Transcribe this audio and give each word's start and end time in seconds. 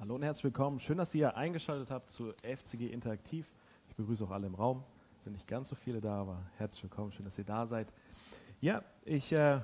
Hallo 0.00 0.14
und 0.14 0.22
herzlich 0.22 0.44
willkommen. 0.44 0.78
Schön, 0.78 0.96
dass 0.96 1.12
ihr 1.16 1.36
eingeschaltet 1.36 1.90
habt 1.90 2.12
zu 2.12 2.32
FCG 2.44 2.86
Interaktiv. 2.86 3.52
Ich 3.88 3.96
begrüße 3.96 4.22
auch 4.22 4.30
alle 4.30 4.46
im 4.46 4.54
Raum. 4.54 4.84
Es 5.18 5.24
sind 5.24 5.32
nicht 5.32 5.48
ganz 5.48 5.70
so 5.70 5.74
viele 5.74 6.00
da, 6.00 6.20
aber 6.20 6.38
herzlich 6.56 6.84
willkommen. 6.84 7.10
Schön, 7.10 7.24
dass 7.24 7.36
ihr 7.36 7.42
da 7.42 7.66
seid. 7.66 7.92
Ja, 8.60 8.84
ich 9.04 9.32
äh, 9.32 9.58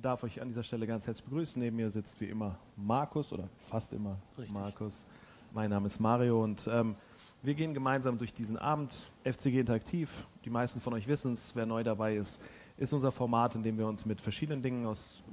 darf 0.00 0.22
euch 0.22 0.40
an 0.40 0.46
dieser 0.46 0.62
Stelle 0.62 0.86
ganz 0.86 1.08
herzlich 1.08 1.24
begrüßen. 1.24 1.60
Neben 1.60 1.74
mir 1.74 1.90
sitzt 1.90 2.20
wie 2.20 2.26
immer 2.26 2.56
Markus 2.76 3.32
oder 3.32 3.48
fast 3.58 3.92
immer 3.92 4.16
Richtig. 4.38 4.54
Markus. 4.54 5.06
Mein 5.52 5.70
Name 5.70 5.88
ist 5.88 5.98
Mario 5.98 6.44
und 6.44 6.68
ähm, 6.70 6.94
wir 7.42 7.54
gehen 7.54 7.74
gemeinsam 7.74 8.16
durch 8.16 8.32
diesen 8.32 8.58
Abend. 8.58 9.10
FCG 9.24 9.58
Interaktiv. 9.58 10.24
Die 10.44 10.50
meisten 10.50 10.80
von 10.80 10.92
euch 10.92 11.08
wissen 11.08 11.32
es, 11.32 11.56
wer 11.56 11.66
neu 11.66 11.82
dabei 11.82 12.14
ist, 12.14 12.40
ist 12.76 12.92
unser 12.92 13.10
Format, 13.10 13.56
in 13.56 13.64
dem 13.64 13.76
wir 13.76 13.88
uns 13.88 14.06
mit 14.06 14.20
verschiedenen 14.20 14.62
Dingen 14.62 14.86
aus, 14.86 15.24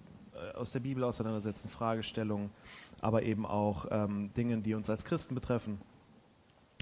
aus 0.56 0.72
der 0.72 0.80
Bibel 0.80 1.04
auseinandersetzen, 1.04 1.70
Fragestellungen 1.70 2.50
aber 3.02 3.24
eben 3.24 3.46
auch 3.46 3.86
ähm, 3.92 4.32
Dingen, 4.36 4.64
die 4.64 4.74
uns 4.74 4.90
als 4.90 5.06
Christen 5.06 5.36
betreffen. 5.36 5.80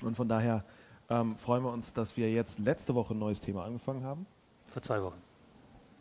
Und 0.02 0.16
von 0.16 0.28
daher 0.28 0.64
ähm, 1.09 1.38
freuen 1.38 1.64
wir 1.64 1.72
uns, 1.72 1.94
dass 1.94 2.18
wir 2.18 2.31
jetzt 2.31 2.59
letzte 2.59 2.95
Woche 2.95 3.14
ein 3.14 3.20
neues 3.20 3.41
Thema 3.41 3.66
angefangen 3.66 4.04
haben. 4.04 4.26
Vor 4.68 4.81
zwei 4.81 5.02
Wochen. 5.02 5.22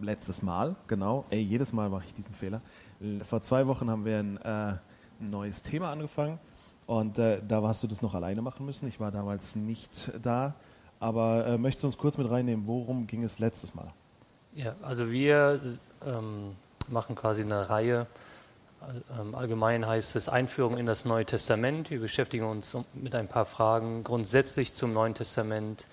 Letztes 0.00 0.42
Mal, 0.42 0.74
genau. 0.88 1.24
Ey, 1.30 1.40
jedes 1.40 1.72
Mal 1.72 1.88
mache 1.88 2.04
ich 2.06 2.14
diesen 2.14 2.34
Fehler. 2.34 2.60
Vor 3.24 3.42
zwei 3.42 3.66
Wochen 3.66 3.88
haben 3.90 4.04
wir 4.04 4.18
ein, 4.18 4.36
äh, 4.38 4.76
neues 5.20 5.62
Thema 5.62 5.92
angefangen 5.92 6.38
und 6.86 7.18
äh, 7.18 7.40
da 7.46 7.62
hast 7.62 7.82
du 7.82 7.86
das 7.86 8.02
noch 8.02 8.14
alleine 8.14 8.42
machen 8.42 8.66
müssen. 8.66 8.88
Ich 8.88 8.98
war 8.98 9.10
damals 9.12 9.56
nicht 9.56 10.10
da. 10.20 10.54
Aber 11.00 11.46
äh, 11.46 11.58
möchtest 11.58 11.84
du 11.84 11.88
uns 11.88 11.98
kurz 11.98 12.18
mit 12.18 12.30
reinnehmen, 12.30 12.66
worum 12.66 13.06
ging 13.06 13.22
es 13.22 13.38
letztes 13.38 13.74
Mal? 13.74 13.88
Ja, 14.54 14.74
also 14.82 15.10
wir 15.10 15.60
ähm, 16.04 16.56
machen 16.88 17.14
quasi 17.14 17.42
eine 17.42 17.68
Reihe 17.68 18.06
ähm, 19.18 19.34
allgemein 19.34 19.86
heißt 19.86 20.16
es 20.16 20.28
Einführung 20.28 20.76
in 20.76 20.86
das 20.86 21.04
Neue 21.04 21.24
Testament. 21.24 21.90
Wir 21.90 22.00
beschäftigen 22.00 22.44
uns 22.44 22.76
mit 22.92 23.14
ein 23.14 23.28
paar 23.28 23.44
Fragen 23.44 24.04
grundsätzlich 24.04 24.74
zum 24.74 24.92
Neuen 24.92 25.14
Testament. 25.14 25.86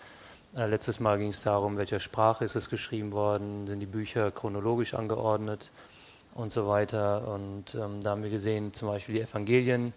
Äh, 0.55 0.67
letztes 0.67 0.99
Mal 0.99 1.17
ging 1.17 1.29
es 1.29 1.43
darum, 1.43 1.77
welcher 1.77 1.99
Sprache 1.99 2.43
ist 2.43 2.55
es 2.55 2.69
geschrieben 2.69 3.11
worden, 3.11 3.67
sind 3.67 3.79
die 3.79 3.85
Bücher 3.85 4.31
chronologisch 4.31 4.93
angeordnet 4.93 5.71
und 6.33 6.51
so 6.51 6.67
weiter. 6.67 7.27
Und 7.27 7.75
ähm, 7.75 8.01
da 8.01 8.11
haben 8.11 8.23
wir 8.23 8.29
gesehen, 8.29 8.73
zum 8.73 8.89
Beispiel 8.89 9.15
die 9.15 9.21
Evangelien. 9.21 9.93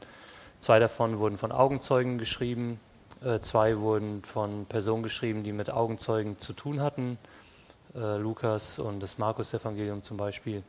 Zwei 0.61 0.79
davon 0.79 1.19
wurden 1.19 1.39
von 1.39 1.53
Augenzeugen 1.53 2.19
geschrieben, 2.19 2.81
äh, 3.25 3.41
zwei 3.41 3.79
wurden 3.79 4.23
von 4.23 4.67
Personen 4.67 5.03
geschrieben, 5.03 5.43
die 5.43 5.53
mit 5.53 5.71
Augenzeugen 5.71 6.39
zu 6.39 6.53
tun 6.53 6.81
hatten. 6.81 7.19
Äh, 7.95 8.17
Lukas 8.17 8.79
und 8.79 9.01
das 9.01 9.19
Markus-Evangelium 9.19 10.03
zum 10.03 10.17
Beispiel. 10.17 10.63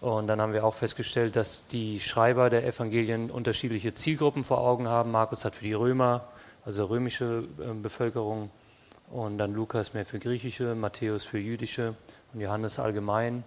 Und 0.00 0.26
dann 0.28 0.40
haben 0.40 0.52
wir 0.52 0.64
auch 0.64 0.74
festgestellt, 0.74 1.36
dass 1.36 1.66
die 1.66 2.00
Schreiber 2.00 2.50
der 2.50 2.64
Evangelien 2.66 3.30
unterschiedliche 3.30 3.94
Zielgruppen 3.94 4.44
vor 4.44 4.58
Augen 4.58 4.88
haben. 4.88 5.10
Markus 5.10 5.44
hat 5.44 5.56
für 5.56 5.64
die 5.64 5.72
Römer, 5.72 6.28
also 6.64 6.86
römische 6.86 7.44
äh, 7.58 7.72
Bevölkerung, 7.74 8.50
und 9.10 9.36
dann 9.36 9.52
Lukas 9.52 9.92
mehr 9.92 10.06
für 10.06 10.18
griechische, 10.18 10.74
Matthäus 10.74 11.24
für 11.24 11.38
jüdische 11.38 11.94
und 12.32 12.40
Johannes 12.40 12.78
allgemein. 12.78 13.44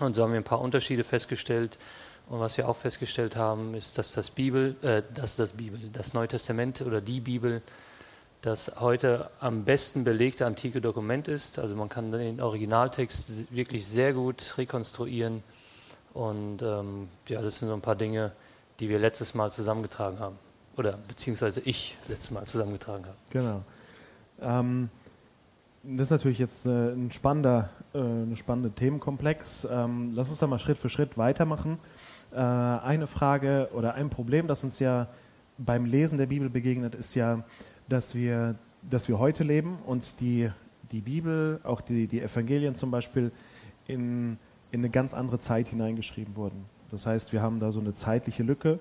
Und 0.00 0.14
so 0.14 0.24
haben 0.24 0.32
wir 0.32 0.40
ein 0.40 0.44
paar 0.44 0.60
Unterschiede 0.60 1.04
festgestellt. 1.04 1.78
Und 2.28 2.40
was 2.40 2.56
wir 2.56 2.68
auch 2.68 2.76
festgestellt 2.76 3.36
haben, 3.36 3.74
ist, 3.74 3.98
dass 3.98 4.12
das 4.12 4.30
Bibel, 4.30 4.74
äh, 4.82 5.02
dass 5.14 5.36
das 5.36 5.52
Bibel, 5.52 5.78
das 5.92 6.14
Neue 6.14 6.28
Testament 6.28 6.80
oder 6.82 7.00
die 7.00 7.20
Bibel 7.20 7.62
das 8.42 8.72
heute 8.80 9.30
am 9.40 9.64
besten 9.64 10.04
belegte 10.04 10.44
antike 10.44 10.80
Dokument 10.80 11.28
ist. 11.28 11.58
Also 11.58 11.76
man 11.76 11.88
kann 11.88 12.10
den 12.10 12.40
Originaltext 12.40 13.54
wirklich 13.54 13.86
sehr 13.86 14.12
gut 14.12 14.54
rekonstruieren 14.58 15.42
und 16.12 16.60
ähm, 16.60 17.08
ja, 17.28 17.40
das 17.40 17.58
sind 17.58 17.68
so 17.68 17.74
ein 17.74 17.80
paar 17.80 17.94
Dinge, 17.96 18.32
die 18.80 18.88
wir 18.88 18.98
letztes 18.98 19.34
Mal 19.34 19.52
zusammengetragen 19.52 20.18
haben. 20.18 20.36
Oder 20.76 20.98
beziehungsweise 21.06 21.60
ich 21.60 21.96
letztes 22.08 22.30
Mal 22.30 22.44
zusammengetragen 22.44 23.04
habe. 23.04 23.16
Genau. 23.30 23.62
Ähm, 24.40 24.90
das 25.84 26.08
ist 26.08 26.10
natürlich 26.10 26.38
jetzt 26.38 26.66
äh, 26.66 26.70
ein 26.70 27.10
spannender, 27.12 27.70
äh, 27.94 27.98
ein 27.98 28.36
spannender 28.36 28.74
Themenkomplex. 28.74 29.68
Ähm, 29.70 30.12
lass 30.14 30.28
uns 30.30 30.38
da 30.38 30.46
mal 30.46 30.58
Schritt 30.58 30.78
für 30.78 30.88
Schritt 30.88 31.16
weitermachen. 31.16 31.78
Äh, 32.32 32.36
eine 32.38 33.06
Frage 33.06 33.68
oder 33.72 33.94
ein 33.94 34.10
Problem, 34.10 34.48
das 34.48 34.64
uns 34.64 34.80
ja 34.80 35.08
beim 35.58 35.84
Lesen 35.84 36.18
der 36.18 36.26
Bibel 36.26 36.48
begegnet, 36.48 36.94
ist 36.94 37.14
ja, 37.14 37.44
dass 37.88 38.14
wir, 38.14 38.56
dass 38.88 39.08
wir 39.08 39.18
heute 39.18 39.44
leben 39.44 39.78
und 39.86 40.20
die, 40.20 40.50
die 40.90 41.00
Bibel, 41.00 41.60
auch 41.64 41.80
die, 41.80 42.06
die 42.06 42.20
Evangelien 42.20 42.74
zum 42.74 42.90
Beispiel, 42.90 43.32
in 43.86 44.38
in 44.72 44.80
eine 44.80 44.90
ganz 44.90 45.14
andere 45.14 45.38
Zeit 45.38 45.68
hineingeschrieben 45.68 46.34
wurden. 46.34 46.64
Das 46.90 47.06
heißt, 47.06 47.32
wir 47.32 47.42
haben 47.42 47.60
da 47.60 47.70
so 47.70 47.80
eine 47.80 47.94
zeitliche 47.94 48.42
Lücke, 48.42 48.80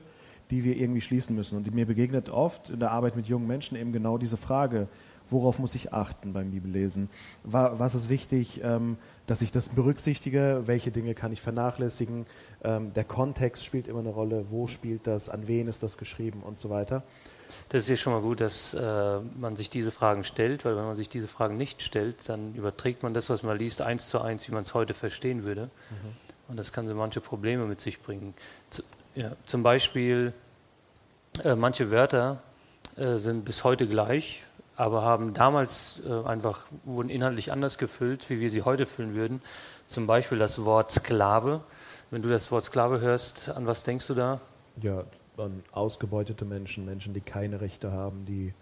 die 0.50 0.64
wir 0.64 0.76
irgendwie 0.78 1.02
schließen 1.02 1.36
müssen. 1.36 1.58
Und 1.58 1.74
mir 1.74 1.86
begegnet 1.86 2.30
oft 2.30 2.72
in 2.72 2.80
der 2.80 2.92
Arbeit 2.92 3.16
mit 3.16 3.28
jungen 3.28 3.46
Menschen 3.46 3.78
eben 3.78 3.92
genau 3.92 4.18
diese 4.18 4.38
Frage, 4.38 4.88
worauf 5.30 5.60
muss 5.60 5.76
ich 5.76 5.94
achten 5.94 6.34
beim 6.34 6.52
Bibellesen? 6.52 7.10
Was 7.44 7.94
ist 7.96 8.10
wichtig, 8.10 8.62
ähm, 8.64 8.98
dass 9.28 9.42
ich 9.42 9.52
das 9.52 9.70
berücksichtige? 9.70 10.64
Welche 10.66 10.92
Dinge 10.92 11.14
kann 11.14 11.32
ich 11.32 11.42
vernachlässigen? 11.42 12.26
Ähm, 12.64 12.92
der 12.94 13.04
Kontext 13.04 13.64
spielt 13.64 13.88
immer 13.88 14.00
eine 14.00 14.10
Rolle. 14.10 14.46
Wo 14.50 14.68
spielt 14.68 15.08
das? 15.08 15.30
An 15.30 15.48
wen 15.48 15.68
ist 15.68 15.84
das 15.84 15.98
geschrieben? 15.98 16.42
Und 16.42 16.58
so 16.58 16.70
weiter. 16.70 17.04
Das 17.70 17.84
ist 17.84 17.90
ja 17.90 17.96
schon 17.96 18.14
mal 18.14 18.22
gut, 18.22 18.42
dass 18.42 18.74
äh, 18.74 19.20
man 19.40 19.56
sich 19.56 19.70
diese 19.70 19.92
Fragen 19.92 20.24
stellt, 20.24 20.66
weil 20.66 20.76
wenn 20.76 20.86
man 20.86 20.96
sich 20.96 21.10
diese 21.10 21.28
Fragen 21.28 21.58
nicht 21.58 21.82
stellt, 21.82 22.28
dann 22.30 22.54
überträgt 22.56 23.04
man 23.04 23.14
das, 23.14 23.30
was 23.30 23.44
man 23.44 23.58
liest, 23.58 23.82
eins 23.82 24.10
zu 24.10 24.22
eins, 24.22 24.48
wie 24.48 24.54
man 24.54 24.64
es 24.64 24.74
heute 24.74 24.94
verstehen 24.94 25.44
würde. 25.44 25.66
Mhm. 25.66 26.16
Und 26.48 26.58
das 26.58 26.74
kann 26.74 26.88
so 26.88 26.96
manche 26.96 27.22
Probleme 27.22 27.66
mit 27.66 27.80
sich 27.80 28.02
bringen. 28.02 28.34
Zu, 28.70 28.84
ja, 29.16 29.32
zum 29.46 29.64
Beispiel, 29.64 30.34
äh, 31.44 31.56
manche 31.56 31.92
Wörter 31.92 32.42
äh, 32.98 33.18
sind 33.18 33.46
bis 33.46 33.64
heute 33.64 33.88
gleich, 33.88 34.44
aber 34.76 35.02
haben 35.02 35.34
damals 35.34 36.02
äh, 36.08 36.28
einfach, 36.28 36.66
wurden 36.84 37.10
inhaltlich 37.10 37.52
anders 37.52 37.78
gefüllt, 37.78 38.30
wie 38.30 38.40
wir 38.40 38.50
sie 38.50 38.64
heute 38.64 38.86
füllen 38.86 39.16
würden. 39.16 39.42
Zum 39.88 40.08
Beispiel 40.08 40.40
das 40.40 40.64
Wort 40.66 40.92
Sklave. 40.92 41.62
Wenn 42.10 42.22
du 42.22 42.30
das 42.30 42.52
Wort 42.52 42.66
Sklave 42.66 43.00
hörst, 43.00 43.50
an 43.50 43.68
was 43.68 43.84
denkst 43.84 44.08
du 44.08 44.14
da? 44.14 44.42
Ja, 44.82 45.04
an 45.38 45.64
ausgebeutete 45.72 46.46
Menschen, 46.46 46.86
Menschen, 46.86 47.14
die 47.14 47.22
keine 47.22 47.62
Rechte 47.62 47.92
haben, 47.92 48.26
die 48.26 48.54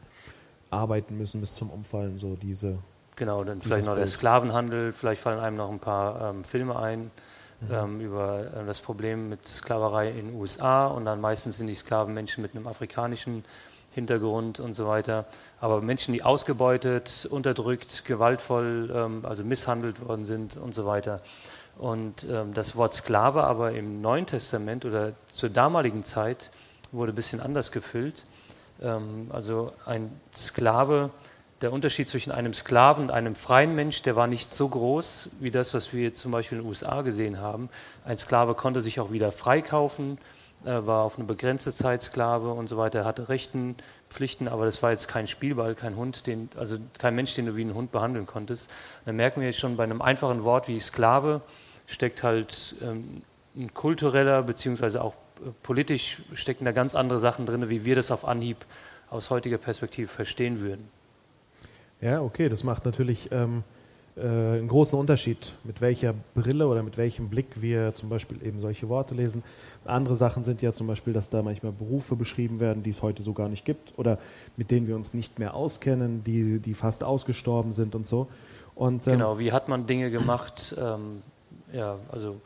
arbeiten 0.69 1.17
müssen 1.17 1.41
bis 1.41 1.53
zum 1.53 1.69
Umfallen, 1.69 2.19
so 2.19 2.35
diese. 2.35 2.77
Genau, 3.15 3.43
dann 3.43 3.61
vielleicht 3.61 3.85
noch 3.85 3.95
der 3.95 4.07
Sklavenhandel, 4.07 4.91
vielleicht 4.91 5.21
fallen 5.21 5.39
einem 5.39 5.57
noch 5.57 5.69
ein 5.69 5.79
paar 5.79 6.29
ähm, 6.29 6.43
Filme 6.43 6.77
ein 6.77 7.11
mhm. 7.61 7.73
ähm, 7.73 8.01
über 8.01 8.39
äh, 8.39 8.65
das 8.65 8.81
Problem 8.81 9.29
mit 9.29 9.47
Sklaverei 9.47 10.09
in 10.09 10.27
den 10.27 10.35
USA 10.35 10.87
und 10.87 11.05
dann 11.05 11.19
meistens 11.19 11.57
sind 11.57 11.67
die 11.67 11.75
Sklaven 11.75 12.13
Menschen 12.13 12.41
mit 12.41 12.55
einem 12.55 12.67
afrikanischen 12.67 13.43
Hintergrund 13.91 14.59
und 14.59 14.73
so 14.73 14.87
weiter. 14.87 15.25
Aber 15.59 15.81
Menschen, 15.81 16.13
die 16.13 16.23
ausgebeutet, 16.23 17.27
unterdrückt, 17.29 18.05
gewaltvoll, 18.05 18.91
ähm, 18.93 19.25
also 19.25 19.43
misshandelt 19.43 20.05
worden 20.07 20.25
sind 20.25 20.57
und 20.57 20.73
so 20.73 20.85
weiter. 20.85 21.21
Und 21.77 22.27
ähm, 22.29 22.53
das 22.53 22.75
Wort 22.75 22.93
Sklave 22.93 23.43
aber 23.43 23.71
im 23.71 24.01
Neuen 24.01 24.25
Testament 24.25 24.85
oder 24.85 25.13
zur 25.31 25.49
damaligen 25.49 26.03
Zeit 26.03 26.51
wurde 26.91 27.13
ein 27.13 27.15
bisschen 27.15 27.39
anders 27.39 27.71
gefüllt. 27.71 28.23
Ähm, 28.81 29.27
also 29.31 29.73
ein 29.85 30.11
Sklave, 30.35 31.11
der 31.61 31.73
Unterschied 31.73 32.07
zwischen 32.07 32.31
einem 32.31 32.53
Sklaven 32.53 33.05
und 33.05 33.11
einem 33.11 33.35
freien 33.35 33.75
Mensch, 33.75 34.01
der 34.01 34.15
war 34.15 34.27
nicht 34.27 34.53
so 34.53 34.69
groß 34.69 35.29
wie 35.39 35.51
das, 35.51 35.73
was 35.73 35.93
wir 35.93 36.13
zum 36.13 36.31
Beispiel 36.31 36.57
in 36.57 36.63
den 36.63 36.69
USA 36.69 37.01
gesehen 37.01 37.39
haben. 37.39 37.69
Ein 38.05 38.17
Sklave 38.17 38.55
konnte 38.55 38.81
sich 38.81 38.99
auch 38.99 39.11
wieder 39.11 39.31
freikaufen, 39.31 40.17
äh, 40.63 40.85
war 40.85 41.03
auf 41.03 41.17
eine 41.17 41.25
begrenzte 41.25 41.73
Zeit 41.73 42.01
Sklave 42.01 42.51
und 42.51 42.67
so 42.67 42.77
weiter, 42.77 43.03
hatte 43.05 43.29
Rechten, 43.29 43.75
Pflichten, 44.09 44.47
aber 44.47 44.65
das 44.65 44.81
war 44.81 44.91
jetzt 44.91 45.07
kein 45.07 45.27
Spielball, 45.27 45.75
kein 45.75 45.95
Hund, 45.95 46.27
den, 46.27 46.49
also 46.55 46.77
kein 46.97 47.15
Mensch, 47.15 47.35
den 47.35 47.45
du 47.45 47.55
wie 47.55 47.61
einen 47.61 47.75
Hund 47.75 47.91
behandeln 47.91 48.25
konntest. 48.25 48.69
Da 49.05 49.11
merken 49.11 49.41
wir 49.41 49.47
jetzt 49.47 49.59
schon 49.59 49.77
bei 49.77 49.83
einem 49.83 50.01
einfachen 50.01 50.43
Wort 50.43 50.67
wie 50.67 50.79
Sklave, 50.79 51.41
steckt 51.87 52.23
halt 52.23 52.75
ähm, 52.81 53.21
ein 53.55 53.73
kultureller 53.73 54.43
beziehungsweise 54.43 55.03
auch 55.03 55.13
politisch 55.63 56.21
stecken 56.33 56.65
da 56.65 56.71
ganz 56.71 56.95
andere 56.95 57.19
Sachen 57.19 57.45
drin, 57.45 57.69
wie 57.69 57.85
wir 57.85 57.95
das 57.95 58.11
auf 58.11 58.25
Anhieb 58.25 58.57
aus 59.09 59.29
heutiger 59.29 59.57
Perspektive 59.57 60.07
verstehen 60.07 60.59
würden. 60.59 60.87
Ja, 62.01 62.21
okay, 62.21 62.47
das 62.47 62.63
macht 62.63 62.85
natürlich 62.85 63.29
ähm, 63.31 63.63
äh, 64.15 64.21
einen 64.21 64.67
großen 64.67 64.97
Unterschied, 64.97 65.53
mit 65.63 65.81
welcher 65.81 66.13
Brille 66.33 66.67
oder 66.67 66.83
mit 66.83 66.97
welchem 66.97 67.29
Blick 67.29 67.47
wir 67.61 67.93
zum 67.93 68.09
Beispiel 68.09 68.45
eben 68.45 68.59
solche 68.59 68.89
Worte 68.89 69.15
lesen. 69.15 69.43
Andere 69.85 70.15
Sachen 70.15 70.43
sind 70.43 70.61
ja 70.61 70.73
zum 70.73 70.87
Beispiel, 70.87 71.13
dass 71.13 71.29
da 71.29 71.41
manchmal 71.41 71.71
Berufe 71.71 72.15
beschrieben 72.15 72.59
werden, 72.59 72.83
die 72.83 72.89
es 72.89 73.01
heute 73.01 73.23
so 73.23 73.33
gar 73.33 73.49
nicht 73.49 73.65
gibt 73.65 73.93
oder 73.97 74.17
mit 74.57 74.71
denen 74.71 74.87
wir 74.87 74.95
uns 74.95 75.13
nicht 75.13 75.39
mehr 75.39 75.53
auskennen, 75.53 76.23
die, 76.23 76.59
die 76.59 76.73
fast 76.73 77.03
ausgestorben 77.03 77.71
sind 77.71 77.95
und 77.95 78.07
so. 78.07 78.27
Und, 78.75 79.07
ähm, 79.07 79.13
genau, 79.13 79.39
wie 79.39 79.51
hat 79.51 79.67
man 79.67 79.87
Dinge 79.87 80.11
gemacht? 80.11 80.75
Ähm, 80.77 81.21
ja, 81.73 81.97
also 82.11 82.39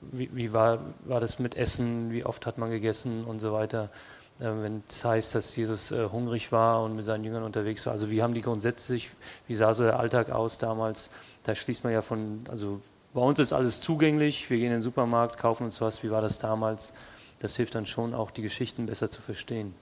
wie, 0.00 0.30
wie, 0.32 0.52
war, 0.52 0.80
war 1.04 1.20
das 1.20 1.38
mit 1.38 1.56
Essen, 1.56 2.10
wie 2.10 2.24
oft 2.24 2.46
hat 2.46 2.58
man 2.58 2.70
gegessen 2.70 3.24
und 3.24 3.40
so 3.40 3.52
weiter. 3.52 3.90
Äh, 4.38 4.50
wenn 4.62 4.82
es 4.88 5.04
heißt, 5.04 5.34
dass 5.34 5.54
Jesus 5.56 5.90
äh, 5.90 6.08
hungrig 6.08 6.52
war 6.52 6.82
und 6.82 6.96
mit 6.96 7.04
seinen 7.04 7.24
Jüngern 7.24 7.42
unterwegs 7.42 7.86
war. 7.86 7.92
Also 7.92 8.10
wie 8.10 8.22
haben 8.22 8.34
die 8.34 8.42
grundsätzlich, 8.42 9.10
wie 9.46 9.54
sah 9.54 9.74
so 9.74 9.84
der 9.84 9.98
Alltag 9.98 10.30
aus 10.30 10.58
damals? 10.58 11.10
Da 11.44 11.54
schließt 11.54 11.84
man 11.84 11.92
ja 11.92 12.02
von, 12.02 12.40
also 12.50 12.80
bei 13.14 13.20
uns 13.20 13.38
ist 13.38 13.52
alles 13.52 13.80
zugänglich, 13.80 14.50
wir 14.50 14.56
gehen 14.56 14.66
in 14.66 14.72
den 14.72 14.82
Supermarkt, 14.82 15.38
kaufen 15.38 15.64
uns 15.64 15.80
was, 15.80 16.02
wie 16.02 16.10
war 16.10 16.22
das 16.22 16.38
damals? 16.38 16.92
das 17.40 17.56
hilft 17.56 17.74
dann 17.74 17.86
schon 17.86 18.14
auch, 18.14 18.30
die 18.30 18.42
Geschichten 18.42 18.86
besser 18.86 19.10
zu 19.10 19.20
verstehen. 19.20 19.74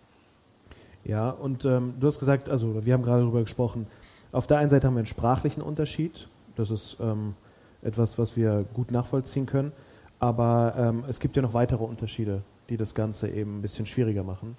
Ja, 1.05 1.31
und 1.31 1.65
ähm, 1.65 1.95
du 2.01 2.07
hast 2.07 2.19
gesagt, 2.19 2.49
also 2.49 2.85
wir 2.85 2.95
haben 2.95 3.03
gerade 3.03 3.23
darüber 3.23 3.43
gesprochen, 3.43 3.87
auf 4.33 4.47
der 4.47 4.59
einen 4.59 4.71
Seite 4.71 4.87
haben 4.87 4.95
wir 4.95 5.01
einen 5.01 5.07
sprachlichen 5.07 5.63
Unterschied, 5.63 6.29
das 6.57 6.71
ist 6.71 6.97
ähm, 7.01 7.35
etwas, 7.83 8.19
was 8.19 8.37
wir 8.37 8.65
gut 8.75 8.91
nachvollziehen 8.91 9.47
können, 9.47 9.73
aber 10.21 10.75
ähm, 10.77 11.05
es 11.09 11.21
gibt 11.21 11.37
ja 11.37 11.43
noch 11.43 11.55
weitere 11.55 11.85
Unterschiede, 11.85 12.43
die 12.69 12.77
das 12.77 12.95
Ganze 12.95 13.29
eben 13.29 13.59
ein 13.59 13.63
bisschen 13.63 13.87
schwieriger 13.87 14.25
machen. 14.25 14.57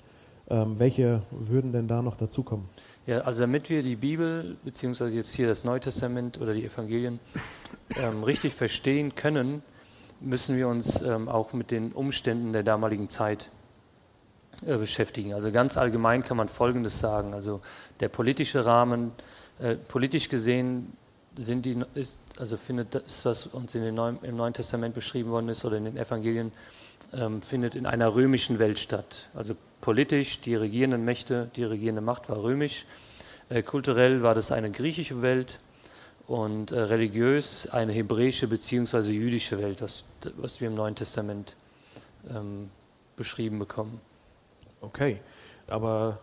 Ähm, 0.49 0.79
welche 0.79 1.21
würden 1.31 1.71
denn 1.71 1.87
da 1.87 2.01
noch 2.01 2.15
dazukommen? 2.15 2.67
Ja, 3.05 3.19
also 3.19 3.41
damit 3.41 3.69
wir 3.69 3.83
die 3.83 3.95
Bibel, 3.95 4.57
beziehungsweise 4.63 5.15
jetzt 5.15 5.33
hier 5.33 5.47
das 5.47 5.63
Neue 5.63 5.79
Testament 5.79 6.41
oder 6.41 6.53
die 6.53 6.65
Evangelien 6.65 7.19
ähm, 7.97 8.23
richtig 8.23 8.55
verstehen 8.55 9.15
können, 9.15 9.61
müssen 10.21 10.57
wir 10.57 10.67
uns 10.67 11.01
ähm, 11.01 11.29
auch 11.29 11.53
mit 11.53 11.71
den 11.71 11.91
Umständen 11.91 12.51
der 12.51 12.63
damaligen 12.63 13.09
Zeit 13.09 13.51
äh, 14.65 14.77
beschäftigen. 14.77 15.33
Also 15.33 15.51
ganz 15.51 15.77
allgemein 15.77 16.23
kann 16.23 16.35
man 16.35 16.49
Folgendes 16.49 16.99
sagen. 16.99 17.33
Also 17.33 17.61
der 17.99 18.09
politische 18.09 18.65
Rahmen, 18.65 19.11
äh, 19.59 19.75
politisch 19.75 20.29
gesehen 20.29 20.93
sind 21.39 21.65
die, 21.65 21.81
ist, 21.95 22.19
also 22.37 22.57
findet 22.57 22.93
das, 22.95 23.25
was 23.25 23.47
uns 23.47 23.73
in 23.73 23.81
den 23.81 23.95
Neuen, 23.95 24.19
im 24.23 24.35
Neuen 24.35 24.53
Testament 24.53 24.93
beschrieben 24.93 25.31
worden 25.31 25.49
ist 25.49 25.63
oder 25.63 25.77
in 25.77 25.85
den 25.85 25.97
Evangelien, 25.97 26.51
ähm, 27.13 27.41
findet 27.41 27.75
in 27.75 27.85
einer 27.85 28.13
römischen 28.13 28.59
Welt 28.59 28.77
statt. 28.77 29.29
Also 29.33 29.55
politisch, 29.81 30.41
die 30.41 30.55
regierenden 30.55 31.05
Mächte, 31.05 31.49
die 31.55 31.63
regierende 31.63 32.01
Macht 32.01 32.29
war 32.29 32.43
römisch. 32.43 32.85
Äh, 33.49 33.63
kulturell 33.63 34.21
war 34.21 34.35
das 34.35 34.51
eine 34.51 34.69
griechische 34.69 35.21
Welt 35.21 35.59
und 36.27 36.71
äh, 36.71 36.79
religiös 36.79 37.67
eine 37.69 37.93
hebräische 37.93 38.47
bzw. 38.47 39.11
jüdische 39.11 39.59
Welt, 39.61 39.81
das, 39.81 40.03
was 40.37 40.59
wir 40.59 40.67
im 40.67 40.75
Neuen 40.75 40.95
Testament 40.95 41.55
ähm, 42.29 42.69
beschrieben 43.15 43.59
bekommen. 43.59 43.99
Okay, 44.81 45.19
aber 45.69 46.19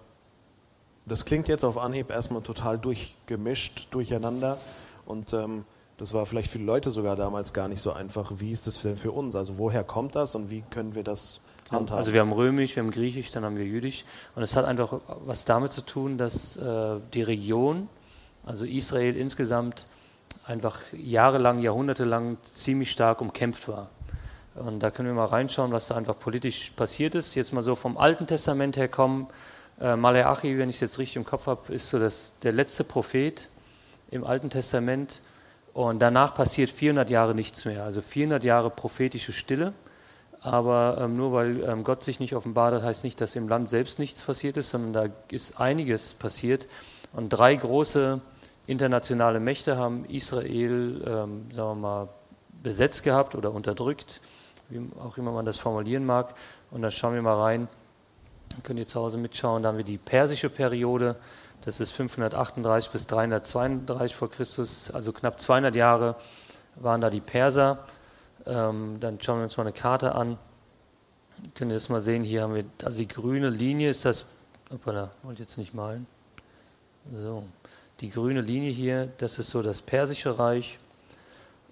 das 1.06 1.24
klingt 1.24 1.48
jetzt 1.48 1.64
auf 1.64 1.78
Anhieb 1.78 2.10
erstmal 2.10 2.42
total 2.42 2.78
durchgemischt, 2.78 3.88
durcheinander 3.90 4.58
und 5.06 5.32
ähm, 5.32 5.64
das 5.98 6.12
war 6.12 6.26
vielleicht 6.26 6.50
für 6.50 6.58
die 6.58 6.64
Leute 6.64 6.90
sogar 6.90 7.16
damals 7.16 7.52
gar 7.52 7.68
nicht 7.68 7.80
so 7.80 7.92
einfach. 7.92 8.32
Wie 8.36 8.52
ist 8.52 8.66
das 8.66 8.82
denn 8.82 8.96
für 8.96 9.12
uns? 9.12 9.34
Also 9.34 9.58
woher 9.58 9.82
kommt 9.82 10.14
das 10.14 10.34
und 10.34 10.50
wie 10.50 10.62
können 10.68 10.94
wir 10.94 11.04
das 11.04 11.40
handhaben? 11.70 11.98
Also 11.98 12.12
wir 12.12 12.20
haben 12.20 12.32
Römisch, 12.32 12.76
wir 12.76 12.82
haben 12.82 12.90
Griechisch, 12.90 13.30
dann 13.30 13.44
haben 13.44 13.56
wir 13.56 13.64
Jüdisch 13.64 14.04
und 14.34 14.42
es 14.42 14.56
hat 14.56 14.66
einfach 14.66 15.00
was 15.24 15.44
damit 15.44 15.72
zu 15.72 15.80
tun, 15.80 16.18
dass 16.18 16.56
äh, 16.56 17.00
die 17.14 17.22
Region, 17.22 17.88
also 18.44 18.64
Israel 18.64 19.16
insgesamt, 19.16 19.86
einfach 20.44 20.80
jahrelang, 20.92 21.60
jahrhundertelang 21.60 22.36
ziemlich 22.54 22.90
stark 22.90 23.20
umkämpft 23.20 23.68
war. 23.68 23.88
Und 24.54 24.80
da 24.80 24.90
können 24.90 25.08
wir 25.08 25.14
mal 25.14 25.26
reinschauen, 25.26 25.72
was 25.72 25.88
da 25.88 25.96
einfach 25.96 26.18
politisch 26.18 26.70
passiert 26.76 27.14
ist. 27.14 27.34
Jetzt 27.34 27.52
mal 27.52 27.62
so 27.62 27.74
vom 27.74 27.96
Alten 27.98 28.26
Testament 28.26 28.76
her 28.76 28.88
kommen. 28.88 29.28
Äh, 29.80 29.96
Maleachi, 29.96 30.58
wenn 30.58 30.70
ich 30.70 30.76
es 30.76 30.80
jetzt 30.80 30.98
richtig 30.98 31.16
im 31.16 31.24
Kopf 31.24 31.46
habe, 31.46 31.72
ist 31.72 31.90
so 31.90 31.98
das, 31.98 32.34
der 32.42 32.52
letzte 32.52 32.84
Prophet 32.84 33.48
im 34.10 34.24
Alten 34.24 34.50
Testament. 34.50 35.20
Und 35.72 36.00
danach 36.00 36.34
passiert 36.34 36.70
400 36.70 37.10
Jahre 37.10 37.34
nichts 37.34 37.64
mehr. 37.64 37.84
Also 37.84 38.00
400 38.00 38.44
Jahre 38.44 38.70
prophetische 38.70 39.32
Stille. 39.32 39.72
Aber 40.40 40.98
ähm, 41.00 41.16
nur 41.16 41.32
weil 41.32 41.62
ähm, 41.64 41.82
Gott 41.82 42.04
sich 42.04 42.20
nicht 42.20 42.34
offenbart 42.34 42.74
hat, 42.74 42.82
heißt 42.82 43.04
nicht, 43.04 43.20
dass 43.20 43.36
im 43.36 43.48
Land 43.48 43.68
selbst 43.68 43.98
nichts 43.98 44.22
passiert 44.22 44.56
ist, 44.56 44.70
sondern 44.70 44.92
da 44.92 45.14
ist 45.28 45.60
einiges 45.60 46.14
passiert. 46.14 46.68
Und 47.12 47.30
drei 47.30 47.54
große 47.56 48.20
internationale 48.66 49.40
Mächte 49.40 49.76
haben 49.76 50.04
Israel, 50.04 51.02
ähm, 51.06 51.50
sagen 51.52 51.68
wir 51.68 51.74
mal, 51.74 52.08
besetzt 52.62 53.02
gehabt 53.02 53.34
oder 53.34 53.52
unterdrückt, 53.52 54.20
wie 54.68 54.80
auch 55.00 55.16
immer 55.18 55.32
man 55.32 55.46
das 55.46 55.58
formulieren 55.58 56.04
mag. 56.04 56.34
Und 56.70 56.82
da 56.82 56.90
schauen 56.90 57.14
wir 57.14 57.22
mal 57.22 57.40
rein. 57.40 57.68
Könnt 58.62 58.78
ihr 58.78 58.86
zu 58.86 59.00
Hause 59.00 59.18
mitschauen. 59.18 59.62
Da 59.62 59.70
haben 59.70 59.78
wir 59.78 59.84
die 59.84 59.98
persische 59.98 60.48
Periode. 60.48 61.16
Das 61.66 61.80
ist 61.80 61.90
538 61.90 62.92
bis 62.92 63.08
332 63.08 64.14
vor 64.14 64.30
Christus, 64.30 64.88
also 64.92 65.12
knapp 65.12 65.40
200 65.40 65.74
Jahre 65.74 66.14
waren 66.76 67.00
da 67.00 67.10
die 67.10 67.20
Perser. 67.20 67.84
Ähm, 68.46 68.98
dann 69.00 69.20
schauen 69.20 69.38
wir 69.40 69.42
uns 69.42 69.56
mal 69.56 69.64
eine 69.64 69.72
Karte 69.72 70.14
an. 70.14 70.38
Könnt 71.56 71.72
ihr 71.72 71.74
das 71.74 71.88
mal 71.88 72.00
sehen? 72.00 72.22
Hier 72.22 72.42
haben 72.42 72.54
wir, 72.54 72.66
also 72.84 72.98
die 72.98 73.08
grüne 73.08 73.50
Linie 73.50 73.90
ist 73.90 74.04
das. 74.04 74.26
Hoppala, 74.72 75.10
wollte 75.24 75.42
jetzt 75.42 75.58
nicht 75.58 75.74
malen. 75.74 76.06
So, 77.12 77.42
die 77.98 78.10
grüne 78.10 78.42
Linie 78.42 78.70
hier, 78.70 79.08
das 79.18 79.40
ist 79.40 79.50
so 79.50 79.60
das 79.60 79.82
Persische 79.82 80.38
Reich. 80.38 80.78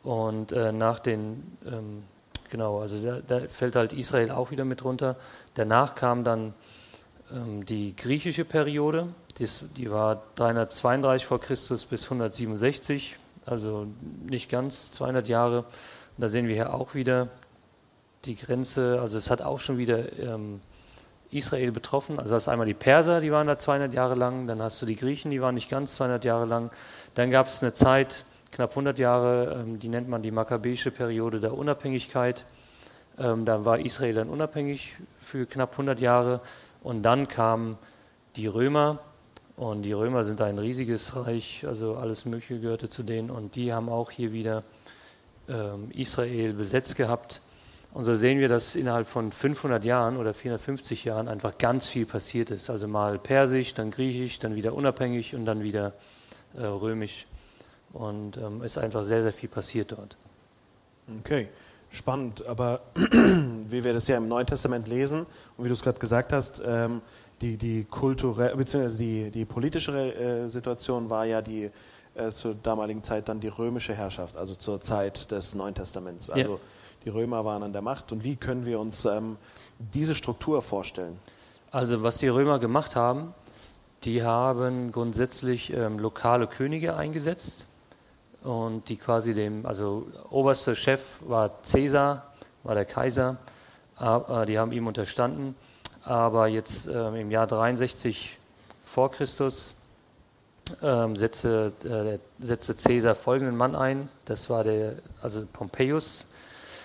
Und 0.02 0.50
äh, 0.50 0.72
nach 0.72 0.98
den, 0.98 1.56
ähm, 1.64 2.02
genau, 2.50 2.80
also 2.80 3.00
da, 3.00 3.20
da, 3.20 3.46
fällt 3.48 3.76
halt 3.76 3.92
Israel 3.92 4.32
auch 4.32 4.50
wieder 4.50 4.64
mit 4.64 4.84
runter. 4.84 5.14
Danach 5.54 5.94
kam 5.94 6.24
dann 6.24 6.52
die 7.34 7.96
griechische 7.96 8.44
Periode, 8.44 9.08
die 9.76 9.90
war 9.90 10.22
332 10.36 11.26
vor 11.26 11.40
Christus 11.40 11.84
bis 11.84 12.04
167, 12.04 13.16
also 13.44 13.88
nicht 14.24 14.48
ganz 14.48 14.92
200 14.92 15.26
Jahre. 15.26 15.64
Da 16.16 16.28
sehen 16.28 16.46
wir 16.46 16.54
hier 16.54 16.72
auch 16.72 16.94
wieder 16.94 17.28
die 18.24 18.36
Grenze, 18.36 19.00
also 19.00 19.18
es 19.18 19.30
hat 19.30 19.42
auch 19.42 19.58
schon 19.58 19.78
wieder 19.78 20.16
ähm, 20.18 20.60
Israel 21.32 21.72
betroffen. 21.72 22.20
Also 22.20 22.36
hast 22.36 22.46
einmal 22.46 22.66
die 22.66 22.74
Perser, 22.74 23.20
die 23.20 23.32
waren 23.32 23.48
da 23.48 23.58
200 23.58 23.92
Jahre 23.92 24.14
lang, 24.14 24.46
dann 24.46 24.62
hast 24.62 24.80
du 24.80 24.86
die 24.86 24.96
Griechen, 24.96 25.32
die 25.32 25.42
waren 25.42 25.56
nicht 25.56 25.68
ganz 25.68 25.96
200 25.96 26.24
Jahre 26.24 26.46
lang. 26.46 26.70
Dann 27.14 27.32
gab 27.32 27.46
es 27.46 27.64
eine 27.64 27.74
Zeit, 27.74 28.24
knapp 28.52 28.70
100 28.70 28.96
Jahre, 28.98 29.60
ähm, 29.60 29.80
die 29.80 29.88
nennt 29.88 30.08
man 30.08 30.22
die 30.22 30.30
makkabäische 30.30 30.92
Periode 30.92 31.40
der 31.40 31.54
Unabhängigkeit. 31.54 32.44
Ähm, 33.18 33.44
da 33.44 33.64
war 33.64 33.80
Israel 33.80 34.14
dann 34.14 34.28
unabhängig 34.28 34.94
für 35.18 35.46
knapp 35.46 35.72
100 35.72 35.98
Jahre. 36.00 36.40
Und 36.84 37.02
dann 37.02 37.26
kamen 37.26 37.76
die 38.36 38.46
Römer. 38.46 39.00
Und 39.56 39.82
die 39.82 39.92
Römer 39.92 40.24
sind 40.24 40.40
ein 40.40 40.58
riesiges 40.58 41.16
Reich, 41.16 41.64
also 41.66 41.96
alles 41.96 42.24
Mögliche 42.24 42.60
gehörte 42.60 42.88
zu 42.88 43.02
denen. 43.02 43.30
Und 43.30 43.56
die 43.56 43.72
haben 43.72 43.88
auch 43.88 44.10
hier 44.10 44.32
wieder 44.32 44.62
ähm, 45.48 45.90
Israel 45.92 46.52
besetzt 46.52 46.96
gehabt. 46.96 47.40
Und 47.92 48.04
so 48.04 48.16
sehen 48.16 48.40
wir, 48.40 48.48
dass 48.48 48.74
innerhalb 48.74 49.06
von 49.06 49.30
500 49.30 49.84
Jahren 49.84 50.16
oder 50.16 50.34
450 50.34 51.04
Jahren 51.04 51.28
einfach 51.28 51.56
ganz 51.58 51.88
viel 51.88 52.06
passiert 52.06 52.50
ist. 52.50 52.68
Also 52.68 52.88
mal 52.88 53.18
Persisch, 53.18 53.72
dann 53.74 53.90
Griechisch, 53.90 54.40
dann 54.40 54.56
wieder 54.56 54.74
unabhängig 54.74 55.34
und 55.34 55.46
dann 55.46 55.62
wieder 55.62 55.92
äh, 56.56 56.64
Römisch. 56.64 57.26
Und 57.92 58.36
ähm, 58.36 58.62
ist 58.62 58.76
einfach 58.76 59.04
sehr, 59.04 59.22
sehr 59.22 59.32
viel 59.32 59.48
passiert 59.48 59.92
dort. 59.92 60.16
Okay, 61.20 61.48
spannend. 61.94 62.46
Aber 62.46 62.80
wie 62.94 63.84
wir 63.84 63.92
das 63.92 64.08
ja 64.08 64.16
im 64.16 64.28
Neuen 64.28 64.46
Testament 64.46 64.88
lesen 64.88 65.26
und 65.56 65.64
wie 65.64 65.68
du 65.68 65.74
es 65.74 65.82
gerade 65.82 65.98
gesagt 65.98 66.32
hast, 66.32 66.62
ähm, 66.64 67.00
die, 67.40 67.56
die 67.56 67.84
kulturelle 67.84 68.56
bzw. 68.56 68.96
Die, 68.96 69.30
die 69.30 69.44
politische 69.44 70.14
äh, 70.14 70.48
Situation 70.48 71.10
war 71.10 71.24
ja 71.24 71.42
die 71.42 71.70
äh, 72.14 72.30
zur 72.30 72.54
damaligen 72.54 73.02
Zeit 73.02 73.28
dann 73.28 73.40
die 73.40 73.48
römische 73.48 73.94
Herrschaft, 73.94 74.36
also 74.36 74.54
zur 74.54 74.80
Zeit 74.80 75.30
des 75.30 75.54
Neuen 75.54 75.74
Testaments. 75.74 76.30
Also 76.30 76.52
ja 76.52 76.58
die 77.04 77.10
Römer 77.10 77.44
waren 77.44 77.62
an 77.62 77.72
der 77.72 77.82
Macht. 77.82 78.12
Und 78.12 78.24
wie 78.24 78.36
können 78.36 78.64
wir 78.64 78.80
uns 78.80 79.04
ähm, 79.04 79.36
diese 79.78 80.14
Struktur 80.14 80.62
vorstellen? 80.62 81.18
Also 81.70 82.02
was 82.02 82.18
die 82.18 82.28
Römer 82.28 82.58
gemacht 82.58 82.96
haben, 82.96 83.34
die 84.04 84.22
haben 84.22 84.92
grundsätzlich 84.92 85.72
ähm, 85.72 85.98
lokale 85.98 86.46
Könige 86.46 86.96
eingesetzt 86.96 87.66
und 88.44 88.88
die 88.88 88.96
quasi 88.96 89.34
dem, 89.34 89.66
also 89.66 90.06
oberster 90.30 90.74
Chef 90.74 91.00
war 91.20 91.50
Caesar, 91.70 92.34
war 92.62 92.74
der 92.74 92.84
Kaiser, 92.84 93.38
äh, 93.98 94.46
die 94.46 94.58
haben 94.58 94.72
ihm 94.72 94.86
unterstanden. 94.86 95.56
Aber 96.02 96.46
jetzt 96.48 96.86
äh, 96.86 97.20
im 97.20 97.30
Jahr 97.30 97.46
63 97.46 98.38
vor 98.84 99.10
Christus 99.10 99.74
ähm, 100.82 101.16
setzte, 101.16 101.72
äh, 101.84 102.44
setzte 102.44 102.74
Caesar 102.74 103.14
folgenden 103.14 103.56
Mann 103.56 103.74
ein, 103.74 104.08
das 104.26 104.50
war 104.50 104.64
der, 104.64 104.94
also 105.22 105.46
Pompeius, 105.50 106.26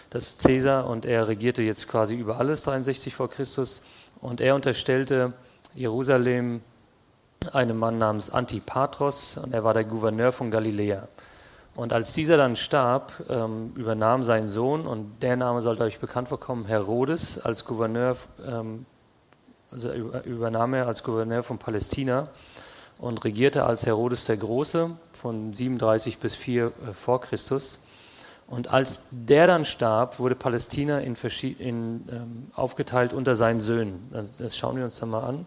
das 0.10 0.38
Caesar 0.38 0.88
und 0.88 1.06
er 1.06 1.28
regierte 1.28 1.62
jetzt 1.62 1.88
quasi 1.88 2.16
über 2.16 2.38
alles 2.40 2.64
63 2.64 3.14
vor 3.14 3.30
Christus. 3.30 3.82
Und 4.22 4.42
er 4.42 4.56
unterstellte 4.56 5.34
Jerusalem 5.76 6.62
einem 7.54 7.78
Mann 7.78 7.98
namens 8.00 8.30
Antipatros. 8.30 9.38
Und 9.38 9.54
er 9.54 9.64
war 9.64 9.74
der 9.74 9.84
Gouverneur 9.84 10.32
von 10.32 10.52
Galiläa. 10.52 11.08
Und 11.80 11.94
als 11.94 12.12
dieser 12.12 12.36
dann 12.36 12.58
starb, 12.58 13.14
ähm, 13.30 13.72
übernahm 13.76 14.26
sein 14.26 14.50
Sohn, 14.50 14.86
und 14.86 15.24
der 15.24 15.38
Name 15.38 15.62
sollte 15.62 15.84
euch 15.84 16.02
bekannt 16.02 16.28
vorkommen, 16.28 16.66
Herodes, 16.66 17.40
als 17.40 17.64
Gouverneur, 17.64 18.18
ähm, 18.46 18.86
also 19.72 19.90
übernahm 20.26 20.74
er 20.74 20.88
als 20.88 21.04
Gouverneur 21.04 21.42
von 21.42 21.58
Palästina 21.58 22.28
und 22.98 23.24
regierte 23.24 23.64
als 23.64 23.86
Herodes 23.86 24.26
der 24.26 24.36
Große 24.36 24.92
von 25.14 25.54
37 25.54 26.18
bis 26.18 26.36
4 26.36 26.66
äh, 26.66 26.72
vor 26.92 27.22
Christus. 27.22 27.80
Und 28.48 28.68
als 28.74 29.02
der 29.10 29.48
dann 29.48 29.64
starb, 29.64 30.20
wurde 30.20 30.36
Palästina 30.36 31.00
in 31.00 31.16
in, 31.16 32.10
ähm, 32.12 32.52
aufgeteilt 32.56 33.14
unter 33.14 33.38
seinen 33.38 33.62
Söhnen. 33.62 34.10
Das, 34.12 34.34
das, 34.36 34.58
schauen 34.58 34.76
wir 34.76 34.84
uns 34.84 35.00
dann 35.00 35.12
mal 35.12 35.24
an. 35.24 35.46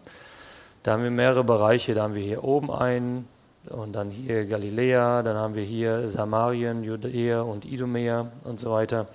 Da 0.81 0.93
haben 0.93 1.03
wir 1.03 1.11
mehrere 1.11 1.43
Bereiche. 1.43 1.93
Da 1.93 2.01
haben 2.01 2.15
wir 2.15 2.23
hier 2.23 2.43
oben 2.43 2.71
einen 2.71 3.27
und 3.69 3.93
dann 3.93 4.11
hier 4.11 4.45
Galiläa, 4.45 5.23
dann 5.23 5.37
haben 5.37 5.55
wir 5.55 5.63
hier 5.63 6.09
Samarien, 6.09 6.83
Judäa 6.83 7.41
und 7.41 7.65
Idumea 7.65 8.31
und 8.43 8.59
so 8.59 8.71
weiter. 8.71 9.07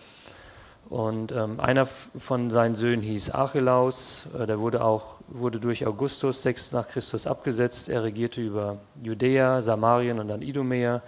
Und 0.88 1.33
ähm, 1.33 1.61
einer 1.61 1.87
von 1.87 2.50
seinen 2.50 2.75
Söhnen 2.75 3.02
hieß 3.02 3.31
Archelaus, 3.31 4.26
äh, 4.38 4.47
der 4.47 4.59
wurde 4.59 4.83
auch 4.83 5.19
wurde 5.28 5.61
durch 5.61 5.87
Augustus 5.87 6.43
6 6.43 6.73
nach 6.73 6.88
Christus 6.88 7.26
abgesetzt. 7.26 7.88
Er 7.88 8.02
regierte 8.02 8.40
über 8.40 8.78
Judäa, 9.02 9.61
Samarien 9.61 10.19
und 10.19 10.28
dann 10.28 10.43
Idumea. 10.43 11.02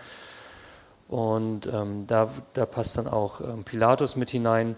Und 1.09 1.67
ähm, 1.67 2.07
da, 2.07 2.31
da 2.53 2.67
passt 2.67 2.99
dann 2.99 3.09
auch 3.09 3.41
ähm, 3.41 3.65
Pilatus 3.65 4.17
mit 4.17 4.31
hinein. 4.31 4.77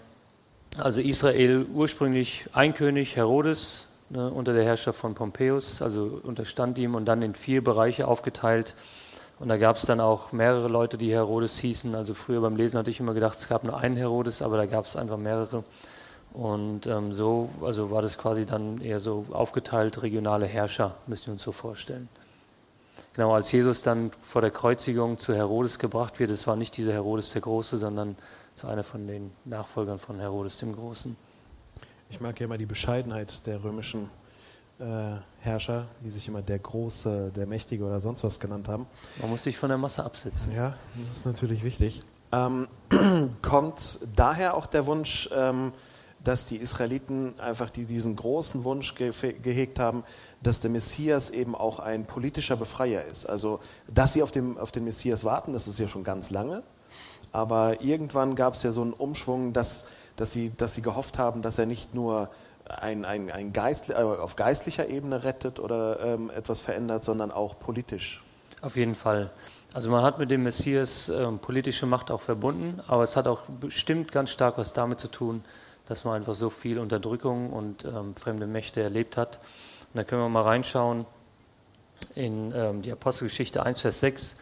Also 0.79 1.01
Israel 1.01 1.67
ursprünglich 1.75 2.47
ein 2.53 2.73
König, 2.73 3.17
Herodes, 3.17 3.89
ne, 4.13 4.31
unter 4.31 4.53
der 4.53 4.65
Herrschaft 4.65 4.99
von 4.99 5.15
Pompeius, 5.15 5.83
also 5.83 6.21
unterstand 6.23 6.79
ihm 6.79 6.95
und 6.95 7.07
dann 7.07 7.23
in 7.23 7.35
vier 7.35 7.65
Bereiche 7.65 8.07
aufgeteilt. 8.07 8.75
Und 9.39 9.49
da 9.49 9.57
gab 9.57 9.77
es 9.77 9.83
dann 9.83 10.01
auch 10.01 10.31
mehrere 10.33 10.69
Leute, 10.69 10.99
die 10.99 11.11
Herodes 11.11 11.59
hießen. 11.59 11.95
Also 11.95 12.15
früher 12.15 12.41
beim 12.41 12.55
Lesen 12.55 12.79
hatte 12.79 12.91
ich 12.91 13.01
immer 13.01 13.15
gedacht, 13.15 13.39
es 13.39 13.49
gab 13.49 13.65
nur 13.65 13.77
einen 13.77 13.97
Herodes, 13.97 14.43
aber 14.43 14.57
da 14.57 14.67
gab 14.67 14.85
es 14.85 14.95
einfach 14.95 15.17
mehrere. 15.17 15.65
Und 16.33 16.87
ähm, 16.87 17.13
so 17.13 17.49
also 17.61 17.91
war 17.91 18.03
das 18.03 18.17
quasi 18.17 18.47
dann 18.47 18.81
eher 18.81 19.01
so 19.01 19.27
aufgeteilt, 19.33 20.03
regionale 20.03 20.47
Herrscher, 20.47 20.95
müssen 21.07 21.27
wir 21.27 21.33
uns 21.33 21.43
so 21.43 21.53
vorstellen. 21.53 22.09
Genau, 23.15 23.35
als 23.35 23.53
Jesus 23.53 23.83
dann 23.83 24.11
vor 24.23 24.41
der 24.41 24.51
Kreuzigung 24.51 25.19
zu 25.19 25.35
Herodes 25.35 25.79
gebracht 25.79 26.19
wird, 26.19 26.31
es 26.31 26.47
war 26.47 26.57
nicht 26.57 26.77
dieser 26.77 26.93
Herodes 26.93 27.33
der 27.33 27.43
Große, 27.43 27.77
sondern 27.77 28.17
so 28.55 28.69
einer 28.69 28.85
von 28.85 29.07
den 29.07 29.33
Nachfolgern 29.45 29.99
von 29.99 30.19
Herodes 30.19 30.59
dem 30.59 30.75
Großen. 30.75 31.17
Ich 32.13 32.21
mag 32.21 32.39
ja 32.39 32.45
immer 32.45 32.59
die 32.59 32.67
Bescheidenheit 32.67 33.47
der 33.47 33.65
römischen 33.65 34.11
äh, 34.79 34.85
Herrscher, 35.41 35.87
die 36.05 36.11
sich 36.11 36.29
immer 36.29 36.43
der 36.43 36.59
Große, 36.59 37.33
der 37.35 37.47
Mächtige 37.47 37.85
oder 37.85 38.03
sonst 38.03 38.23
was 38.23 38.39
genannt 38.39 38.69
haben. 38.69 38.87
Man 39.23 39.31
muss 39.31 39.45
sich 39.45 39.57
von 39.57 39.71
der 39.71 39.79
Masse 39.79 40.05
absetzen. 40.05 40.53
Ja, 40.55 40.75
das 40.95 41.17
ist 41.17 41.25
natürlich 41.25 41.65
wichtig. 41.65 42.03
Ähm, 42.31 42.69
kommt 43.43 44.01
daher 44.15 44.55
auch 44.55 44.67
der 44.67 44.85
Wunsch, 44.85 45.31
ähm, 45.35 45.73
dass 46.23 46.45
die 46.45 46.57
Israeliten 46.57 47.41
einfach 47.41 47.71
die, 47.71 47.87
diesen 47.87 48.15
großen 48.15 48.63
Wunsch 48.65 48.95
ge 48.95 49.11
gehegt 49.43 49.79
haben, 49.79 50.05
dass 50.43 50.61
der 50.61 50.69
Messias 50.69 51.31
eben 51.31 51.55
auch 51.55 51.79
ein 51.79 52.07
politischer 52.07 52.57
Befreier 52.57 53.07
ist. 53.07 53.25
Also, 53.25 53.59
dass 53.89 54.13
sie 54.13 54.23
auf, 54.23 54.33
dem, 54.33 54.59
auf 54.59 54.71
den 54.71 54.85
Messias 54.85 55.25
warten, 55.25 55.55
das 55.55 55.67
ist 55.67 55.79
ja 55.79 55.89
schon 55.89 56.05
ganz 56.05 56.29
lange. 56.29 56.63
Aber 57.33 57.81
irgendwann 57.81 58.35
gab 58.35 58.53
es 58.53 58.63
ja 58.63 58.71
so 58.71 58.83
einen 58.83 58.93
Umschwung, 58.93 59.55
dass, 59.55 59.89
dass, 60.17 60.33
sie, 60.33 60.53
dass 60.57 60.75
sie 60.75 60.83
gehofft 60.83 61.19
haben, 61.19 61.43
dass 61.43 61.59
er 61.59 61.67
nicht 61.67 61.95
nur 61.95 62.31
ein, 62.67 63.05
ein, 63.05 63.31
ein 63.31 63.53
Geist, 63.53 63.91
äh, 63.91 63.95
auf 63.95 64.37
geistlicher 64.37 64.89
Ebene 64.89 65.25
rettet 65.25 65.61
oder 65.61 66.01
ähm, 66.01 66.31
etwas 66.31 66.61
verändert, 66.61 67.05
sondern 67.05 67.31
auch 67.31 67.59
politisch. 67.59 68.23
Auf 68.61 68.77
jeden 68.77 68.95
Fall. 68.95 69.31
Also 69.75 69.91
man 69.91 70.03
hat 70.03 70.19
mit 70.19 70.31
dem 70.31 70.43
Messias 70.43 71.09
ähm, 71.09 71.39
politische 71.39 71.87
Macht 71.87 72.11
auch 72.11 72.21
verbunden, 72.21 72.81
aber 72.87 73.03
es 73.03 73.17
hat 73.17 73.27
auch 73.27 73.41
bestimmt 73.61 74.13
ganz 74.13 74.31
stark 74.31 74.59
was 74.59 74.73
damit 74.73 75.01
zu 75.01 75.09
tun, 75.09 75.43
dass 75.89 76.05
man 76.05 76.15
einfach 76.15 76.35
so 76.35 76.51
viel 76.51 76.79
Unterdrückung 76.79 77.51
und 77.51 77.85
ähm, 77.85 78.15
fremde 78.15 78.47
Mächte 78.47 78.83
erlebt 78.83 79.17
hat. 79.17 79.39
Und 79.93 79.99
da 79.99 80.05
können 80.05 80.23
wir 80.23 80.29
mal 80.29 80.43
reinschauen 80.43 81.07
in 82.15 82.53
ähm, 82.55 82.83
die 82.83 82.93
Apostelgeschichte 82.93 83.63
1, 83.63 83.81
Vers 83.81 84.01
6. 84.01 84.37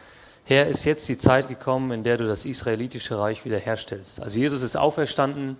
Herr, 0.51 0.67
ist 0.67 0.83
jetzt 0.83 1.07
die 1.07 1.17
Zeit 1.17 1.47
gekommen, 1.47 1.91
in 1.91 2.03
der 2.03 2.17
du 2.17 2.27
das 2.27 2.43
israelitische 2.43 3.17
Reich 3.17 3.45
wiederherstellst. 3.45 4.21
Also 4.21 4.37
Jesus 4.37 4.61
ist 4.63 4.75
auferstanden, 4.75 5.55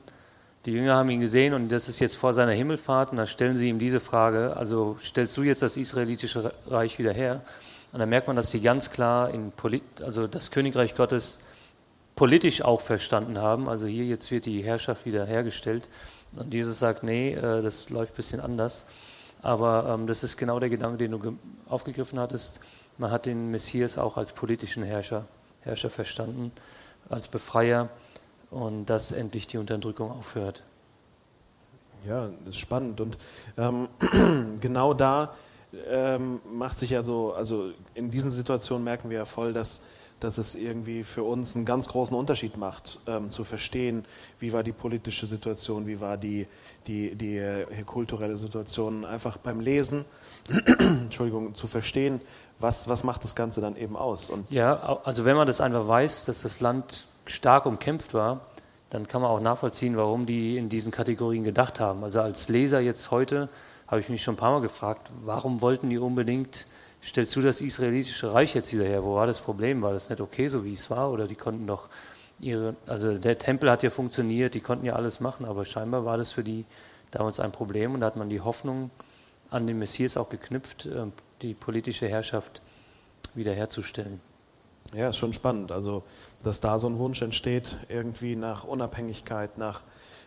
die 0.65 0.71
Jünger 0.71 0.95
haben 0.95 1.09
ihn 1.09 1.21
gesehen 1.21 1.53
und 1.53 1.69
das 1.69 1.87
ist 1.87 2.01
jetzt 2.01 2.17
vor 2.17 2.33
seiner 2.33 2.51
Himmelfahrt 2.51 3.11
und 3.11 3.17
da 3.17 3.25
stellen 3.25 3.55
sie 3.55 3.69
ihm 3.69 3.79
diese 3.79 4.01
Frage, 4.01 4.53
also 4.57 4.97
stellst 5.01 5.37
du 5.37 5.43
jetzt 5.43 5.61
das 5.61 5.77
israelitische 5.77 6.53
Reich 6.67 6.99
wieder 6.99 7.13
her? 7.13 7.39
Und 7.93 7.99
da 7.99 8.05
merkt 8.05 8.27
man, 8.27 8.35
dass 8.35 8.51
sie 8.51 8.59
ganz 8.59 8.91
klar 8.91 9.31
also 10.01 10.27
das 10.27 10.51
Königreich 10.51 10.93
Gottes 10.93 11.39
politisch 12.17 12.61
auch 12.61 12.81
verstanden 12.81 13.37
haben. 13.37 13.69
Also 13.69 13.87
hier 13.87 14.03
jetzt 14.03 14.29
wird 14.29 14.45
die 14.45 14.61
Herrschaft 14.61 15.05
wieder 15.05 15.25
hergestellt. 15.25 15.87
Und 16.35 16.53
Jesus 16.53 16.79
sagt, 16.79 17.01
nee, 17.03 17.31
äh, 17.31 17.61
das 17.61 17.89
läuft 17.91 18.11
ein 18.11 18.17
bisschen 18.17 18.41
anders. 18.41 18.85
Aber 19.41 19.95
ähm, 19.97 20.05
das 20.05 20.21
ist 20.21 20.35
genau 20.35 20.59
der 20.59 20.69
Gedanke, 20.69 20.97
den 20.97 21.11
du 21.11 21.37
aufgegriffen 21.69 22.19
hattest. 22.19 22.59
Man 22.97 23.11
hat 23.11 23.25
den 23.25 23.51
Messias 23.51 23.97
auch 23.97 24.17
als 24.17 24.31
politischen 24.31 24.83
Herrscher, 24.83 25.25
Herrscher 25.61 25.89
verstanden, 25.89 26.51
als 27.09 27.27
Befreier 27.27 27.89
und 28.49 28.85
dass 28.85 29.11
endlich 29.11 29.47
die 29.47 29.57
Unterdrückung 29.57 30.11
aufhört. 30.11 30.63
Ja, 32.07 32.29
das 32.45 32.55
ist 32.55 32.59
spannend. 32.59 32.99
Und 32.99 33.17
ähm, 33.57 33.87
genau 34.61 34.93
da 34.93 35.33
ähm, 35.87 36.39
macht 36.51 36.79
sich 36.79 36.91
ja 36.91 37.03
so, 37.03 37.33
also 37.33 37.71
in 37.93 38.11
diesen 38.11 38.31
Situationen 38.31 38.83
merken 38.83 39.09
wir 39.09 39.17
ja 39.19 39.25
voll, 39.25 39.53
dass, 39.53 39.81
dass 40.19 40.37
es 40.37 40.55
irgendwie 40.55 41.03
für 41.03 41.23
uns 41.23 41.55
einen 41.55 41.65
ganz 41.65 41.87
großen 41.87 42.15
Unterschied 42.15 42.57
macht, 42.57 42.99
ähm, 43.07 43.29
zu 43.29 43.43
verstehen, 43.43 44.05
wie 44.39 44.51
war 44.51 44.63
die 44.63 44.71
politische 44.71 45.27
Situation, 45.27 45.87
wie 45.87 45.99
war 45.99 46.17
die, 46.17 46.47
die, 46.87 47.15
die 47.15 47.37
äh, 47.37 47.65
kulturelle 47.85 48.37
Situation, 48.37 49.05
einfach 49.05 49.37
beim 49.37 49.59
Lesen, 49.59 50.05
Entschuldigung, 50.79 51.55
zu 51.55 51.67
verstehen, 51.67 52.21
was, 52.59 52.87
was 52.89 53.03
macht 53.03 53.23
das 53.23 53.35
Ganze 53.35 53.61
dann 53.61 53.75
eben 53.75 53.95
aus. 53.95 54.29
Und 54.29 54.49
ja, 54.51 54.99
also 55.03 55.25
wenn 55.25 55.35
man 55.35 55.47
das 55.47 55.61
einfach 55.61 55.87
weiß, 55.87 56.25
dass 56.25 56.41
das 56.41 56.59
Land 56.59 57.05
stark 57.25 57.65
umkämpft 57.65 58.13
war, 58.13 58.41
dann 58.89 59.07
kann 59.07 59.21
man 59.21 59.31
auch 59.31 59.39
nachvollziehen, 59.39 59.95
warum 59.97 60.25
die 60.25 60.57
in 60.57 60.69
diesen 60.69 60.91
Kategorien 60.91 61.43
gedacht 61.43 61.79
haben. 61.79 62.03
Also 62.03 62.21
als 62.21 62.49
Leser 62.49 62.81
jetzt 62.81 63.09
heute 63.09 63.49
habe 63.87 64.01
ich 64.01 64.09
mich 64.09 64.23
schon 64.23 64.35
ein 64.35 64.37
paar 64.37 64.51
Mal 64.51 64.61
gefragt, 64.61 65.11
warum 65.23 65.61
wollten 65.61 65.89
die 65.89 65.97
unbedingt, 65.97 66.67
stellst 67.03 67.35
du 67.35 67.41
das 67.41 67.61
israelitische 67.61 68.33
Reich 68.33 68.53
jetzt 68.53 68.73
wieder 68.73 68.85
her? 68.85 69.03
Wo 69.03 69.15
war 69.15 69.27
das 69.27 69.39
Problem? 69.39 69.81
War 69.81 69.93
das 69.93 70.09
nicht 70.09 70.21
okay, 70.21 70.49
so 70.49 70.65
wie 70.65 70.73
es 70.73 70.89
war? 70.89 71.11
Oder 71.11 71.27
die 71.27 71.35
konnten 71.35 71.67
doch 71.67 71.87
ihre, 72.39 72.75
also 72.85 73.17
der 73.17 73.37
Tempel 73.37 73.71
hat 73.71 73.83
ja 73.83 73.89
funktioniert, 73.89 74.53
die 74.53 74.61
konnten 74.61 74.85
ja 74.85 74.93
alles 74.93 75.19
machen, 75.19 75.45
aber 75.45 75.63
scheinbar 75.63 76.05
war 76.05 76.17
das 76.17 76.31
für 76.31 76.43
die 76.43 76.65
damals 77.11 77.39
ein 77.39 77.51
Problem 77.51 77.93
und 77.93 78.01
da 78.01 78.07
hat 78.07 78.15
man 78.15 78.29
die 78.29 78.41
Hoffnung 78.41 78.89
an 79.51 79.67
den 79.67 79.77
Messias 79.77 80.17
auch 80.17 80.29
geknüpft, 80.29 80.87
ähm, 80.87 81.13
die 81.43 81.53
politische 81.53 82.07
Herrschaft 82.07 82.61
wiederherzustellen. 83.35 84.19
Ja, 84.93 85.09
ist 85.09 85.17
schon 85.17 85.33
spannend. 85.33 85.71
Also, 85.71 86.03
dass 86.43 86.59
da 86.59 86.79
so 86.79 86.87
ein 86.87 86.97
Wunsch 86.97 87.21
entsteht, 87.21 87.77
irgendwie 87.87 88.35
nach 88.35 88.63
Unabhängigkeit, 88.63 89.57
nach, 89.57 89.83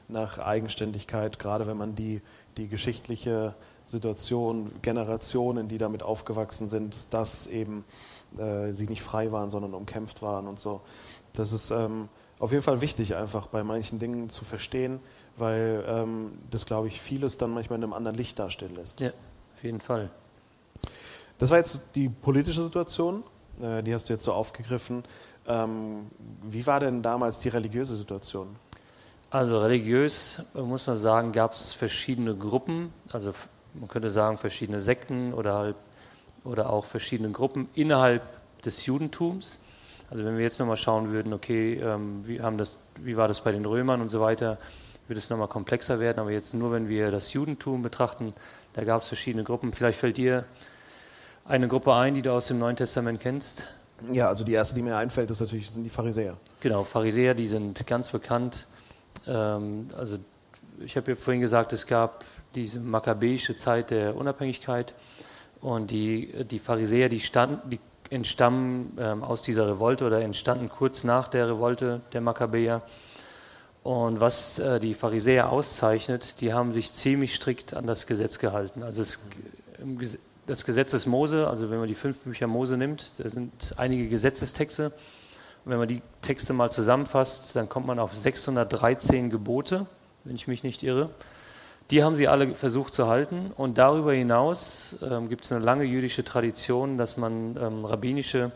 nach 0.08 0.38
Eigenständigkeit, 0.38 1.38
gerade 1.38 1.66
wenn 1.66 1.76
man 1.76 1.94
die, 1.94 2.22
die 2.56 2.68
geschichtliche 2.68 3.54
Situation, 3.86 4.72
Generationen, 4.80 5.68
die 5.68 5.76
damit 5.76 6.02
aufgewachsen 6.02 6.68
sind, 6.68 7.12
dass 7.12 7.46
eben 7.46 7.84
äh, 8.38 8.72
sie 8.72 8.86
nicht 8.86 9.02
frei 9.02 9.32
waren, 9.32 9.50
sondern 9.50 9.74
umkämpft 9.74 10.22
waren 10.22 10.46
und 10.46 10.58
so. 10.58 10.80
Das 11.34 11.52
ist 11.52 11.70
ähm, 11.70 12.08
auf 12.38 12.50
jeden 12.50 12.62
Fall 12.62 12.80
wichtig, 12.80 13.16
einfach 13.16 13.48
bei 13.48 13.62
manchen 13.64 13.98
Dingen 13.98 14.30
zu 14.30 14.44
verstehen, 14.44 15.00
weil 15.36 15.84
ähm, 15.86 16.32
das, 16.50 16.66
glaube 16.66 16.88
ich, 16.88 17.00
vieles 17.00 17.38
dann 17.38 17.52
manchmal 17.52 17.78
in 17.78 17.84
einem 17.84 17.92
anderen 17.92 18.16
Licht 18.16 18.38
darstellen 18.38 18.74
lässt. 18.74 19.00
Ja, 19.00 19.08
auf 19.08 19.62
jeden 19.62 19.80
Fall. 19.80 20.10
Das 21.38 21.50
war 21.50 21.58
jetzt 21.58 21.96
die 21.96 22.08
politische 22.08 22.62
Situation. 22.62 23.22
Äh, 23.60 23.82
die 23.82 23.94
hast 23.94 24.08
du 24.08 24.12
jetzt 24.12 24.24
so 24.24 24.32
aufgegriffen. 24.32 25.04
Ähm, 25.46 26.06
wie 26.42 26.66
war 26.66 26.80
denn 26.80 27.02
damals 27.02 27.38
die 27.38 27.48
religiöse 27.48 27.96
Situation? 27.96 28.56
Also 29.30 29.58
religiös, 29.58 30.42
muss 30.54 30.86
man 30.86 30.96
sagen, 30.96 31.32
gab 31.32 31.54
es 31.54 31.72
verschiedene 31.72 32.36
Gruppen, 32.36 32.92
also 33.10 33.34
man 33.74 33.88
könnte 33.88 34.12
sagen 34.12 34.38
verschiedene 34.38 34.80
Sekten 34.80 35.34
oder, 35.34 35.54
halt, 35.54 35.76
oder 36.44 36.70
auch 36.70 36.84
verschiedene 36.84 37.30
Gruppen 37.32 37.68
innerhalb 37.74 38.22
des 38.62 38.86
Judentums. 38.86 39.58
Also 40.08 40.24
wenn 40.24 40.36
wir 40.36 40.44
jetzt 40.44 40.60
nochmal 40.60 40.76
schauen 40.76 41.10
würden, 41.10 41.32
okay, 41.32 41.80
ähm, 41.80 42.24
wie, 42.24 42.40
haben 42.40 42.58
das, 42.58 42.78
wie 43.00 43.16
war 43.16 43.26
das 43.26 43.42
bei 43.42 43.50
den 43.50 43.64
Römern 43.64 44.00
und 44.00 44.08
so 44.08 44.20
weiter, 44.20 44.58
würde 45.08 45.18
es 45.18 45.30
nochmal 45.30 45.48
komplexer 45.48 46.00
werden. 46.00 46.18
Aber 46.18 46.30
jetzt 46.30 46.54
nur, 46.54 46.72
wenn 46.72 46.88
wir 46.88 47.10
das 47.10 47.32
Judentum 47.32 47.82
betrachten, 47.82 48.32
da 48.72 48.84
gab 48.84 49.02
es 49.02 49.08
verschiedene 49.08 49.44
Gruppen. 49.44 49.72
Vielleicht 49.72 49.98
fällt 49.98 50.16
dir 50.16 50.44
eine 51.44 51.68
Gruppe 51.68 51.94
ein, 51.94 52.14
die 52.14 52.22
du 52.22 52.32
aus 52.32 52.48
dem 52.48 52.58
Neuen 52.58 52.76
Testament 52.76 53.20
kennst? 53.20 53.64
Ja, 54.10 54.28
also 54.28 54.44
die 54.44 54.52
erste, 54.52 54.74
die 54.74 54.82
mir 54.82 54.96
einfällt, 54.96 55.30
ist 55.30 55.40
natürlich, 55.40 55.70
sind 55.70 55.84
die 55.84 55.90
Pharisäer. 55.90 56.36
Genau, 56.60 56.82
Pharisäer, 56.82 57.34
die 57.34 57.46
sind 57.46 57.86
ganz 57.86 58.10
bekannt. 58.10 58.66
Ähm, 59.26 59.88
also 59.96 60.18
ich 60.80 60.96
habe 60.96 61.12
ja 61.12 61.16
vorhin 61.16 61.40
gesagt, 61.40 61.72
es 61.72 61.86
gab 61.86 62.24
diese 62.54 62.80
makkabäische 62.80 63.56
Zeit 63.56 63.90
der 63.90 64.16
Unabhängigkeit 64.16 64.94
und 65.60 65.90
die, 65.90 66.44
die 66.44 66.58
Pharisäer, 66.58 67.08
die, 67.08 67.20
stand, 67.20 67.60
die 67.72 67.80
entstammen 68.10 68.96
ähm, 68.98 69.22
aus 69.22 69.42
dieser 69.42 69.68
Revolte 69.68 70.04
oder 70.04 70.20
entstanden 70.20 70.68
kurz 70.68 71.04
nach 71.04 71.28
der 71.28 71.48
Revolte 71.48 72.00
der 72.12 72.20
Makkabäer. 72.20 72.82
Und 73.84 74.18
was 74.18 74.58
äh, 74.58 74.80
die 74.80 74.94
Pharisäer 74.94 75.52
auszeichnet, 75.52 76.40
die 76.40 76.54
haben 76.54 76.72
sich 76.72 76.94
ziemlich 76.94 77.34
strikt 77.34 77.74
an 77.74 77.86
das 77.86 78.06
Gesetz 78.06 78.38
gehalten. 78.38 78.82
Also 78.82 79.02
es, 79.02 79.18
das 80.46 80.64
Gesetz 80.64 80.92
des 80.92 81.04
Mose, 81.04 81.46
also 81.46 81.70
wenn 81.70 81.78
man 81.78 81.88
die 81.88 81.94
fünf 81.94 82.18
Bücher 82.20 82.46
Mose 82.46 82.78
nimmt, 82.78 83.12
da 83.18 83.28
sind 83.28 83.52
einige 83.76 84.08
Gesetzestexte. 84.08 84.86
Und 84.86 85.70
wenn 85.70 85.78
man 85.78 85.88
die 85.88 86.00
Texte 86.22 86.54
mal 86.54 86.70
zusammenfasst, 86.70 87.54
dann 87.56 87.68
kommt 87.68 87.86
man 87.86 87.98
auf 87.98 88.16
613 88.16 89.28
Gebote, 89.28 89.86
wenn 90.24 90.34
ich 90.34 90.48
mich 90.48 90.62
nicht 90.62 90.82
irre. 90.82 91.10
Die 91.90 92.02
haben 92.02 92.16
sie 92.16 92.26
alle 92.26 92.54
versucht 92.54 92.94
zu 92.94 93.08
halten. 93.08 93.52
Und 93.54 93.76
darüber 93.76 94.14
hinaus 94.14 94.96
ähm, 95.02 95.28
gibt 95.28 95.44
es 95.44 95.52
eine 95.52 95.62
lange 95.62 95.84
jüdische 95.84 96.24
Tradition, 96.24 96.96
dass 96.96 97.18
man 97.18 97.58
ähm, 97.60 97.84
rabbinische 97.84 98.50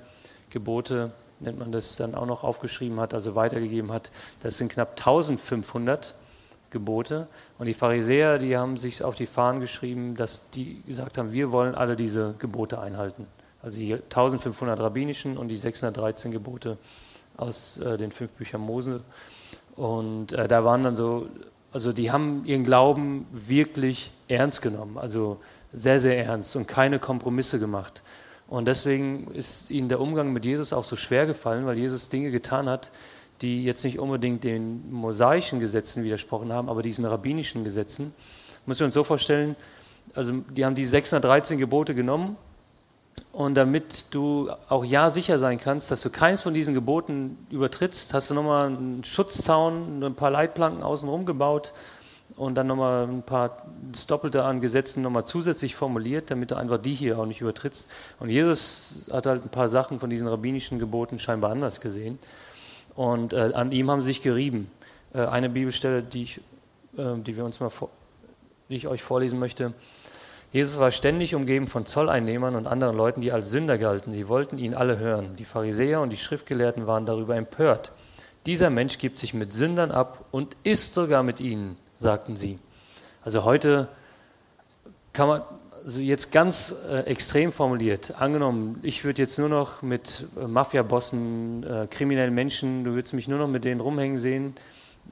Gebote 0.49 1.13
nennt 1.41 1.59
man 1.59 1.73
das, 1.73 1.97
dann 1.97 2.15
auch 2.15 2.27
noch 2.27 2.45
aufgeschrieben 2.45 3.01
hat, 3.01 3.15
also 3.15 3.35
weitergegeben 3.35 3.93
hat. 3.93 4.11
Das 4.43 4.59
sind 4.59 4.73
knapp 4.73 4.91
1500 4.99 6.15
Gebote. 6.71 7.29
Und 7.59 7.67
die 7.67 7.75
Pharisäer, 7.75 8.39
die 8.39 8.57
haben 8.57 8.77
sich 8.77 9.03
auf 9.03 9.15
die 9.15 9.27
Fahnen 9.27 9.61
geschrieben, 9.61 10.17
dass 10.17 10.51
die 10.51 10.83
gesagt 10.83 11.19
haben, 11.19 11.33
wir 11.33 11.51
wollen 11.51 11.75
alle 11.75 11.97
diese 11.97 12.35
Gebote 12.39 12.81
einhalten. 12.81 13.27
Also 13.63 13.79
die 13.79 13.95
1500 13.95 14.79
rabbinischen 14.79 15.37
und 15.37 15.49
die 15.49 15.57
613 15.57 16.31
Gebote 16.31 16.79
aus 17.37 17.79
äh, 17.79 17.97
den 17.97 18.13
fünf 18.13 18.31
Büchern 18.33 18.61
Mose. 18.61 19.03
Und 19.77 20.33
äh, 20.33 20.49
da 20.49 20.65
waren 20.65 20.85
dann 20.85 20.97
so, 20.97 21.29
also 21.73 21.93
die 21.93 22.11
haben 22.11 22.45
ihren 22.45 22.65
Glauben 22.65 23.27
wirklich 23.33 24.13
ernst 24.29 24.63
genommen, 24.63 24.99
also 24.99 25.41
sehr, 25.73 26.01
sehr 26.01 26.25
ernst 26.25 26.57
und 26.57 26.67
keine 26.67 26.99
Kompromisse 26.99 27.59
gemacht. 27.59 28.03
Und 28.49 28.67
deswegen 28.67 29.31
ist 29.33 29.71
ihnen 29.71 29.89
der 29.89 30.01
Umgang 30.01 30.33
mit 30.33 30.45
Jesus 30.45 30.73
auch 30.73 30.85
so 30.85 30.97
schwer 30.97 31.27
gefallen, 31.27 31.67
weil 31.67 31.77
Jesus 31.77 32.09
Dinge 32.09 32.31
getan 32.31 32.69
hat, 32.69 32.91
die 33.43 33.63
jetzt 33.63 33.85
nicht 33.85 33.99
unbedingt 33.99 34.43
den 34.43 34.91
mosaischen 34.91 35.61
Gesetzen 35.61 36.03
widersprochen 36.03 36.53
haben, 36.53 36.69
aber 36.69 36.83
diesen 36.83 37.05
rabbinischen 37.05 37.63
Gesetzen. 37.63 38.13
Müssen 38.67 38.81
wir 38.81 38.87
uns 38.87 38.95
so 38.95 39.05
vorstellen, 39.05 39.55
also 40.15 40.33
die 40.33 40.65
haben 40.65 40.75
die 40.75 40.87
613 40.87 41.59
Gebote 41.59 41.95
genommen 41.95 42.37
und 43.33 43.55
damit 43.55 44.07
du 44.11 44.51
auch 44.69 44.85
ja 44.85 45.11
sicher 45.11 45.39
sein 45.39 45.61
kannst, 45.61 45.91
dass 45.91 46.03
du 46.03 46.11
keins 46.11 46.41
von 46.41 46.55
diesen 46.55 46.75
Geboten 46.75 47.37
übertrittst, 47.51 48.15
hast 48.15 48.31
du 48.31 48.35
nochmal 48.35 48.69
einen 48.69 49.05
Schutzzaun, 49.05 50.03
ein 50.03 50.15
paar 50.15 50.31
Leitplanken 50.31 50.83
außenrum 50.83 51.27
gebaut 51.27 51.75
und 52.39 52.55
dann 52.55 52.69
nochmal 52.69 53.07
ein 53.07 53.23
paar 53.23 53.67
das 53.93 54.07
Doppelte 54.07 54.45
an 54.45 54.61
Gesetzen 54.61 55.03
nochmal 55.03 55.25
zusätzlich 55.25 55.75
formuliert, 55.75 56.31
damit 56.31 56.53
du 56.53 56.57
einfach 56.57 56.79
die 56.79 56.95
hier 56.95 57.19
auch 57.19 57.27
nicht 57.27 57.41
übertrittst. 57.41 57.91
Und 58.21 58.31
Jesus 58.31 59.09
hat 59.11 59.27
halt 59.27 59.45
ein 59.45 59.49
paar 59.49 59.69
Sachen 59.69 59.99
von 59.99 60.09
diesen 60.09 60.29
rabbinischen 60.29 60.79
Geboten 60.79 61.19
scheinbar 61.19 61.51
anders 61.51 61.81
gesehen. 61.81 62.19
Und 62.95 63.33
äh, 63.33 63.51
an 63.55 63.73
ihm 63.73 63.91
haben 63.91 64.03
sie 64.03 64.09
sich 64.09 64.23
gerieben. 64.23 64.71
Äh, 65.13 65.27
eine 65.27 65.49
Bibelstelle, 65.49 66.03
die, 66.03 66.23
ich, 66.23 66.41
äh, 66.97 67.17
die 67.19 67.37
wir 67.37 67.45
uns 67.45 67.61
mal 67.61 67.71
die 68.69 68.77
ich 68.77 68.87
euch 68.87 69.03
vorlesen 69.03 69.39
möchte. 69.39 69.73
Jesus 70.53 70.79
war 70.79 70.91
ständig 70.91 71.35
umgeben 71.35 71.67
von 71.67 71.87
Zolleinnehmern 71.87 72.55
und 72.55 72.67
anderen 72.67 72.97
Leuten, 72.97 73.21
die 73.21 73.33
als 73.33 73.51
Sünder 73.51 73.79
galten. 73.79 74.13
Sie 74.13 74.29
wollten 74.29 74.59
ihn 74.59 74.75
alle 74.75 74.99
hören. 74.99 75.37
Die 75.37 75.45
Pharisäer 75.45 76.01
und 76.01 76.11
die 76.11 76.17
Schriftgelehrten 76.17 76.87
waren 76.87 77.05
darüber 77.05 77.37
empört. 77.37 77.93
Dieser 78.47 78.71
Mensch 78.71 78.99
gibt 78.99 79.19
sich 79.19 79.35
mit 79.35 79.53
Sündern 79.53 79.91
ab 79.91 80.25
und 80.31 80.57
isst 80.65 80.95
sogar 80.95 81.23
mit 81.23 81.41
ihnen, 81.41 81.77
sagten 81.99 82.37
sie. 82.37 82.59
Also 83.25 83.45
heute 83.45 83.89
kann 85.13 85.29
man, 85.29 85.43
also 85.85 86.01
jetzt 86.01 86.33
ganz 86.33 86.75
äh, 86.91 87.01
extrem 87.01 87.53
formuliert, 87.53 88.15
angenommen, 88.21 88.79
ich 88.83 89.05
würde 89.05 89.23
jetzt 89.23 89.39
nur 89.39 89.49
noch 89.49 89.83
mit 89.83 90.27
äh, 90.41 90.47
Mafia-Bossen, 90.47 91.65
äh, 91.65 91.87
kriminellen 91.91 92.35
Menschen, 92.35 92.85
du 92.85 92.93
würdest 92.93 93.15
mich 93.15 93.29
nur 93.29 93.39
noch 93.39 93.49
mit 93.49 93.65
denen 93.65 93.81
rumhängen 93.81 94.19
sehen, 94.19 94.55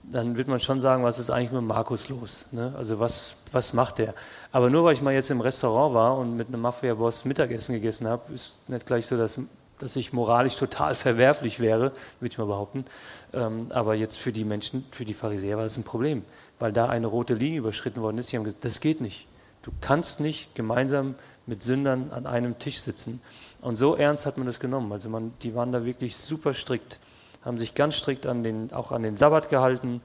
dann 0.02 0.37
wird 0.37 0.49
man 0.49 0.61
schon 0.61 0.81
sagen, 0.81 1.02
was 1.02 1.19
ist 1.19 1.31
eigentlich 1.31 1.52
mit 1.52 1.62
Markus 1.62 2.09
los? 2.09 2.47
Ne? 2.52 2.73
Also 2.76 3.00
was, 3.00 3.37
was 3.52 3.73
macht 3.73 3.99
der? 3.99 4.14
Aber 4.52 4.71
nur 4.71 4.85
weil 4.85 4.95
ich 4.95 5.02
mal 5.02 5.14
jetzt 5.14 5.31
im 5.31 5.40
Restaurant 5.40 5.95
war 5.95 6.19
und 6.19 6.37
mit 6.37 6.49
einem 6.49 6.61
Mafia-Boss 6.61 7.25
Mittagessen 7.25 7.75
gegessen 7.75 8.07
habe, 8.07 8.33
ist 8.33 8.61
nicht 8.69 8.87
gleich 8.87 9.07
so, 9.07 9.16
dass, 9.16 9.38
dass 9.78 9.97
ich 9.97 10.12
moralisch 10.12 10.57
total 10.57 10.95
verwerflich 10.95 11.59
wäre, 11.61 11.93
würde 12.21 12.33
ich 12.33 12.38
mal 12.38 12.47
behaupten. 12.47 12.85
Ähm, 13.33 13.66
aber 13.71 13.95
jetzt 13.95 14.19
für 14.19 14.33
die 14.33 14.45
Menschen, 14.45 14.85
für 14.93 15.05
die 15.05 15.14
Pharisäer 15.14 15.57
war 15.57 15.64
das 15.64 15.76
ein 15.76 15.85
Problem, 15.85 16.23
weil 16.59 16.73
da 16.73 16.89
eine 16.89 17.07
rote 17.07 17.35
Linie 17.35 17.59
überschritten 17.59 18.03
worden 18.03 18.19
ist. 18.19 18.33
Die 18.33 18.37
haben 18.37 18.45
gesagt, 18.45 18.65
das 18.65 18.81
geht 18.81 19.01
nicht. 19.01 19.27
Du 19.63 19.73
kannst 19.81 20.21
nicht 20.21 20.55
gemeinsam 20.55 21.17
mit 21.47 21.63
Sündern 21.63 22.11
an 22.11 22.27
einem 22.27 22.59
Tisch 22.59 22.81
sitzen. 22.81 23.21
Und 23.61 23.77
so 23.77 23.95
ernst 23.97 24.27
hat 24.27 24.37
man 24.37 24.47
das 24.47 24.61
genommen. 24.61 24.93
Also 24.93 25.09
man, 25.09 25.33
die 25.43 25.55
waren 25.55 25.73
da 25.73 25.85
wirklich 25.85 26.17
super 26.17 26.55
strikt, 26.55 27.01
haben 27.45 27.59
sich 27.59 27.75
ganz 27.75 27.97
strikt 27.97 28.27
an 28.27 28.43
den, 28.43 28.73
auch 28.73 28.93
an 28.93 29.03
den 29.03 29.17
Sabbat 29.17 29.49
gehalten 29.49 30.01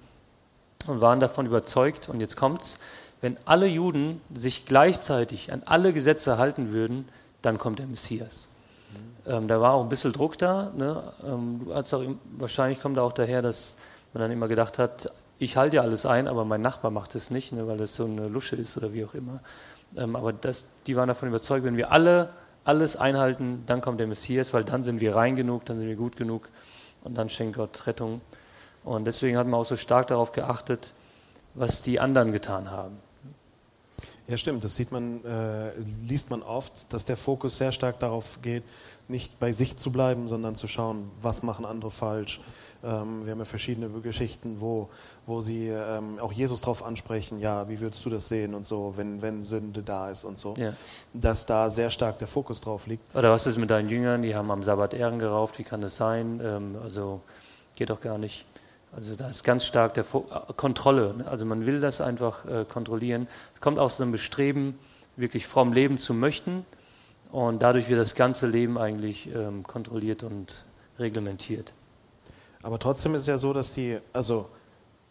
und 0.88 1.02
waren 1.02 1.20
davon 1.20 1.46
überzeugt, 1.46 2.10
und 2.10 2.22
jetzt 2.22 2.38
kommt's, 2.38 2.80
wenn 3.22 3.38
alle 3.46 3.68
Juden 3.68 4.20
sich 4.34 4.66
gleichzeitig 4.66 5.54
an 5.54 5.62
alle 5.66 5.94
Gesetze 5.94 6.38
halten 6.38 6.74
würden, 6.74 7.08
dann 7.44 7.60
kommt 7.60 7.80
der 7.80 7.86
Messias. 7.88 8.48
Mhm. 9.26 9.32
Ähm, 9.32 9.48
da 9.48 9.62
war 9.62 9.74
auch 9.74 9.84
ein 9.84 9.90
bisschen 9.90 10.12
Druck 10.12 10.38
da. 10.40 10.72
Ne? 10.76 11.04
Ähm, 11.24 11.68
auch, 11.72 12.04
wahrscheinlich 12.38 12.82
kommt 12.82 12.98
da 12.98 13.04
auch 13.04 13.14
daher, 13.14 13.42
dass 13.42 13.76
man 14.14 14.22
dann 14.22 14.32
immer 14.32 14.48
gedacht 14.48 14.80
hat, 14.80 15.12
ich 15.42 15.58
halte 15.58 15.78
ja 15.78 15.82
alles 15.82 16.06
ein, 16.06 16.28
aber 16.28 16.46
mein 16.46 16.62
Nachbar 16.62 16.92
macht 16.92 17.16
es 17.16 17.32
nicht, 17.32 17.52
ne, 17.52 17.68
weil 17.68 17.78
das 17.78 17.96
so 17.96 18.06
eine 18.06 18.28
Lusche 18.28 18.56
ist 18.56 18.78
oder 18.78 18.94
wie 18.94 19.04
auch 19.04 19.14
immer. 19.14 19.42
Ähm, 19.98 20.16
aber 20.16 20.34
das, 20.34 20.68
die 20.86 20.96
waren 20.96 21.08
davon 21.08 21.30
überzeugt, 21.30 21.66
wenn 21.66 21.78
wir 21.78 21.92
alle 21.92 22.30
alles 22.64 22.96
einhalten, 22.96 23.64
dann 23.66 23.82
kommt 23.82 24.00
der 24.00 24.06
Messias, 24.06 24.54
weil 24.54 24.64
dann 24.64 24.84
sind 24.84 25.02
wir 25.02 25.16
rein 25.16 25.36
genug, 25.36 25.66
dann 25.66 25.80
sind 25.80 25.88
wir 25.88 25.96
gut 25.96 26.16
genug 26.16 26.48
und 27.04 27.18
dann 27.18 27.28
schenkt 27.30 27.58
Gott 27.58 27.88
Rettung. 27.88 28.22
Und 28.84 29.06
deswegen 29.06 29.36
hat 29.36 29.48
man 29.48 29.60
auch 29.60 29.66
so 29.66 29.78
stark 29.78 30.08
darauf 30.08 30.32
geachtet, 30.32 30.94
was 31.56 31.82
die 31.82 32.00
anderen 32.00 32.32
getan 32.32 32.70
haben. 32.70 32.98
Ja, 34.28 34.38
stimmt. 34.38 34.64
Das 34.64 34.76
sieht 34.76 34.92
man, 34.92 35.26
äh, 35.26 35.72
liest 36.08 36.30
man 36.30 36.44
oft, 36.44 36.94
dass 36.94 37.06
der 37.06 37.18
Fokus 37.18 37.58
sehr 37.58 37.72
stark 37.72 38.00
darauf 38.00 38.42
geht, 38.42 38.64
nicht 39.08 39.40
bei 39.40 39.52
sich 39.52 39.78
zu 39.78 39.92
bleiben, 39.92 40.28
sondern 40.28 40.56
zu 40.56 40.68
schauen, 40.68 41.12
was 41.22 41.44
machen 41.44 41.66
andere 41.66 41.92
falsch, 41.92 42.40
ähm, 42.84 43.26
wir 43.26 43.32
haben 43.32 43.40
ja 43.40 43.46
verschiedene 43.46 43.90
Geschichten, 44.02 44.60
wo, 44.60 44.90
wo 45.26 45.42
sie 45.42 45.68
ähm, 45.68 46.20
auch 46.20 46.32
Jesus 46.32 46.62
darauf 46.62 46.84
ansprechen, 46.84 47.40
ja, 47.40 47.70
wie 47.70 47.80
würdest 47.80 48.04
du 48.06 48.10
das 48.10 48.28
sehen 48.28 48.56
und 48.56 48.66
so, 48.66 48.94
wenn, 48.98 49.22
wenn 49.22 49.44
Sünde 49.44 49.84
da 49.84 50.10
ist 50.10 50.24
und 50.24 50.38
so. 50.38 50.56
Ja. 50.58 50.74
Dass 51.14 51.46
da 51.46 51.70
sehr 51.70 51.90
stark 51.90 52.20
der 52.20 52.28
Fokus 52.28 52.62
drauf 52.62 52.88
liegt. 52.88 53.16
Oder 53.16 53.32
was 53.32 53.46
ist 53.46 53.58
mit 53.58 53.70
deinen 53.70 53.90
Jüngern, 53.90 54.22
die 54.24 54.36
haben 54.36 54.50
am 54.50 54.64
Sabbat 54.64 54.94
Ehren 54.94 55.20
gerauft, 55.20 55.60
wie 55.60 55.64
kann 55.64 55.82
das 55.82 55.96
sein? 55.96 56.42
Ähm, 56.44 56.76
also 56.84 57.22
geht 57.76 57.90
doch 57.90 58.02
gar 58.02 58.18
nicht. 58.18 58.46
Also 58.94 59.16
da 59.16 59.30
ist 59.30 59.44
ganz 59.44 59.66
stark 59.66 59.94
der 59.94 60.04
Fo 60.04 60.26
äh, 60.30 60.54
Kontrolle. 60.54 61.14
Ne? 61.14 61.28
Also 61.28 61.46
man 61.46 61.66
will 61.66 61.82
das 61.82 62.02
einfach 62.02 62.46
äh, 62.46 62.66
kontrollieren. 62.66 63.28
Es 63.54 63.62
kommt 63.62 63.80
aus 63.80 64.02
einem 64.02 64.12
Bestreben, 64.12 64.78
wirklich 65.16 65.48
fromm 65.48 65.72
leben 65.72 65.98
zu 65.98 66.14
möchten. 66.14 66.66
Und 67.32 67.62
dadurch 67.62 67.88
wird 67.88 68.00
das 68.00 68.16
ganze 68.16 68.48
Leben 68.48 68.78
eigentlich 68.78 69.34
ähm, 69.34 69.64
kontrolliert 69.64 70.24
und 70.24 70.66
reglementiert. 71.00 71.74
Aber 72.64 72.80
trotzdem 72.80 73.16
ist 73.16 73.22
es 73.22 73.28
ja 73.28 73.38
so, 73.38 73.54
dass 73.54 73.74
die, 73.74 73.98
also 74.14 74.48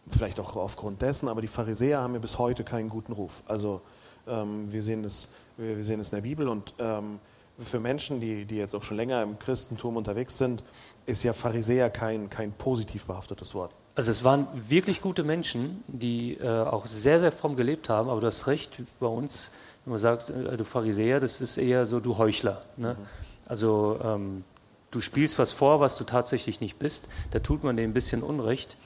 vielleicht 0.09 0.39
auch 0.39 0.55
aufgrund 0.55 1.01
dessen, 1.01 1.27
aber 1.27 1.41
die 1.41 1.47
Pharisäer 1.47 2.01
haben 2.01 2.13
ja 2.13 2.19
bis 2.19 2.37
heute 2.37 2.63
keinen 2.63 2.89
guten 2.89 3.13
Ruf. 3.13 3.43
Also 3.45 3.81
ähm, 4.27 4.71
wir, 4.71 4.83
sehen 4.83 5.03
es, 5.03 5.29
wir 5.57 5.83
sehen 5.83 5.99
es 5.99 6.11
in 6.11 6.17
der 6.17 6.23
Bibel 6.23 6.47
und 6.47 6.73
ähm, 6.79 7.19
für 7.59 7.79
Menschen, 7.79 8.19
die, 8.19 8.45
die 8.45 8.55
jetzt 8.55 8.75
auch 8.75 8.83
schon 8.83 8.97
länger 8.97 9.21
im 9.21 9.37
Christentum 9.37 9.97
unterwegs 9.97 10.37
sind, 10.37 10.63
ist 11.05 11.23
ja 11.23 11.33
Pharisäer 11.33 11.89
kein, 11.89 12.29
kein 12.29 12.51
positiv 12.53 13.05
behaftetes 13.05 13.53
Wort. 13.53 13.71
Also 13.93 14.11
es 14.11 14.23
waren 14.23 14.47
wirklich 14.69 15.01
gute 15.01 15.23
Menschen, 15.23 15.83
die 15.87 16.35
äh, 16.35 16.47
auch 16.47 16.85
sehr, 16.85 17.19
sehr 17.19 17.31
fromm 17.31 17.55
gelebt 17.55 17.89
haben, 17.89 18.09
aber 18.09 18.21
du 18.21 18.27
hast 18.27 18.47
recht, 18.47 18.81
bei 18.99 19.07
uns, 19.07 19.51
wenn 19.83 19.91
man 19.91 19.99
sagt, 19.99 20.29
äh, 20.29 20.55
du 20.55 20.63
Pharisäer, 20.63 21.19
das 21.19 21.41
ist 21.41 21.57
eher 21.57 21.85
so 21.85 21.99
du 21.99 22.17
Heuchler. 22.17 22.61
Ne? 22.77 22.95
Mhm. 22.97 23.05
Also 23.45 23.99
ähm, 24.03 24.43
du 24.91 24.99
spielst 24.99 25.39
was 25.39 25.51
vor, 25.51 25.79
was 25.79 25.97
du 25.97 26.03
tatsächlich 26.03 26.61
nicht 26.61 26.77
bist. 26.77 27.07
Da 27.31 27.39
tut 27.39 27.63
man 27.63 27.77
dem 27.77 27.91
ein 27.91 27.93
bisschen 27.93 28.23
Unrecht. 28.23 28.77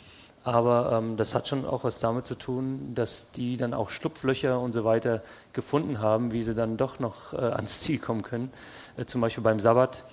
Aber 0.43 0.91
ähm, 0.93 1.17
das 1.17 1.33
hat 1.33 1.47
schon 1.47 1.65
auch 1.65 1.83
was 1.83 1.99
damit 1.99 2.27
zu 2.27 2.35
tun, 2.35 2.93
dass 2.93 3.31
die 3.31 3.57
dann 3.57 3.73
auch 3.73 3.89
Schlupflöcher 3.89 4.59
und 4.59 4.73
so 4.73 4.85
weiter 4.85 5.23
gefunden 5.53 5.99
haben, 5.99 6.31
wie 6.31 6.43
sie 6.43 6.53
dann 6.53 6.77
doch 6.77 6.99
noch 6.99 7.33
äh, 7.33 7.37
ans 7.37 7.81
Ziel 7.81 7.97
kommen 7.97 8.21
können. 8.21 8.51
Äh, 8.95 9.05
zum 9.05 9.21
Beispiel 9.21 9.43
beim 9.43 9.59
Sabbat 9.59 10.03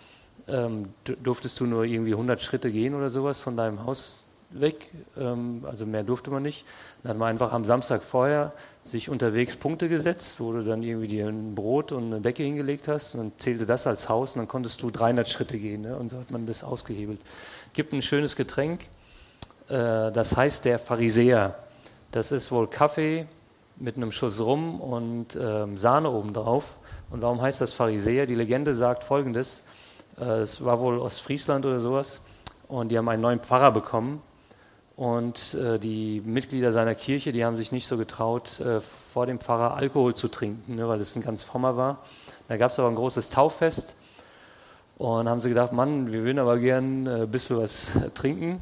ähm, 0.48 0.88
durftest 1.22 1.60
du 1.60 1.66
nur 1.66 1.84
irgendwie 1.84 2.12
100 2.12 2.40
Schritte 2.40 2.72
gehen 2.72 2.94
oder 2.94 3.10
sowas 3.10 3.40
von 3.40 3.58
deinem 3.58 3.84
Haus 3.84 4.26
weg. 4.48 4.88
Ähm, 5.18 5.66
also 5.68 5.84
mehr 5.84 6.02
durfte 6.02 6.30
man 6.30 6.42
nicht. 6.42 6.64
Dann 7.02 7.10
hat 7.10 7.18
man 7.18 7.28
einfach 7.28 7.52
am 7.52 7.66
Samstag 7.66 8.02
vorher 8.02 8.54
sich 8.84 9.08
unterwegs 9.08 9.56
Punkte 9.56 9.88
gesetzt, 9.88 10.40
wo 10.40 10.52
du 10.52 10.64
dann 10.64 10.82
irgendwie 10.82 11.06
dir 11.06 11.28
ein 11.28 11.54
Brot 11.54 11.92
und 11.92 12.06
eine 12.06 12.20
Decke 12.20 12.42
hingelegt 12.42 12.88
hast 12.88 13.14
und 13.14 13.20
dann 13.20 13.32
zählte 13.38 13.64
das 13.64 13.86
als 13.86 14.08
Haus 14.08 14.34
und 14.34 14.40
dann 14.40 14.48
konntest 14.48 14.82
du 14.82 14.90
300 14.90 15.28
Schritte 15.28 15.58
gehen 15.58 15.82
ne? 15.82 15.96
und 15.96 16.10
so 16.10 16.18
hat 16.18 16.30
man 16.30 16.46
das 16.46 16.64
ausgehebelt. 16.64 17.20
Gibt 17.72 17.92
ein 17.92 18.02
schönes 18.02 18.34
Getränk, 18.34 18.82
äh, 19.68 20.10
das 20.10 20.36
heißt 20.36 20.64
der 20.64 20.78
Pharisäer. 20.78 21.56
Das 22.10 22.32
ist 22.32 22.50
wohl 22.50 22.66
Kaffee 22.66 23.26
mit 23.76 23.96
einem 23.96 24.12
Schuss 24.12 24.40
Rum 24.40 24.80
und 24.80 25.38
ähm, 25.40 25.78
Sahne 25.78 26.10
obendrauf. 26.10 26.64
Und 27.10 27.22
warum 27.22 27.40
heißt 27.40 27.60
das 27.60 27.72
Pharisäer? 27.72 28.26
Die 28.26 28.34
Legende 28.34 28.74
sagt 28.74 29.04
folgendes, 29.04 29.62
äh, 30.18 30.40
es 30.40 30.64
war 30.64 30.80
wohl 30.80 31.00
aus 31.00 31.18
Friesland 31.18 31.64
oder 31.64 31.80
sowas 31.80 32.20
und 32.68 32.88
die 32.88 32.98
haben 32.98 33.08
einen 33.08 33.22
neuen 33.22 33.40
Pfarrer 33.40 33.70
bekommen 33.70 34.22
und 34.96 35.54
äh, 35.54 35.78
die 35.78 36.22
Mitglieder 36.24 36.72
seiner 36.72 36.94
Kirche, 36.94 37.32
die 37.32 37.44
haben 37.44 37.56
sich 37.56 37.72
nicht 37.72 37.86
so 37.88 37.96
getraut, 37.96 38.60
äh, 38.60 38.80
vor 39.12 39.26
dem 39.26 39.38
Pfarrer 39.38 39.74
Alkohol 39.74 40.14
zu 40.14 40.28
trinken, 40.28 40.76
ne, 40.76 40.86
weil 40.86 40.98
das 40.98 41.16
ein 41.16 41.22
ganz 41.22 41.42
frommer 41.42 41.76
war. 41.76 41.98
Da 42.48 42.56
gab 42.56 42.70
es 42.70 42.78
aber 42.78 42.88
ein 42.88 42.94
großes 42.94 43.30
Tauffest. 43.30 43.94
Und 44.98 45.28
haben 45.28 45.40
sie 45.40 45.48
gedacht, 45.48 45.72
Mann, 45.72 46.12
wir 46.12 46.22
würden 46.22 46.38
aber 46.38 46.58
gern 46.58 47.06
äh, 47.06 47.22
ein 47.22 47.30
bisschen 47.30 47.56
was 47.56 47.92
trinken. 48.14 48.60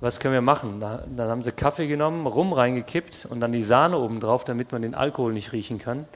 Was 0.00 0.20
können 0.20 0.34
wir 0.34 0.42
machen? 0.42 0.80
Da, 0.80 1.04
dann 1.16 1.28
haben 1.28 1.42
sie 1.42 1.52
Kaffee 1.52 1.86
genommen, 1.86 2.26
Rum 2.26 2.52
reingekippt 2.52 3.26
und 3.30 3.40
dann 3.40 3.52
die 3.52 3.62
Sahne 3.62 3.98
oben 3.98 4.20
drauf, 4.20 4.44
damit 4.44 4.72
man 4.72 4.82
den 4.82 4.94
Alkohol 4.94 5.32
nicht 5.32 5.52
riechen 5.52 5.78
kann. 5.78 6.06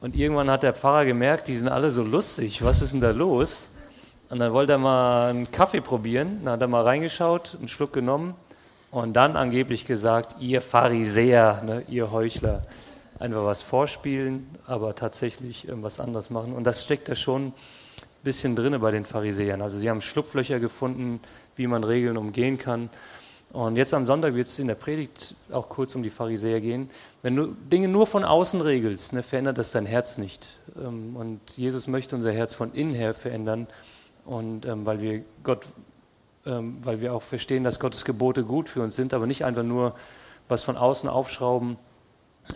Und 0.00 0.14
irgendwann 0.14 0.50
hat 0.50 0.62
der 0.62 0.74
Pfarrer 0.74 1.04
gemerkt, 1.06 1.48
die 1.48 1.56
sind 1.56 1.68
alle 1.68 1.90
so 1.90 2.02
lustig, 2.02 2.62
was 2.62 2.82
ist 2.82 2.92
denn 2.92 3.00
da 3.00 3.10
los? 3.10 3.68
Und 4.30 4.38
dann 4.38 4.52
wollte 4.52 4.72
er 4.72 4.78
mal 4.78 5.30
einen 5.30 5.50
Kaffee 5.50 5.80
probieren. 5.80 6.42
Dann 6.44 6.52
hat 6.54 6.60
er 6.60 6.68
mal 6.68 6.84
reingeschaut, 6.84 7.56
einen 7.58 7.68
Schluck 7.68 7.94
genommen 7.94 8.34
und 8.90 9.14
dann 9.14 9.36
angeblich 9.36 9.84
gesagt, 9.84 10.36
ihr 10.40 10.60
Pharisäer, 10.60 11.62
ne, 11.64 11.84
ihr 11.88 12.10
Heuchler. 12.10 12.62
Einfach 13.18 13.44
was 13.44 13.62
vorspielen, 13.62 14.46
aber 14.64 14.94
tatsächlich 14.94 15.66
irgendwas 15.66 15.98
anderes 15.98 16.30
machen. 16.30 16.52
Und 16.52 16.64
das 16.64 16.84
steckt 16.84 17.08
da 17.08 17.16
schon 17.16 17.46
ein 17.46 17.52
bisschen 18.22 18.54
drin 18.54 18.80
bei 18.80 18.92
den 18.92 19.04
Pharisäern. 19.04 19.60
Also 19.60 19.76
sie 19.78 19.90
haben 19.90 20.00
Schlupflöcher 20.00 20.60
gefunden, 20.60 21.20
wie 21.56 21.66
man 21.66 21.82
Regeln 21.82 22.16
umgehen 22.16 22.58
kann. 22.58 22.90
Und 23.52 23.76
jetzt 23.76 23.92
am 23.92 24.04
Sonntag 24.04 24.34
wird 24.34 24.46
es 24.46 24.58
in 24.58 24.68
der 24.68 24.74
Predigt 24.74 25.34
auch 25.50 25.68
kurz 25.68 25.94
um 25.94 26.02
die 26.02 26.10
Pharisäer 26.10 26.60
gehen. 26.60 26.90
Wenn 27.22 27.34
du 27.34 27.46
Dinge 27.46 27.88
nur 27.88 28.06
von 28.06 28.22
außen 28.22 28.60
regelst, 28.60 29.12
ne, 29.12 29.22
verändert 29.22 29.58
das 29.58 29.72
dein 29.72 29.86
Herz 29.86 30.18
nicht. 30.18 30.46
Ähm, 30.76 31.16
und 31.16 31.40
Jesus 31.56 31.86
möchte 31.86 32.14
unser 32.14 32.32
Herz 32.32 32.54
von 32.54 32.72
innen 32.72 32.94
her 32.94 33.14
verändern. 33.14 33.66
Und 34.26 34.64
ähm, 34.66 34.86
weil 34.86 35.00
wir 35.00 35.24
Gott, 35.42 35.66
ähm, 36.48 36.78
weil 36.82 37.00
wir 37.00 37.14
auch 37.14 37.22
verstehen, 37.22 37.62
dass 37.62 37.78
Gottes 37.78 38.04
Gebote 38.04 38.42
gut 38.42 38.68
für 38.68 38.82
uns 38.82 38.96
sind, 38.96 39.14
aber 39.14 39.26
nicht 39.26 39.44
einfach 39.44 39.62
nur 39.62 39.94
was 40.48 40.62
von 40.62 40.76
außen 40.76 41.08
aufschrauben. 41.08 41.76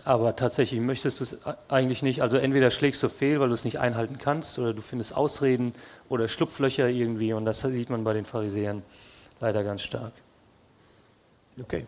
Aber 0.05 0.35
tatsächlich 0.35 0.79
möchtest 0.79 1.19
du 1.19 1.23
es 1.23 1.37
eigentlich 1.69 2.01
nicht. 2.01 2.23
Also 2.23 2.37
entweder 2.37 2.71
schlägst 2.71 3.03
du 3.03 3.09
fehl, 3.09 3.39
weil 3.39 3.49
du 3.49 3.53
es 3.53 3.63
nicht 3.63 3.79
einhalten 3.79 4.17
kannst, 4.17 4.57
oder 4.57 4.73
du 4.73 4.81
findest 4.81 5.15
Ausreden 5.15 5.73
oder 6.09 6.27
Schlupflöcher 6.27 6.89
irgendwie. 6.89 7.33
Und 7.33 7.45
das 7.45 7.61
sieht 7.61 7.91
man 7.91 8.03
bei 8.03 8.13
den 8.13 8.25
Pharisäern 8.25 8.81
leider 9.39 9.63
ganz 9.63 9.83
stark. 9.83 10.13
Okay. 11.61 11.85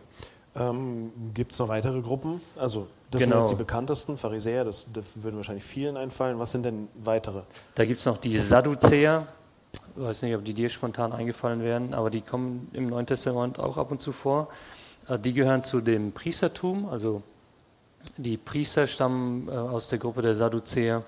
Ähm, 0.54 1.12
Gibt 1.34 1.52
es 1.52 1.58
noch 1.58 1.68
weitere 1.68 2.00
Gruppen? 2.00 2.40
Also 2.56 2.86
das 3.10 3.22
genau. 3.22 3.36
sind 3.36 3.42
jetzt 3.42 3.50
die 3.50 3.56
bekanntesten, 3.56 4.16
Pharisäer, 4.16 4.64
das, 4.64 4.86
das 4.92 5.22
würden 5.22 5.36
wahrscheinlich 5.36 5.64
vielen 5.64 5.96
einfallen. 5.96 6.38
Was 6.38 6.52
sind 6.52 6.64
denn 6.64 6.88
weitere? 7.02 7.40
Da 7.74 7.84
gibt 7.84 8.00
es 8.00 8.06
noch 8.06 8.18
die 8.18 8.38
Sadduzäer. 8.38 9.26
Weiß 9.96 10.22
nicht, 10.22 10.34
ob 10.34 10.44
die 10.44 10.54
dir 10.54 10.68
spontan 10.68 11.12
eingefallen 11.12 11.62
wären, 11.62 11.94
aber 11.94 12.10
die 12.10 12.20
kommen 12.20 12.68
im 12.72 12.88
Neuen 12.88 13.06
Testament 13.06 13.58
auch 13.58 13.76
ab 13.76 13.90
und 13.90 14.00
zu 14.00 14.12
vor. 14.12 14.48
Äh, 15.08 15.18
die 15.18 15.32
gehören 15.32 15.64
zu 15.64 15.80
dem 15.80 16.12
Priestertum, 16.12 16.88
also 16.88 17.22
die 18.16 18.36
Priester 18.36 18.86
stammen 18.86 19.48
äh, 19.48 19.52
aus 19.52 19.88
der 19.88 19.98
Gruppe 19.98 20.22
der 20.22 20.34
Sadduzäer. 20.34 21.02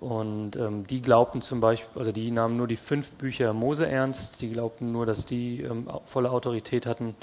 Und 0.00 0.56
ähm, 0.56 0.86
die 0.86 1.00
glaubten 1.00 1.40
zum 1.40 1.60
Beispiel, 1.60 2.02
oder 2.02 2.12
die 2.12 2.30
nahmen 2.30 2.56
nur 2.56 2.66
die 2.66 2.76
fünf 2.76 3.12
Bücher 3.12 3.52
Mose 3.54 3.86
ernst, 3.86 4.42
die 4.42 4.50
glaubten 4.50 4.92
nur, 4.92 5.06
dass 5.06 5.24
die 5.24 5.62
ähm, 5.62 5.88
volle 6.06 6.30
Autorität 6.30 6.84
hatten 6.84 7.14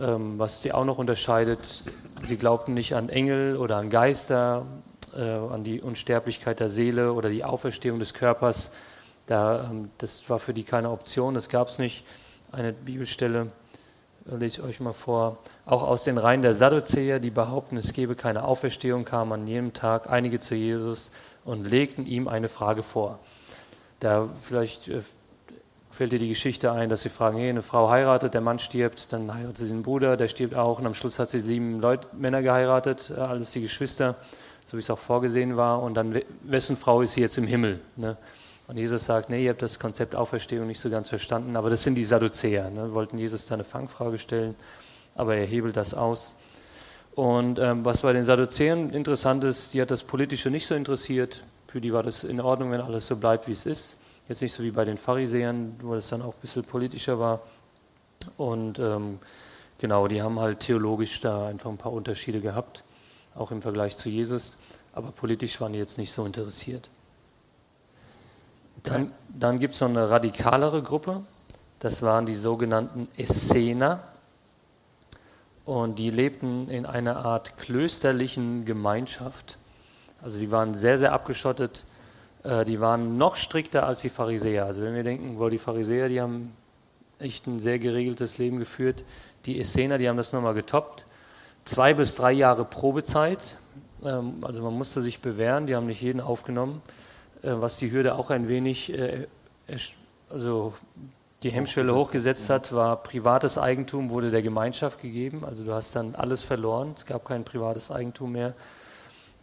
ähm, 0.00 0.38
was 0.38 0.62
sie 0.62 0.72
auch 0.72 0.84
noch 0.84 0.98
unterscheidet, 0.98 1.60
sie 2.26 2.36
glaubten 2.36 2.74
nicht 2.74 2.94
an 2.94 3.08
Engel 3.08 3.56
oder 3.56 3.76
an 3.76 3.90
Geister, 3.90 4.64
äh, 5.14 5.20
an 5.20 5.62
die 5.62 5.80
Unsterblichkeit 5.80 6.60
der 6.60 6.70
Seele 6.70 7.12
oder 7.12 7.28
die 7.28 7.44
Auferstehung 7.44 7.98
des 7.98 8.14
Körpers. 8.14 8.72
Da, 9.30 9.70
ähm, 9.70 9.90
das 9.98 10.28
war 10.28 10.40
für 10.40 10.52
die 10.52 10.64
keine 10.64 10.90
Option, 10.90 11.34
das 11.34 11.48
gab 11.48 11.68
es 11.68 11.78
nicht. 11.78 12.04
Eine 12.50 12.72
Bibelstelle 12.72 13.52
lese 14.24 14.60
ich 14.60 14.62
euch 14.62 14.80
mal 14.80 14.92
vor. 14.92 15.38
Auch 15.66 15.84
aus 15.84 16.02
den 16.02 16.18
Reihen 16.18 16.42
der 16.42 16.52
Sadduzäer, 16.52 17.20
die 17.20 17.30
behaupten, 17.30 17.76
es 17.76 17.92
gebe 17.92 18.16
keine 18.16 18.42
Auferstehung, 18.42 19.04
kamen 19.04 19.32
an 19.32 19.46
jedem 19.46 19.72
Tag 19.72 20.10
einige 20.10 20.40
zu 20.40 20.56
Jesus 20.56 21.12
und 21.44 21.70
legten 21.70 22.06
ihm 22.06 22.26
eine 22.26 22.48
Frage 22.48 22.82
vor. 22.82 23.20
Da 24.00 24.28
vielleicht 24.42 24.88
äh, 24.88 25.02
fällt 25.92 26.10
dir 26.10 26.18
die 26.18 26.28
Geschichte 26.28 26.72
ein, 26.72 26.88
dass 26.88 27.02
sie 27.02 27.08
fragen, 27.08 27.38
hey, 27.38 27.50
eine 27.50 27.62
Frau 27.62 27.88
heiratet, 27.88 28.34
der 28.34 28.40
Mann 28.40 28.58
stirbt, 28.58 29.12
dann 29.12 29.32
heiratet 29.32 29.58
sie 29.58 29.70
einen 29.70 29.84
Bruder, 29.84 30.16
der 30.16 30.26
stirbt 30.26 30.56
auch 30.56 30.80
und 30.80 30.86
am 30.86 30.94
Schluss 30.94 31.20
hat 31.20 31.30
sie 31.30 31.38
sieben 31.38 31.80
Leut 31.80 32.14
Männer 32.14 32.42
geheiratet, 32.42 33.12
äh, 33.16 33.20
alles 33.20 33.52
die 33.52 33.62
Geschwister, 33.62 34.16
so 34.66 34.76
wie 34.76 34.80
es 34.80 34.90
auch 34.90 34.98
vorgesehen 34.98 35.56
war 35.56 35.80
und 35.80 35.94
dann, 35.94 36.20
wessen 36.42 36.76
Frau 36.76 37.00
ist 37.02 37.12
sie 37.12 37.20
jetzt 37.20 37.38
im 37.38 37.46
Himmel? 37.46 37.78
Ne? 37.94 38.16
Und 38.70 38.76
Jesus 38.76 39.04
sagt, 39.04 39.30
nee, 39.30 39.42
ihr 39.42 39.50
habt 39.50 39.62
das 39.62 39.80
Konzept 39.80 40.14
Auferstehung 40.14 40.68
nicht 40.68 40.78
so 40.78 40.90
ganz 40.90 41.08
verstanden, 41.08 41.56
aber 41.56 41.70
das 41.70 41.82
sind 41.82 41.96
die 41.96 42.04
Sadduzäer, 42.04 42.70
ne? 42.70 42.94
wollten 42.94 43.18
Jesus 43.18 43.44
da 43.46 43.54
eine 43.54 43.64
Fangfrage 43.64 44.16
stellen, 44.20 44.54
aber 45.16 45.34
er 45.34 45.44
hebelt 45.44 45.76
das 45.76 45.92
aus. 45.92 46.36
Und 47.16 47.58
ähm, 47.58 47.84
was 47.84 48.02
bei 48.02 48.12
den 48.12 48.22
Sadduzäern 48.22 48.90
interessant 48.90 49.42
ist, 49.42 49.74
die 49.74 49.82
hat 49.82 49.90
das 49.90 50.04
Politische 50.04 50.50
nicht 50.50 50.68
so 50.68 50.76
interessiert, 50.76 51.42
für 51.66 51.80
die 51.80 51.92
war 51.92 52.04
das 52.04 52.22
in 52.22 52.40
Ordnung, 52.40 52.70
wenn 52.70 52.80
alles 52.80 53.08
so 53.08 53.16
bleibt, 53.16 53.48
wie 53.48 53.52
es 53.54 53.66
ist. 53.66 53.96
Jetzt 54.28 54.40
nicht 54.40 54.52
so 54.52 54.62
wie 54.62 54.70
bei 54.70 54.84
den 54.84 54.98
Pharisäern, 54.98 55.74
wo 55.82 55.96
das 55.96 56.08
dann 56.08 56.22
auch 56.22 56.34
ein 56.34 56.40
bisschen 56.40 56.62
politischer 56.62 57.18
war. 57.18 57.40
Und 58.36 58.78
ähm, 58.78 59.18
genau, 59.78 60.06
die 60.06 60.22
haben 60.22 60.38
halt 60.38 60.60
theologisch 60.60 61.18
da 61.18 61.48
einfach 61.48 61.70
ein 61.70 61.76
paar 61.76 61.92
Unterschiede 61.92 62.40
gehabt, 62.40 62.84
auch 63.34 63.50
im 63.50 63.62
Vergleich 63.62 63.96
zu 63.96 64.08
Jesus. 64.08 64.58
Aber 64.92 65.10
politisch 65.10 65.60
waren 65.60 65.72
die 65.72 65.80
jetzt 65.80 65.98
nicht 65.98 66.12
so 66.12 66.24
interessiert. 66.24 66.88
Dann, 68.82 69.12
dann 69.28 69.58
gibt 69.58 69.74
es 69.74 69.80
noch 69.80 69.88
eine 69.88 70.08
radikalere 70.10 70.82
Gruppe. 70.82 71.22
Das 71.78 72.02
waren 72.02 72.26
die 72.26 72.34
sogenannten 72.34 73.08
Essener. 73.16 74.00
Und 75.64 75.98
die 75.98 76.10
lebten 76.10 76.68
in 76.68 76.86
einer 76.86 77.24
Art 77.24 77.58
klösterlichen 77.58 78.64
Gemeinschaft. 78.64 79.58
Also 80.22 80.38
die 80.38 80.50
waren 80.50 80.74
sehr, 80.74 80.98
sehr 80.98 81.12
abgeschottet 81.12 81.84
äh, 82.42 82.64
die 82.64 82.80
waren 82.80 83.18
noch 83.18 83.36
strikter 83.36 83.86
als 83.86 84.00
die 84.00 84.08
Pharisäer. 84.08 84.66
Also 84.66 84.82
wenn 84.82 84.94
wir 84.94 85.04
denken, 85.04 85.38
wo 85.38 85.48
die 85.48 85.58
Pharisäer, 85.58 86.08
die 86.08 86.20
haben 86.20 86.52
echt 87.18 87.46
ein 87.46 87.60
sehr 87.60 87.78
geregeltes 87.78 88.38
Leben 88.38 88.58
geführt. 88.58 89.04
Die 89.46 89.60
Essener, 89.60 89.98
die 89.98 90.08
haben 90.08 90.16
das 90.16 90.32
nochmal 90.32 90.54
getoppt. 90.54 91.04
Zwei 91.64 91.94
bis 91.94 92.14
drei 92.14 92.32
Jahre 92.32 92.64
Probezeit. 92.64 93.58
Ähm, 94.04 94.38
also 94.42 94.62
man 94.62 94.74
musste 94.74 95.02
sich 95.02 95.20
bewähren, 95.20 95.66
die 95.66 95.76
haben 95.76 95.86
nicht 95.86 96.00
jeden 96.00 96.20
aufgenommen, 96.20 96.82
was 97.42 97.76
die 97.76 97.90
Hürde 97.90 98.14
auch 98.14 98.30
ein 98.30 98.48
wenig, 98.48 98.92
äh, 98.92 99.26
also 100.28 100.74
die 101.42 101.50
Hemmschwelle 101.50 101.94
hochgesetzt 101.94 102.50
hat, 102.50 102.72
war 102.72 103.02
privates 103.02 103.56
Eigentum 103.56 104.10
wurde 104.10 104.30
der 104.30 104.42
Gemeinschaft 104.42 105.00
gegeben. 105.00 105.44
Also 105.44 105.64
du 105.64 105.72
hast 105.72 105.96
dann 105.96 106.14
alles 106.14 106.42
verloren, 106.42 106.92
es 106.96 107.06
gab 107.06 107.24
kein 107.24 107.44
privates 107.44 107.90
Eigentum 107.90 108.32
mehr. 108.32 108.54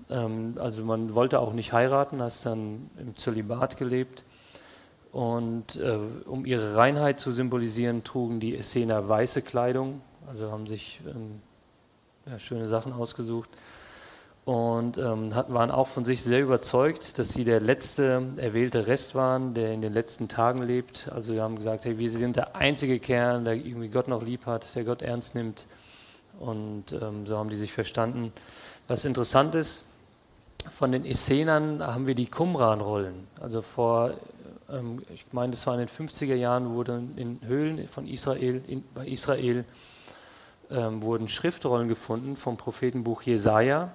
Ähm, 0.10 0.56
also 0.58 0.84
man 0.84 1.16
wollte 1.16 1.40
auch 1.40 1.54
nicht 1.54 1.74
heiraten, 1.74 2.22
hast 2.22 2.46
dann 2.46 2.90
im 3.00 3.16
Zölibat 3.18 3.78
gelebt. 3.78 4.24
Und 5.12 5.78
äh, 5.78 5.98
um 6.26 6.46
ihre 6.46 6.76
Reinheit 6.76 7.20
zu 7.20 7.32
symbolisieren, 7.32 8.04
trugen 8.04 8.40
die 8.40 8.56
Essener 8.56 9.10
weiße 9.10 9.42
Kleidung, 9.42 10.02
also 10.28 10.52
haben 10.52 10.68
sich 10.68 11.02
ähm, 11.08 11.42
ja, 12.30 12.38
schöne 12.38 12.68
Sachen 12.68 12.94
ausgesucht 12.94 13.50
und 14.48 14.98
ähm, 14.98 15.36
waren 15.50 15.72
auch 15.72 15.90
von 15.90 16.06
sich 16.06 16.24
sehr 16.24 16.42
überzeugt, 16.42 17.20
dass 17.20 17.34
sie 17.34 17.44
der 17.44 17.60
letzte 17.60 18.28
erwählte 18.38 18.88
Rest 18.88 19.14
waren, 19.14 19.54
der 19.54 19.74
in 19.74 19.82
den 19.82 19.92
letzten 19.92 20.30
Tagen 20.30 20.62
lebt. 20.62 21.10
Also 21.14 21.34
sie 21.34 21.42
haben 21.42 21.58
gesagt, 21.58 21.84
hey, 21.84 22.00
wir 22.00 22.10
sind 22.10 22.38
der 22.38 22.56
einzige 22.56 22.98
Kern, 22.98 23.44
der 23.44 23.56
irgendwie 23.56 23.90
Gott 23.90 24.08
noch 24.08 24.24
lieb 24.24 24.46
hat, 24.46 24.74
der 24.74 24.86
Gott 24.86 25.02
ernst 25.02 25.36
nimmt. 25.36 25.66
Und 26.40 26.94
ähm, 26.94 27.26
so 27.26 27.38
haben 27.38 27.50
die 27.50 27.58
sich 27.58 27.74
verstanden. 27.74 28.32
Was 28.88 29.04
interessant 29.04 29.54
ist, 29.54 29.84
von 30.74 30.94
den 30.94 31.04
Essenern 31.04 31.86
haben 31.86 32.08
wir 32.08 32.16
die 32.16 32.28
Qumran-Rollen. 32.28 33.28
Also 33.42 33.62
vor, 33.62 34.14
ähm, 34.70 35.04
ich 35.14 35.26
meine, 35.34 35.52
das 35.52 35.68
war 35.68 35.74
in 35.78 35.86
den 35.86 35.90
50er 35.90 36.36
Jahren, 36.36 36.74
wurden 36.74 37.18
in 37.18 37.42
Höhlen 37.46 37.86
von 37.90 38.08
Israel, 38.08 38.62
in, 38.66 38.86
bei 38.96 39.08
Israel, 39.08 39.66
ähm, 40.72 41.02
wurden 41.02 41.28
Schriftrollen 41.28 41.90
gefunden 41.90 42.38
vom 42.38 42.56
Prophetenbuch 42.56 43.24
Jesaja 43.24 43.92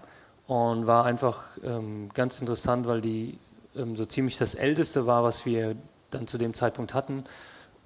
und 0.52 0.86
war 0.86 1.06
einfach 1.06 1.44
ähm, 1.64 2.10
ganz 2.12 2.38
interessant, 2.38 2.86
weil 2.86 3.00
die 3.00 3.38
ähm, 3.74 3.96
so 3.96 4.04
ziemlich 4.04 4.36
das 4.36 4.54
älteste 4.54 5.06
war, 5.06 5.24
was 5.24 5.46
wir 5.46 5.76
dann 6.10 6.26
zu 6.26 6.36
dem 6.36 6.52
Zeitpunkt 6.52 6.92
hatten. 6.92 7.24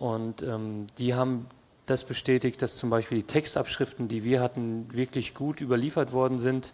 Und 0.00 0.42
ähm, 0.42 0.88
die 0.98 1.14
haben 1.14 1.46
das 1.86 2.02
bestätigt, 2.02 2.60
dass 2.60 2.76
zum 2.76 2.90
Beispiel 2.90 3.18
die 3.18 3.26
Textabschriften, 3.28 4.08
die 4.08 4.24
wir 4.24 4.40
hatten, 4.40 4.92
wirklich 4.92 5.32
gut 5.32 5.60
überliefert 5.60 6.12
worden 6.12 6.40
sind. 6.40 6.72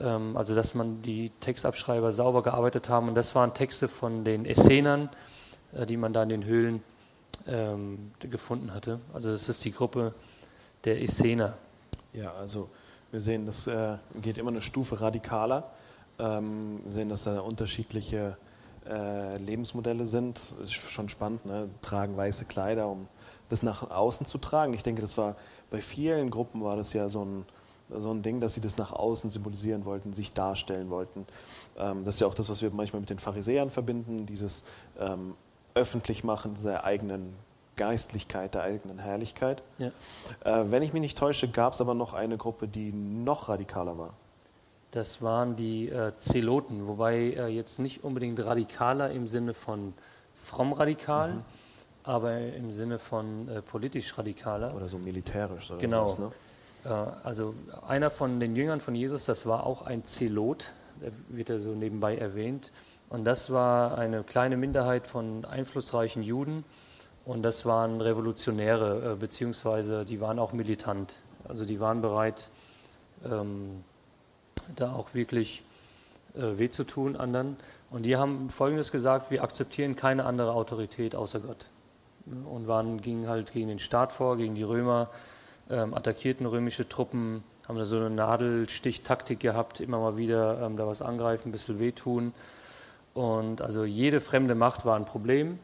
Ähm, 0.00 0.34
also 0.34 0.54
dass 0.54 0.72
man 0.74 1.02
die 1.02 1.30
Textabschreiber 1.40 2.10
sauber 2.12 2.42
gearbeitet 2.42 2.88
haben. 2.88 3.08
Und 3.08 3.14
das 3.14 3.34
waren 3.34 3.52
Texte 3.52 3.86
von 3.86 4.24
den 4.24 4.46
Essenern, 4.46 5.10
äh, 5.74 5.84
die 5.84 5.98
man 5.98 6.14
da 6.14 6.22
in 6.22 6.30
den 6.30 6.46
Höhlen 6.46 6.82
ähm, 7.46 8.12
gefunden 8.18 8.72
hatte. 8.72 8.98
Also 9.12 9.30
das 9.30 9.50
ist 9.50 9.62
die 9.66 9.72
Gruppe 9.72 10.14
der 10.86 11.02
Essener. 11.02 11.58
Ja, 12.14 12.32
also 12.32 12.70
wir 13.10 13.20
sehen, 13.20 13.46
das 13.46 13.66
äh, 13.66 13.96
geht 14.20 14.38
immer 14.38 14.50
eine 14.50 14.60
Stufe 14.60 15.00
radikaler. 15.00 15.70
Ähm, 16.18 16.80
wir 16.84 16.92
sehen, 16.92 17.08
dass 17.08 17.24
da 17.24 17.40
unterschiedliche 17.40 18.36
äh, 18.88 19.38
Lebensmodelle 19.38 20.06
sind. 20.06 20.54
Ist 20.62 20.72
schon 20.72 21.08
spannend, 21.08 21.46
ne? 21.46 21.68
tragen 21.82 22.16
weiße 22.16 22.44
Kleider, 22.44 22.88
um 22.88 23.08
das 23.48 23.62
nach 23.62 23.90
außen 23.90 24.26
zu 24.26 24.38
tragen. 24.38 24.74
Ich 24.74 24.82
denke, 24.82 25.00
das 25.00 25.16
war 25.16 25.36
bei 25.70 25.80
vielen 25.80 26.30
Gruppen 26.30 26.62
war 26.62 26.76
das 26.76 26.92
ja 26.92 27.08
so 27.08 27.24
ein 27.24 27.46
so 27.90 28.10
ein 28.10 28.22
Ding, 28.22 28.40
dass 28.40 28.52
sie 28.52 28.60
das 28.60 28.76
nach 28.76 28.92
außen 28.92 29.30
symbolisieren 29.30 29.86
wollten, 29.86 30.12
sich 30.12 30.34
darstellen 30.34 30.90
wollten. 30.90 31.26
Ähm, 31.78 32.04
das 32.04 32.16
ist 32.16 32.20
ja 32.20 32.26
auch 32.26 32.34
das, 32.34 32.50
was 32.50 32.60
wir 32.60 32.70
manchmal 32.70 33.00
mit 33.00 33.10
den 33.10 33.18
Pharisäern 33.18 33.70
verbinden, 33.70 34.26
dieses 34.26 34.64
ähm, 34.98 35.34
Öffentlichmachen 35.74 36.54
der 36.62 36.84
eigenen 36.84 37.34
Geistlichkeit, 37.78 38.54
der 38.54 38.64
eigenen 38.64 38.98
Herrlichkeit. 38.98 39.62
Ja. 39.78 39.88
Äh, 40.44 40.70
wenn 40.70 40.82
ich 40.82 40.92
mich 40.92 41.00
nicht 41.00 41.16
täusche, 41.16 41.48
gab 41.48 41.72
es 41.72 41.80
aber 41.80 41.94
noch 41.94 42.12
eine 42.12 42.36
Gruppe, 42.36 42.68
die 42.68 42.92
noch 42.92 43.48
radikaler 43.48 43.96
war. 43.96 44.12
Das 44.90 45.22
waren 45.22 45.56
die 45.56 45.88
äh, 45.88 46.12
Zeloten, 46.18 46.86
wobei 46.86 47.16
äh, 47.16 47.48
jetzt 47.48 47.78
nicht 47.78 48.04
unbedingt 48.04 48.44
radikaler 48.44 49.10
im 49.10 49.28
Sinne 49.28 49.54
von 49.54 49.94
fromm 50.34 50.72
radikal, 50.72 51.34
mhm. 51.34 51.44
aber 52.04 52.38
im 52.38 52.72
Sinne 52.72 52.98
von 52.98 53.48
äh, 53.48 53.62
politisch 53.62 54.16
radikaler. 54.18 54.74
Oder 54.74 54.88
so 54.88 54.98
militärisch 54.98 55.70
oder 55.70 55.80
genau. 55.80 56.04
was, 56.04 56.18
ne? 56.18 56.32
Äh, 56.84 56.88
also 56.88 57.54
einer 57.86 58.10
von 58.10 58.40
den 58.40 58.56
Jüngern 58.56 58.80
von 58.80 58.94
Jesus, 58.94 59.26
das 59.26 59.46
war 59.46 59.66
auch 59.66 59.82
ein 59.82 60.04
Zelot, 60.04 60.72
der 61.02 61.12
wird 61.28 61.50
er 61.50 61.58
so 61.60 61.70
nebenbei 61.70 62.16
erwähnt. 62.16 62.72
Und 63.10 63.24
das 63.24 63.50
war 63.50 63.96
eine 63.96 64.22
kleine 64.22 64.56
Minderheit 64.56 65.06
von 65.06 65.44
einflussreichen 65.44 66.22
Juden 66.22 66.64
und 67.28 67.42
das 67.42 67.66
waren 67.66 68.00
Revolutionäre, 68.00 69.12
äh, 69.12 69.16
beziehungsweise 69.16 70.06
die 70.06 70.18
waren 70.18 70.38
auch 70.38 70.54
militant. 70.54 71.16
Also 71.46 71.66
die 71.66 71.78
waren 71.78 72.00
bereit, 72.00 72.48
ähm, 73.22 73.84
da 74.76 74.94
auch 74.94 75.12
wirklich 75.12 75.62
äh, 76.34 76.58
weh 76.58 76.70
zu 76.70 76.84
tun 76.84 77.16
anderen. 77.16 77.58
Und 77.90 78.04
die 78.04 78.16
haben 78.16 78.48
Folgendes 78.48 78.90
gesagt, 78.90 79.30
wir 79.30 79.42
akzeptieren 79.42 79.94
keine 79.94 80.24
andere 80.24 80.52
Autorität 80.52 81.14
außer 81.14 81.40
Gott. 81.40 81.66
Und 82.50 82.66
waren, 82.66 83.02
gingen 83.02 83.28
halt 83.28 83.52
gegen 83.52 83.68
den 83.68 83.78
Staat 83.78 84.12
vor, 84.12 84.38
gegen 84.38 84.54
die 84.54 84.62
Römer, 84.62 85.10
ähm, 85.68 85.92
attackierten 85.92 86.46
römische 86.46 86.88
Truppen, 86.88 87.44
haben 87.68 87.76
da 87.76 87.84
so 87.84 87.96
eine 87.96 88.08
Nadelstichtaktik 88.08 89.38
gehabt, 89.38 89.80
immer 89.80 89.98
mal 89.98 90.16
wieder 90.16 90.62
ähm, 90.62 90.78
da 90.78 90.86
was 90.86 91.02
angreifen, 91.02 91.50
ein 91.50 91.52
bisschen 91.52 91.78
wehtun. 91.78 92.32
Und 93.12 93.60
also 93.60 93.84
jede 93.84 94.22
fremde 94.22 94.54
Macht 94.54 94.86
war 94.86 94.96
ein 94.96 95.04
Problem. 95.04 95.58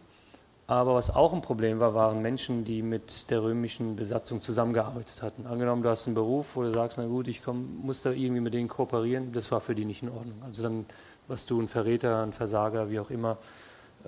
Aber 0.67 0.95
was 0.95 1.15
auch 1.15 1.35
ein 1.35 1.43
Problem 1.43 1.79
war, 1.79 1.95
waren 1.95 2.23
Menschen, 2.23 2.65
die 2.65 2.81
mit 2.81 3.31
der 3.31 3.43
römischen 3.43 3.97
Besatzung 3.97 4.41
zusammengearbeitet 4.41 5.23
hatten. 5.23 5.47
Angenommen, 5.47 5.83
du 5.83 5.91
hast 5.91 6.07
einen 6.07 6.15
Beruf, 6.15 6.57
wo 6.57 6.63
du 6.63 6.71
sagst, 6.71 6.97
na 6.97 7.05
gut, 7.05 7.29
ich 7.29 7.43
komm, 7.43 7.81
muss 7.83 8.03
da 8.03 8.11
irgendwie 8.11 8.41
mit 8.41 8.55
denen 8.55 8.69
kooperieren, 8.69 9.33
das 9.33 9.53
war 9.53 9.61
für 9.61 9.75
die 9.75 9.85
nicht 9.85 10.03
in 10.03 10.09
Ordnung. 10.09 10.43
Also 10.43 10.63
dann 10.63 10.87
warst 11.29 11.51
du 11.51 11.61
ein 11.61 11.69
Verräter, 11.69 12.23
ein 12.23 12.33
Versager, 12.33 12.91
wie 12.91 12.99
auch 12.99 13.11
immer. 13.11 13.37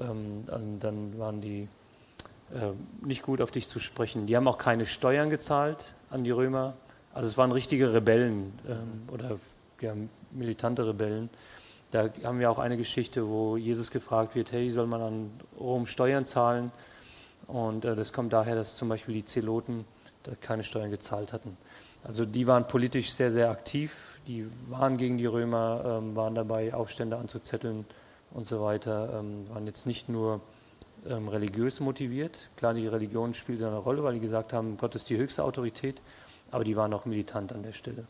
Ähm, 0.00 0.44
dann 0.80 1.18
waren 1.18 1.42
die 1.42 1.68
äh, 2.54 2.72
nicht 3.04 3.22
gut 3.22 3.42
auf 3.42 3.50
dich 3.50 3.68
zu 3.68 3.78
sprechen. 3.78 4.26
Die 4.26 4.36
haben 4.36 4.48
auch 4.48 4.58
keine 4.58 4.86
Steuern 4.86 5.28
gezahlt 5.28 5.92
an 6.10 6.24
die 6.24 6.30
Römer. 6.30 6.74
Also 7.12 7.28
es 7.28 7.36
waren 7.36 7.52
richtige 7.52 7.92
Rebellen 7.92 8.58
ähm, 8.68 9.08
oder 9.12 9.38
ja, 9.80 9.94
militante 10.30 10.86
Rebellen. 10.86 11.28
Da 11.90 12.08
haben 12.24 12.40
wir 12.40 12.50
auch 12.50 12.58
eine 12.58 12.76
Geschichte, 12.76 13.28
wo 13.28 13.56
Jesus 13.56 13.90
gefragt 13.90 14.34
wird, 14.34 14.52
hey, 14.52 14.70
soll 14.70 14.86
man 14.86 15.00
an 15.00 15.30
Rom 15.58 15.86
Steuern 15.86 16.26
zahlen? 16.26 16.72
Und 17.46 17.84
äh, 17.84 17.94
das 17.94 18.12
kommt 18.12 18.32
daher, 18.32 18.54
dass 18.54 18.76
zum 18.76 18.88
Beispiel 18.88 19.14
die 19.14 19.24
Zeloten 19.24 19.84
keine 20.40 20.64
Steuern 20.64 20.90
gezahlt 20.90 21.32
hatten. 21.32 21.56
Also 22.02 22.24
die 22.24 22.46
waren 22.46 22.66
politisch 22.66 23.12
sehr, 23.12 23.32
sehr 23.32 23.50
aktiv, 23.50 23.92
die 24.26 24.46
waren 24.68 24.96
gegen 24.96 25.18
die 25.18 25.26
Römer, 25.26 26.00
ähm, 26.00 26.16
waren 26.16 26.34
dabei, 26.34 26.74
Aufstände 26.74 27.16
anzuzetteln 27.16 27.84
und 28.32 28.46
so 28.46 28.62
weiter, 28.62 29.20
ähm, 29.20 29.48
waren 29.48 29.66
jetzt 29.66 29.86
nicht 29.86 30.08
nur 30.08 30.40
ähm, 31.08 31.28
religiös 31.28 31.80
motiviert. 31.80 32.48
Klar, 32.56 32.74
die 32.74 32.86
Religion 32.86 33.34
spielte 33.34 33.66
eine 33.66 33.78
Rolle, 33.78 34.02
weil 34.02 34.14
die 34.14 34.20
gesagt 34.20 34.52
haben, 34.52 34.76
Gott 34.76 34.94
ist 34.94 35.10
die 35.10 35.16
höchste 35.16 35.44
Autorität, 35.44 36.00
aber 36.50 36.64
die 36.64 36.76
waren 36.76 36.92
auch 36.92 37.06
militant 37.06 37.52
an 37.52 37.62
der 37.62 37.72
Stelle. 37.72 38.06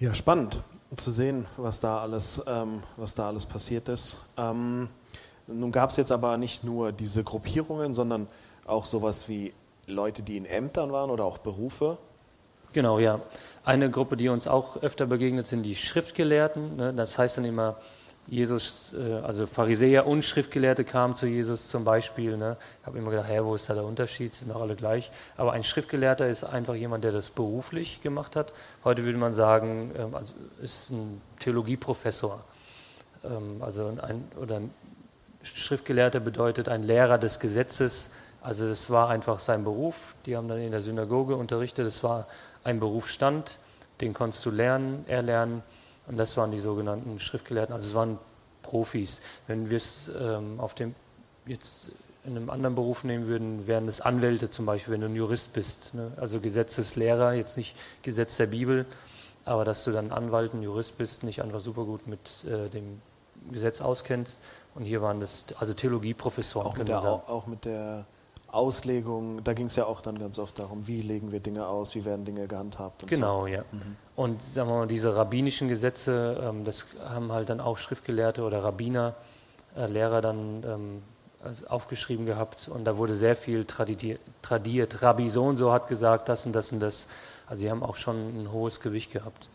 Ja, 0.00 0.14
spannend 0.14 0.62
zu 0.96 1.10
sehen, 1.10 1.44
was 1.58 1.78
da 1.78 2.00
alles, 2.00 2.42
ähm, 2.46 2.82
was 2.96 3.14
da 3.14 3.28
alles 3.28 3.44
passiert 3.44 3.90
ist. 3.90 4.16
Ähm, 4.38 4.88
nun 5.46 5.72
gab 5.72 5.90
es 5.90 5.98
jetzt 5.98 6.10
aber 6.10 6.38
nicht 6.38 6.64
nur 6.64 6.90
diese 6.90 7.22
Gruppierungen, 7.22 7.92
sondern 7.92 8.26
auch 8.64 8.86
sowas 8.86 9.28
wie 9.28 9.52
Leute, 9.86 10.22
die 10.22 10.38
in 10.38 10.46
Ämtern 10.46 10.90
waren 10.90 11.10
oder 11.10 11.26
auch 11.26 11.36
Berufe. 11.36 11.98
Genau, 12.72 12.98
ja. 12.98 13.20
Eine 13.62 13.90
Gruppe, 13.90 14.16
die 14.16 14.30
uns 14.30 14.48
auch 14.48 14.78
öfter 14.82 15.04
begegnet, 15.04 15.46
sind 15.46 15.64
die 15.64 15.76
Schriftgelehrten. 15.76 16.76
Ne? 16.76 16.94
Das 16.94 17.18
heißt 17.18 17.36
dann 17.36 17.44
immer, 17.44 17.76
Jesus, 18.30 18.92
äh, 18.96 19.14
also 19.24 19.46
Pharisäer 19.46 20.06
und 20.06 20.24
Schriftgelehrte 20.24 20.84
kamen 20.84 21.16
zu 21.16 21.26
Jesus 21.26 21.68
zum 21.68 21.84
Beispiel. 21.84 22.36
Ne? 22.36 22.56
Ich 22.80 22.86
habe 22.86 22.96
immer 22.96 23.10
gedacht, 23.10 23.26
hey, 23.28 23.44
wo 23.44 23.56
ist 23.56 23.68
da 23.68 23.74
der 23.74 23.82
Unterschied? 23.82 24.32
Sind 24.32 24.50
doch 24.50 24.60
alle 24.60 24.76
gleich. 24.76 25.10
Aber 25.36 25.52
ein 25.52 25.64
Schriftgelehrter 25.64 26.28
ist 26.28 26.44
einfach 26.44 26.74
jemand, 26.74 27.02
der 27.02 27.10
das 27.10 27.30
beruflich 27.30 28.02
gemacht 28.02 28.36
hat. 28.36 28.52
Heute 28.84 29.04
würde 29.04 29.18
man 29.18 29.34
sagen, 29.34 29.90
ähm, 29.98 30.14
also 30.14 30.32
ist 30.62 30.90
ein 30.90 31.20
Theologieprofessor. 31.40 32.44
Ähm, 33.24 33.62
also 33.62 33.92
ein, 34.00 34.28
oder 34.40 34.60
ein 34.60 34.70
Schriftgelehrter 35.42 36.20
bedeutet 36.20 36.68
ein 36.68 36.84
Lehrer 36.84 37.18
des 37.18 37.40
Gesetzes. 37.40 38.10
Also 38.42 38.66
es 38.66 38.90
war 38.90 39.08
einfach 39.08 39.40
sein 39.40 39.64
Beruf. 39.64 40.14
Die 40.24 40.36
haben 40.36 40.46
dann 40.46 40.60
in 40.60 40.70
der 40.70 40.82
Synagoge 40.82 41.34
unterrichtet. 41.34 41.84
Es 41.84 42.04
war 42.04 42.28
ein 42.62 42.78
Berufsstand, 42.78 43.58
den 44.00 44.14
konntest 44.14 44.46
du 44.46 44.50
lernen, 44.50 45.04
erlernen 45.08 45.64
und 46.10 46.16
das 46.16 46.36
waren 46.36 46.50
die 46.50 46.58
sogenannten 46.58 47.20
Schriftgelehrten, 47.20 47.72
also 47.72 47.88
es 47.88 47.94
waren 47.94 48.18
Profis. 48.62 49.20
Wenn 49.46 49.70
wir 49.70 49.76
es 49.76 50.10
ähm, 50.20 50.58
auf 50.58 50.74
dem 50.74 50.96
jetzt 51.46 51.86
in 52.24 52.36
einem 52.36 52.50
anderen 52.50 52.74
Beruf 52.74 53.04
nehmen 53.04 53.28
würden, 53.28 53.68
wären 53.68 53.86
es 53.86 54.00
Anwälte 54.00 54.50
zum 54.50 54.66
Beispiel, 54.66 54.94
wenn 54.94 55.02
du 55.02 55.06
ein 55.06 55.14
Jurist 55.14 55.52
bist. 55.52 55.94
Ne? 55.94 56.10
Also 56.16 56.40
Gesetzeslehrer, 56.40 57.34
jetzt 57.34 57.56
nicht 57.56 57.76
Gesetz 58.02 58.36
der 58.36 58.46
Bibel, 58.46 58.86
aber 59.44 59.64
dass 59.64 59.84
du 59.84 59.92
dann 59.92 60.10
Anwalt, 60.10 60.52
ein 60.52 60.62
Jurist 60.62 60.98
bist, 60.98 61.22
nicht 61.22 61.42
einfach 61.42 61.60
super 61.60 61.84
gut 61.84 62.08
mit 62.08 62.18
äh, 62.44 62.68
dem 62.68 63.00
Gesetz 63.52 63.80
auskennst. 63.80 64.40
Und 64.74 64.84
hier 64.84 65.02
waren 65.02 65.20
das 65.20 65.46
also 65.60 65.74
Theologieprofessoren. 65.74 66.66
Auch 66.66 66.76
mit, 66.76 66.88
der, 66.88 67.02
auch 67.02 67.46
mit 67.46 67.64
der 67.64 68.04
Auslegung, 68.52 69.44
da 69.44 69.52
ging 69.52 69.66
es 69.66 69.76
ja 69.76 69.86
auch 69.86 70.00
dann 70.00 70.18
ganz 70.18 70.38
oft 70.38 70.58
darum, 70.58 70.86
wie 70.86 71.00
legen 71.00 71.32
wir 71.32 71.40
Dinge 71.40 71.66
aus, 71.66 71.94
wie 71.94 72.04
werden 72.04 72.24
Dinge 72.24 72.46
gehandhabt. 72.46 73.06
genau, 73.06 73.42
so. 73.42 73.46
ja. 73.46 73.64
Mhm. 73.70 73.96
Und 74.16 74.42
sagen 74.42 74.68
wir 74.68 74.78
mal, 74.78 74.86
diese 74.86 75.14
rabbinischen 75.14 75.68
Gesetze, 75.68 76.40
ähm, 76.42 76.64
das 76.64 76.86
haben 77.04 77.32
halt 77.32 77.48
dann 77.48 77.60
auch 77.60 77.78
Schriftgelehrte 77.78 78.42
oder 78.42 78.64
Rabbiner, 78.64 79.14
äh, 79.76 79.86
Lehrer 79.86 80.20
dann 80.20 80.64
ähm, 80.66 81.02
aufgeschrieben 81.68 82.26
gehabt 82.26 82.68
und 82.68 82.84
da 82.84 82.96
wurde 82.98 83.16
sehr 83.16 83.36
viel 83.36 83.64
tradiert, 83.64 84.20
tradiert. 84.42 85.00
Rabbi 85.02 85.28
so 85.28 85.44
und 85.44 85.56
so 85.56 85.72
hat 85.72 85.88
gesagt, 85.88 86.28
das 86.28 86.44
und 86.44 86.52
das 86.52 86.70
und 86.72 86.80
das. 86.80 87.06
Also 87.46 87.62
sie 87.62 87.70
haben 87.70 87.82
auch 87.82 87.96
schon 87.96 88.42
ein 88.42 88.52
hohes 88.52 88.80
Gewicht 88.80 89.10
gehabt. 89.12 89.48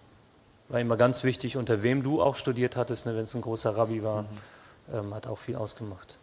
War 0.67 0.79
immer 0.79 0.97
ganz 0.97 1.23
wichtig, 1.23 1.57
unter 1.57 1.83
wem 1.83 2.01
du 2.01 2.21
auch 2.21 2.35
studiert 2.35 2.75
hattest, 2.75 3.05
ne, 3.05 3.15
wenn 3.15 3.23
es 3.23 3.35
ein 3.35 3.41
großer 3.41 3.77
Rabbi 3.77 4.03
war, 4.03 4.23
mhm. 4.23 4.27
ähm, 4.93 5.13
hat 5.13 5.27
auch 5.27 5.37
viel 5.37 5.55
ausgemacht. 5.55 6.17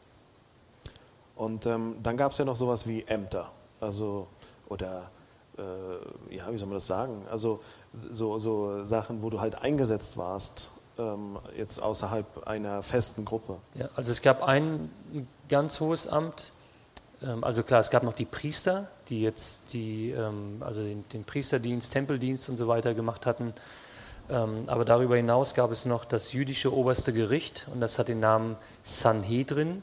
Und 1.36 1.66
ähm, 1.66 1.96
dann 2.02 2.16
gab 2.16 2.32
es 2.32 2.38
ja 2.38 2.44
noch 2.44 2.56
sowas 2.56 2.86
wie 2.86 3.02
Ämter, 3.02 3.50
also 3.80 4.28
oder 4.68 5.10
äh, 5.58 6.34
ja, 6.36 6.50
wie 6.50 6.56
soll 6.56 6.68
man 6.68 6.76
das 6.76 6.86
sagen? 6.86 7.26
Also 7.30 7.60
so, 8.10 8.38
so 8.38 8.84
Sachen, 8.84 9.22
wo 9.22 9.30
du 9.30 9.40
halt 9.40 9.60
eingesetzt 9.62 10.16
warst, 10.16 10.70
ähm, 10.98 11.38
jetzt 11.56 11.82
außerhalb 11.82 12.46
einer 12.46 12.82
festen 12.82 13.24
Gruppe. 13.24 13.56
Ja, 13.74 13.88
also 13.96 14.12
es 14.12 14.22
gab 14.22 14.42
ein 14.42 14.90
ganz 15.48 15.80
hohes 15.80 16.06
Amt. 16.06 16.52
Ähm, 17.22 17.44
also 17.44 17.62
klar, 17.62 17.80
es 17.80 17.90
gab 17.90 18.02
noch 18.02 18.12
die 18.12 18.24
Priester, 18.24 18.88
die 19.08 19.22
jetzt 19.22 19.72
die, 19.72 20.10
ähm, 20.10 20.58
also 20.60 20.82
den, 20.82 21.04
den, 21.12 21.24
Priesterdienst, 21.24 21.92
Tempeldienst 21.92 22.48
und 22.48 22.56
so 22.56 22.68
weiter 22.68 22.94
gemacht 22.94 23.26
hatten. 23.26 23.54
Ähm, 24.30 24.64
aber 24.66 24.84
darüber 24.84 25.16
hinaus 25.16 25.54
gab 25.54 25.70
es 25.70 25.84
noch 25.84 26.04
das 26.04 26.32
jüdische 26.32 26.72
oberste 26.72 27.12
Gericht 27.12 27.66
und 27.72 27.80
das 27.80 27.98
hat 27.98 28.08
den 28.08 28.20
Namen 28.20 28.56
Sanhedrin. 28.84 29.82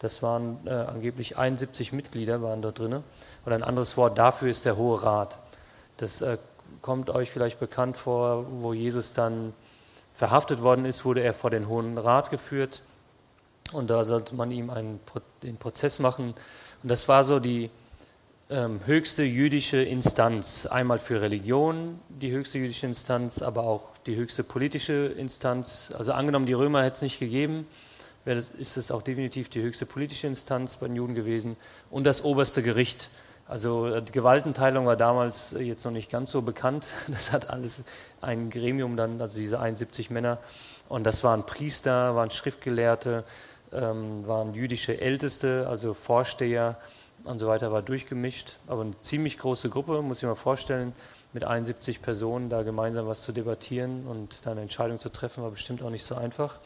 Das 0.00 0.22
waren 0.22 0.58
äh, 0.66 0.70
angeblich 0.70 1.38
71 1.38 1.92
Mitglieder 1.92 2.42
waren 2.42 2.62
dort 2.62 2.78
drin. 2.78 3.04
Und 3.44 3.52
ein 3.52 3.62
anderes 3.62 3.96
Wort 3.96 4.18
dafür 4.18 4.50
ist 4.50 4.64
der 4.64 4.76
Hohe 4.76 5.02
Rat. 5.02 5.38
Das 5.98 6.22
äh, 6.22 6.38
kommt 6.82 7.10
euch 7.10 7.30
vielleicht 7.30 7.60
bekannt 7.60 7.96
vor, 7.96 8.46
wo 8.62 8.72
Jesus 8.72 9.12
dann 9.12 9.52
verhaftet 10.14 10.62
worden 10.62 10.84
ist, 10.84 11.04
wurde 11.04 11.22
er 11.22 11.34
vor 11.34 11.50
den 11.50 11.68
Hohen 11.68 11.98
Rat 11.98 12.30
geführt. 12.30 12.82
Und 13.72 13.90
da 13.90 14.04
sollte 14.04 14.34
man 14.34 14.50
ihm 14.50 14.70
einen 14.70 15.00
den 15.42 15.56
Prozess 15.58 15.98
machen. 15.98 16.34
Und 16.82 16.88
das 16.88 17.06
war 17.06 17.24
so 17.24 17.38
die 17.38 17.70
ähm, 18.48 18.80
höchste 18.84 19.22
jüdische 19.22 19.82
Instanz. 19.82 20.66
Einmal 20.66 20.98
für 20.98 21.20
Religion 21.20 22.00
die 22.08 22.32
höchste 22.32 22.58
jüdische 22.58 22.86
Instanz, 22.86 23.42
aber 23.42 23.64
auch 23.64 23.84
die 24.06 24.16
höchste 24.16 24.44
politische 24.44 25.06
Instanz. 25.16 25.92
Also 25.96 26.12
angenommen, 26.12 26.46
die 26.46 26.52
Römer 26.54 26.82
hätte 26.82 26.96
es 26.96 27.02
nicht 27.02 27.20
gegeben, 27.20 27.66
ist 28.24 28.76
es 28.76 28.90
auch 28.90 29.02
definitiv 29.02 29.48
die 29.48 29.62
höchste 29.62 29.86
politische 29.86 30.26
Instanz 30.26 30.76
bei 30.76 30.86
den 30.86 30.96
Juden 30.96 31.14
gewesen 31.14 31.56
und 31.90 32.04
das 32.04 32.22
oberste 32.22 32.62
Gericht. 32.62 33.08
Also 33.50 33.86
äh, 33.88 34.00
die 34.00 34.12
Gewaltenteilung 34.12 34.86
war 34.86 34.96
damals 34.96 35.52
äh, 35.54 35.58
jetzt 35.60 35.84
noch 35.84 35.90
nicht 35.90 36.08
ganz 36.10 36.30
so 36.30 36.42
bekannt. 36.42 36.92
Das 37.08 37.32
hat 37.32 37.50
alles 37.50 37.82
ein 38.20 38.48
Gremium 38.48 38.96
dann, 38.96 39.20
also 39.20 39.38
diese 39.38 39.58
71 39.58 40.08
Männer. 40.10 40.38
Und 40.88 41.04
das 41.04 41.24
waren 41.24 41.44
Priester, 41.46 42.14
waren 42.14 42.30
Schriftgelehrte, 42.30 43.24
ähm, 43.72 44.26
waren 44.26 44.54
jüdische 44.54 45.00
Älteste, 45.00 45.66
also 45.68 45.94
Vorsteher 45.94 46.78
und 47.24 47.40
so 47.40 47.48
weiter, 47.48 47.72
war 47.72 47.82
durchgemischt. 47.82 48.56
Aber 48.68 48.82
eine 48.82 48.98
ziemlich 49.00 49.38
große 49.38 49.68
Gruppe, 49.68 50.00
muss 50.02 50.18
ich 50.18 50.28
mir 50.28 50.36
vorstellen, 50.36 50.92
mit 51.32 51.44
71 51.44 52.02
Personen 52.02 52.50
da 52.50 52.62
gemeinsam 52.62 53.08
was 53.08 53.22
zu 53.22 53.32
debattieren 53.32 54.06
und 54.06 54.44
dann 54.44 54.52
eine 54.52 54.62
Entscheidung 54.62 54.98
zu 55.00 55.08
treffen, 55.08 55.42
war 55.42 55.50
bestimmt 55.50 55.82
auch 55.82 55.90
nicht 55.90 56.04
so 56.04 56.14
einfach. 56.14 56.58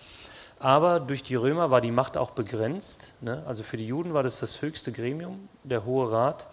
Aber 0.64 0.98
durch 0.98 1.22
die 1.22 1.35
Römer 1.35 1.70
war 1.70 1.81
die 1.81 1.90
Macht 1.90 2.16
auch 2.16 2.31
begrenzt. 2.31 3.14
Ne? 3.20 3.42
Also 3.46 3.62
für 3.62 3.77
die 3.77 3.87
Juden 3.87 4.14
war 4.14 4.22
das 4.22 4.40
das 4.40 4.62
höchste 4.62 4.92
Gremium, 4.92 5.48
der 5.62 5.85
Hohe 5.85 6.11
Rat. 6.11 6.46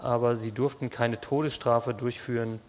Aber 0.00 0.36
sie 0.36 0.52
durften 0.52 0.90
keine 0.90 1.20
Todesstrafe 1.20 1.94
durchführen 1.94 2.60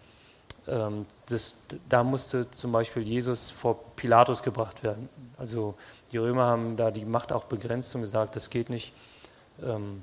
ähm, 0.66 1.06
das, 1.26 1.54
da 1.88 2.02
musste 2.04 2.50
zum 2.50 2.72
Beispiel 2.72 3.02
Jesus 3.02 3.50
vor 3.50 3.78
Pilatus 3.96 4.42
gebracht 4.42 4.82
werden. 4.82 5.08
Also 5.36 5.74
die 6.12 6.18
Römer 6.18 6.44
haben 6.44 6.76
da 6.76 6.90
die 6.90 7.04
Macht 7.04 7.32
auch 7.32 7.44
begrenzt 7.44 7.94
und 7.94 8.02
gesagt, 8.02 8.36
das 8.36 8.50
geht 8.50 8.70
nicht. 8.70 8.92
Ähm, 9.62 10.02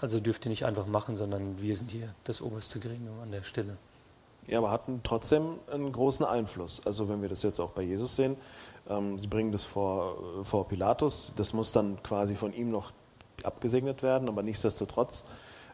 also 0.00 0.20
dürft 0.20 0.46
ihr 0.46 0.50
nicht 0.50 0.64
einfach 0.64 0.86
machen, 0.86 1.16
sondern 1.16 1.60
wir 1.60 1.76
sind 1.76 1.90
hier 1.90 2.14
das 2.24 2.40
oberste 2.40 2.80
Gremium 2.80 3.20
an 3.22 3.30
der 3.30 3.42
Stelle. 3.42 3.76
Ja, 4.46 4.58
aber 4.58 4.70
hatten 4.70 5.00
trotzdem 5.04 5.58
einen 5.70 5.92
großen 5.92 6.26
Einfluss. 6.26 6.84
Also 6.86 7.08
wenn 7.08 7.22
wir 7.22 7.28
das 7.28 7.42
jetzt 7.42 7.60
auch 7.60 7.70
bei 7.70 7.82
Jesus 7.82 8.16
sehen, 8.16 8.36
sie 9.16 9.26
bringen 9.26 9.52
das 9.52 9.64
vor, 9.64 10.16
vor 10.42 10.68
Pilatus, 10.68 11.32
das 11.36 11.52
muss 11.52 11.72
dann 11.72 12.02
quasi 12.02 12.34
von 12.34 12.52
ihm 12.52 12.70
noch 12.70 12.92
abgesegnet 13.44 14.02
werden, 14.02 14.28
aber 14.28 14.42
nichtsdestotrotz 14.42 15.24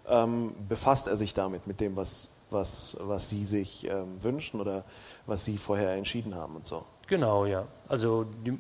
ähm, 0.09 0.55
befasst 0.69 1.07
er 1.07 1.17
sich 1.17 1.35
damit, 1.35 1.67
mit 1.67 1.81
dem, 1.81 1.97
was, 1.97 2.29
was, 2.51 2.97
was 3.01 3.29
sie 3.29 3.45
sich 3.45 3.87
ähm, 3.89 4.23
wünschen 4.23 4.61
oder 4.61 4.85
was 5.27 5.45
sie 5.45 5.59
vorher 5.59 5.93
entschieden 5.93 6.35
haben 6.35 6.57
und 6.57 6.67
so. 6.67 6.85
Genau, 7.07 7.47
ja. 7.47 7.65
Also 7.89 8.25
die, 8.45 8.59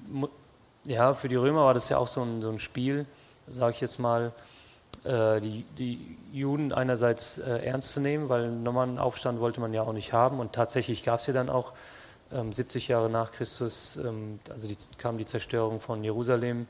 ja, 0.85 1.15
für 1.15 1.29
die 1.29 1.37
Römer 1.37 1.65
war 1.65 1.75
das 1.75 1.89
ja 1.89 1.99
auch 1.99 2.09
so 2.09 2.23
ein, 2.23 2.43
so 2.43 2.49
ein 2.49 2.59
Spiel, 2.59 3.07
sage 3.47 3.75
ich 3.75 3.81
jetzt 3.81 3.99
mal, 3.99 4.33
äh, 5.05 5.41
die, 5.41 5.65
die, 5.77 6.17
Juden 6.33 6.73
einerseits 6.73 7.39
äh, 7.39 7.65
ernst 7.65 7.93
zu 7.93 8.01
nehmen, 8.01 8.29
weil 8.29 8.45
einen 8.45 8.63
normalen 8.63 8.99
Aufstand 8.99 9.41
wollte 9.41 9.61
man 9.61 9.73
ja 9.73 9.83
auch 9.83 9.95
nicht 9.95 10.13
haben 10.13 10.41
und 10.41 10.53
tatsächlich 10.53 11.03
gab 11.03 11.21
es 11.21 11.27
ja 11.27 11.33
dann 11.33 11.49
auch 11.49 11.73
ähm, 11.73 11.79
70 12.31 12.89
Jahre 12.89 13.09
nach 13.09 13.33
Christus, 13.33 13.97
ähm, 13.97 14.41
also 14.51 14.69
die, 14.69 14.77
kam 14.99 15.17
die 15.19 15.27
Zerstörung 15.27 15.81
von 15.81 16.05
Jerusalem, 16.05 16.67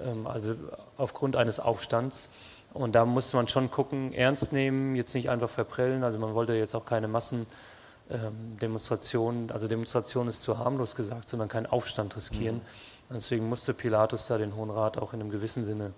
ähm, 0.00 0.26
also 0.26 0.54
aufgrund 0.96 1.36
eines 1.36 1.60
Aufstands. 1.60 2.30
Und 2.72 2.94
da 2.94 3.04
musste 3.04 3.36
man 3.36 3.48
schon 3.48 3.70
gucken, 3.70 4.12
ernst 4.12 4.52
nehmen, 4.52 4.94
jetzt 4.94 5.12
nicht 5.14 5.28
einfach 5.28 5.50
verprellen. 5.50 6.04
Also 6.04 6.20
man 6.20 6.34
wollte 6.34 6.54
jetzt 6.54 6.76
auch 6.76 6.86
keine 6.86 7.08
Massendemonstrationen, 7.08 9.48
ähm, 9.48 9.52
also 9.52 9.66
Demonstration 9.66 10.28
ist 10.28 10.42
zu 10.42 10.58
harmlos 10.58 10.94
gesagt, 10.94 11.28
sondern 11.28 11.48
keinen 11.48 11.66
Aufstand 11.66 12.14
riskieren. 12.16 12.56
Mhm. 12.56 13.14
Deswegen 13.14 13.48
musste 13.48 13.74
Pilatus 13.74 14.28
da 14.28 14.38
den 14.38 14.54
Hohen 14.54 14.70
Rat 14.70 14.96
auch 14.96 15.12
in 15.12 15.20
einem 15.20 15.32
gewissen 15.32 15.64
Sinne 15.64 15.92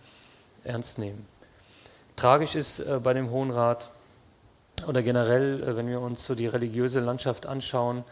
ernst 0.64 0.98
nehmen. 0.98 1.26
Tragisch 2.16 2.54
ist 2.54 2.80
äh, 2.80 2.98
bei 3.02 3.12
dem 3.12 3.30
Hohen 3.30 3.50
Rat 3.50 3.90
oder 4.86 5.02
generell, 5.02 5.62
äh, 5.62 5.76
wenn 5.76 5.88
wir 5.88 6.00
uns 6.00 6.26
so 6.26 6.34
die 6.34 6.46
religiöse 6.46 7.00
Landschaft 7.00 7.44
anschauen, 7.44 8.04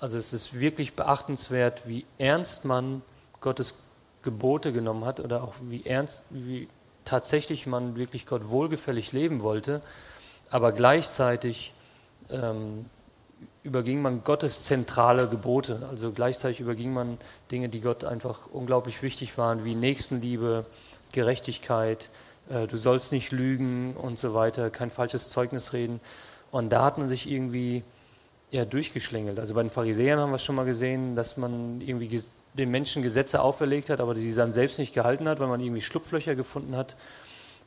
also 0.00 0.18
es 0.18 0.32
ist 0.32 0.58
wirklich 0.58 0.94
beachtenswert, 0.94 1.86
wie 1.86 2.04
ernst 2.18 2.64
man 2.64 3.02
Gottes 3.40 3.74
Gebote 4.22 4.72
genommen 4.72 5.04
hat 5.04 5.20
oder 5.20 5.42
auch 5.42 5.54
wie 5.62 5.86
ernst, 5.86 6.22
wie 6.30 6.68
tatsächlich 7.04 7.66
man 7.66 7.96
wirklich 7.96 8.26
Gott 8.26 8.48
wohlgefällig 8.50 9.12
leben 9.12 9.42
wollte, 9.42 9.80
aber 10.50 10.72
gleichzeitig 10.72 11.72
ähm, 12.30 12.86
überging 13.62 14.02
man 14.02 14.24
Gottes 14.24 14.64
zentrale 14.64 15.28
Gebote. 15.28 15.86
Also 15.90 16.12
gleichzeitig 16.12 16.60
überging 16.60 16.92
man 16.92 17.18
Dinge, 17.50 17.68
die 17.68 17.80
Gott 17.80 18.04
einfach 18.04 18.40
unglaublich 18.52 19.02
wichtig 19.02 19.38
waren, 19.38 19.64
wie 19.64 19.74
Nächstenliebe, 19.74 20.66
Gerechtigkeit, 21.12 22.10
äh, 22.48 22.66
du 22.66 22.76
sollst 22.76 23.12
nicht 23.12 23.32
lügen 23.32 23.94
und 23.94 24.18
so 24.18 24.34
weiter, 24.34 24.70
kein 24.70 24.90
falsches 24.90 25.30
Zeugnis 25.30 25.72
reden. 25.72 26.00
Und 26.50 26.70
da 26.70 26.84
hat 26.84 26.98
man 26.98 27.08
sich 27.08 27.30
irgendwie 27.30 27.82
ja, 28.50 28.64
durchgeschlängelt. 28.64 29.38
Also 29.38 29.54
bei 29.54 29.62
den 29.62 29.70
Pharisäern 29.70 30.20
haben 30.20 30.30
wir 30.30 30.36
es 30.36 30.44
schon 30.44 30.54
mal 30.54 30.64
gesehen, 30.64 31.14
dass 31.14 31.36
man 31.36 31.80
irgendwie 31.80 32.22
den 32.54 32.70
Menschen 32.70 33.02
Gesetze 33.02 33.40
auferlegt 33.40 33.90
hat, 33.90 34.00
aber 34.00 34.14
die 34.14 34.30
sie 34.30 34.36
dann 34.36 34.52
selbst 34.52 34.78
nicht 34.78 34.94
gehalten 34.94 35.28
hat, 35.28 35.40
weil 35.40 35.48
man 35.48 35.60
irgendwie 35.60 35.80
Schlupflöcher 35.80 36.34
gefunden 36.34 36.76
hat. 36.76 36.96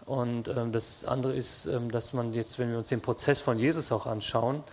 Und 0.06 0.48
ähm, 0.48 0.72
das 0.72 1.06
andere 1.06 1.36
ist, 1.36 1.68
ähm, 1.68 1.92
dass 1.92 2.14
man 2.14 2.34
jetzt, 2.34 2.58
wenn 2.58 2.72
wir 2.72 2.78
uns 2.78 2.88
den 2.88 3.02
Prozess 3.02 3.42
von 3.42 3.60
Jesus 3.60 3.92
auch 3.92 4.08
anschauen, 4.08 4.64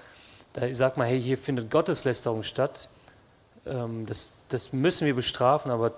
da 0.55 0.73
sagt 0.73 0.97
man, 0.97 1.07
hey, 1.07 1.21
hier 1.21 1.37
findet 1.37 1.71
Gotteslästerung 1.71 2.43
statt. 2.43 2.89
Ähm, 3.67 4.07
das, 4.07 4.33
das 4.49 4.73
müssen 4.73 5.07
wir 5.07 5.15
bestrafen, 5.15 5.71
aber 5.71 5.93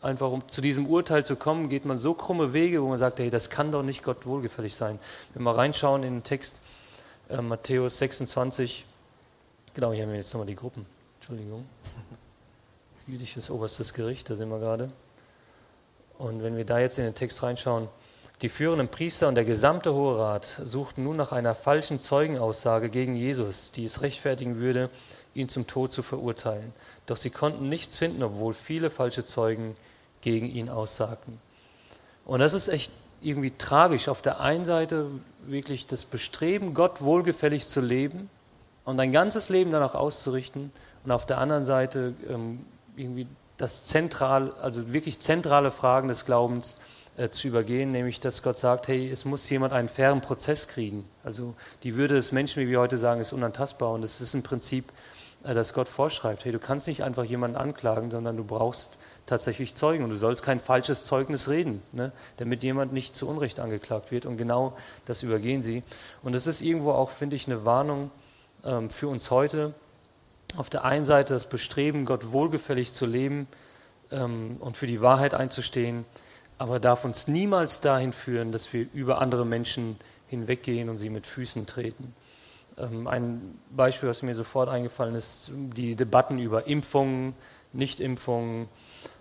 einfach 0.00 0.30
um 0.30 0.48
zu 0.48 0.60
diesem 0.60 0.86
Urteil 0.86 1.26
zu 1.26 1.36
kommen, 1.36 1.68
geht 1.68 1.84
man 1.84 1.98
so 1.98 2.14
krumme 2.14 2.52
Wege, 2.54 2.82
wo 2.82 2.88
man 2.88 2.98
sagt, 2.98 3.18
hey, 3.18 3.28
das 3.28 3.50
kann 3.50 3.70
doch 3.72 3.82
nicht 3.82 4.02
Gott 4.02 4.24
wohlgefällig 4.24 4.74
sein. 4.74 4.98
Wenn 5.34 5.42
wir 5.42 5.56
reinschauen 5.56 6.02
in 6.02 6.14
den 6.14 6.24
Text 6.24 6.56
äh, 7.28 7.42
Matthäus 7.42 7.98
26, 7.98 8.86
genau, 9.74 9.92
hier 9.92 10.04
haben 10.04 10.10
wir 10.10 10.18
jetzt 10.18 10.32
nochmal 10.32 10.46
die 10.46 10.54
Gruppen, 10.54 10.86
Entschuldigung. 11.16 11.66
Jüdisches 13.06 13.50
oberstes 13.50 13.94
Gericht, 13.94 14.30
da 14.30 14.36
sind 14.36 14.48
wir 14.48 14.58
gerade. 14.58 14.88
Und 16.18 16.42
wenn 16.42 16.56
wir 16.56 16.64
da 16.64 16.78
jetzt 16.78 16.98
in 16.98 17.04
den 17.04 17.14
Text 17.14 17.42
reinschauen, 17.42 17.88
die 18.42 18.48
führenden 18.48 18.88
Priester 18.88 19.28
und 19.28 19.34
der 19.34 19.44
gesamte 19.44 19.94
Hohe 19.94 20.18
Rat 20.18 20.60
suchten 20.64 21.04
nun 21.04 21.16
nach 21.16 21.32
einer 21.32 21.54
falschen 21.54 21.98
Zeugenaussage 21.98 22.90
gegen 22.90 23.14
Jesus, 23.14 23.70
die 23.70 23.84
es 23.84 24.02
rechtfertigen 24.02 24.58
würde, 24.58 24.90
ihn 25.34 25.48
zum 25.48 25.66
Tod 25.66 25.92
zu 25.92 26.02
verurteilen. 26.02 26.72
Doch 27.06 27.16
sie 27.16 27.30
konnten 27.30 27.68
nichts 27.68 27.96
finden, 27.96 28.22
obwohl 28.22 28.54
viele 28.54 28.90
falsche 28.90 29.24
Zeugen 29.24 29.76
gegen 30.20 30.46
ihn 30.46 30.68
aussagten. 30.68 31.38
Und 32.24 32.40
das 32.40 32.52
ist 32.52 32.68
echt 32.68 32.92
irgendwie 33.20 33.52
tragisch. 33.56 34.08
Auf 34.08 34.22
der 34.22 34.40
einen 34.40 34.64
Seite 34.64 35.06
wirklich 35.46 35.86
das 35.86 36.04
Bestreben, 36.04 36.74
Gott 36.74 37.00
wohlgefällig 37.00 37.66
zu 37.66 37.80
leben 37.80 38.28
und 38.84 38.98
ein 39.00 39.12
ganzes 39.12 39.48
Leben 39.48 39.72
danach 39.72 39.94
auszurichten. 39.94 40.72
Und 41.04 41.10
auf 41.10 41.26
der 41.26 41.38
anderen 41.38 41.64
Seite 41.64 42.14
ähm, 42.28 42.64
irgendwie 42.96 43.26
das 43.56 43.86
zentral, 43.86 44.52
also 44.60 44.92
wirklich 44.92 45.20
zentrale 45.20 45.70
Fragen 45.70 46.08
des 46.08 46.24
Glaubens 46.24 46.78
äh, 47.16 47.28
zu 47.28 47.48
übergehen, 47.48 47.90
nämlich 47.90 48.20
dass 48.20 48.42
Gott 48.42 48.58
sagt, 48.58 48.88
hey, 48.88 49.10
es 49.10 49.24
muss 49.24 49.48
jemand 49.50 49.72
einen 49.72 49.88
fairen 49.88 50.20
Prozess 50.20 50.68
kriegen. 50.68 51.04
Also 51.24 51.54
die 51.82 51.96
Würde 51.96 52.14
des 52.14 52.32
Menschen, 52.32 52.62
wie 52.62 52.68
wir 52.68 52.80
heute 52.80 52.98
sagen, 52.98 53.20
ist 53.20 53.32
unantastbar 53.32 53.92
und 53.92 54.02
es 54.02 54.20
ist 54.20 54.34
ein 54.34 54.42
Prinzip, 54.42 54.92
äh, 55.44 55.54
das 55.54 55.74
Gott 55.74 55.88
vorschreibt. 55.88 56.44
Hey, 56.44 56.52
du 56.52 56.58
kannst 56.58 56.86
nicht 56.86 57.02
einfach 57.02 57.24
jemanden 57.24 57.56
anklagen, 57.56 58.10
sondern 58.10 58.36
du 58.36 58.44
brauchst 58.44 58.98
tatsächlich 59.26 59.74
Zeugen 59.74 60.04
und 60.04 60.10
du 60.10 60.16
sollst 60.16 60.42
kein 60.42 60.58
falsches 60.58 61.04
Zeugnis 61.04 61.48
reden, 61.48 61.82
ne, 61.92 62.12
damit 62.38 62.62
jemand 62.62 62.92
nicht 62.92 63.14
zu 63.14 63.28
Unrecht 63.28 63.60
angeklagt 63.60 64.10
wird 64.10 64.26
und 64.26 64.36
genau 64.36 64.76
das 65.06 65.22
übergehen 65.22 65.62
sie. 65.62 65.82
Und 66.22 66.34
das 66.34 66.46
ist 66.46 66.60
irgendwo 66.60 66.92
auch, 66.92 67.10
finde 67.10 67.36
ich, 67.36 67.46
eine 67.46 67.64
Warnung 67.64 68.10
für 68.62 69.08
uns 69.08 69.30
heute. 69.30 69.74
Auf 70.56 70.70
der 70.70 70.84
einen 70.84 71.04
Seite 71.04 71.34
das 71.34 71.48
Bestreben, 71.48 72.04
Gott 72.04 72.30
wohlgefällig 72.32 72.92
zu 72.92 73.06
leben 73.06 73.48
ähm, 74.10 74.56
und 74.60 74.76
für 74.76 74.86
die 74.86 75.00
Wahrheit 75.00 75.34
einzustehen, 75.34 76.04
aber 76.58 76.78
darf 76.78 77.04
uns 77.04 77.26
niemals 77.26 77.80
dahin 77.80 78.12
führen, 78.12 78.52
dass 78.52 78.72
wir 78.72 78.86
über 78.92 79.20
andere 79.20 79.46
Menschen 79.46 79.96
hinweggehen 80.28 80.88
und 80.88 80.98
sie 80.98 81.10
mit 81.10 81.26
Füßen 81.26 81.66
treten. 81.66 82.14
Ähm, 82.78 83.06
ein 83.06 83.58
Beispiel, 83.70 84.08
was 84.08 84.22
mir 84.22 84.34
sofort 84.34 84.68
eingefallen 84.68 85.14
ist, 85.14 85.50
die 85.52 85.96
Debatten 85.96 86.38
über 86.38 86.66
Impfungen, 86.66 87.34
Nichtimpfungen. 87.72 88.68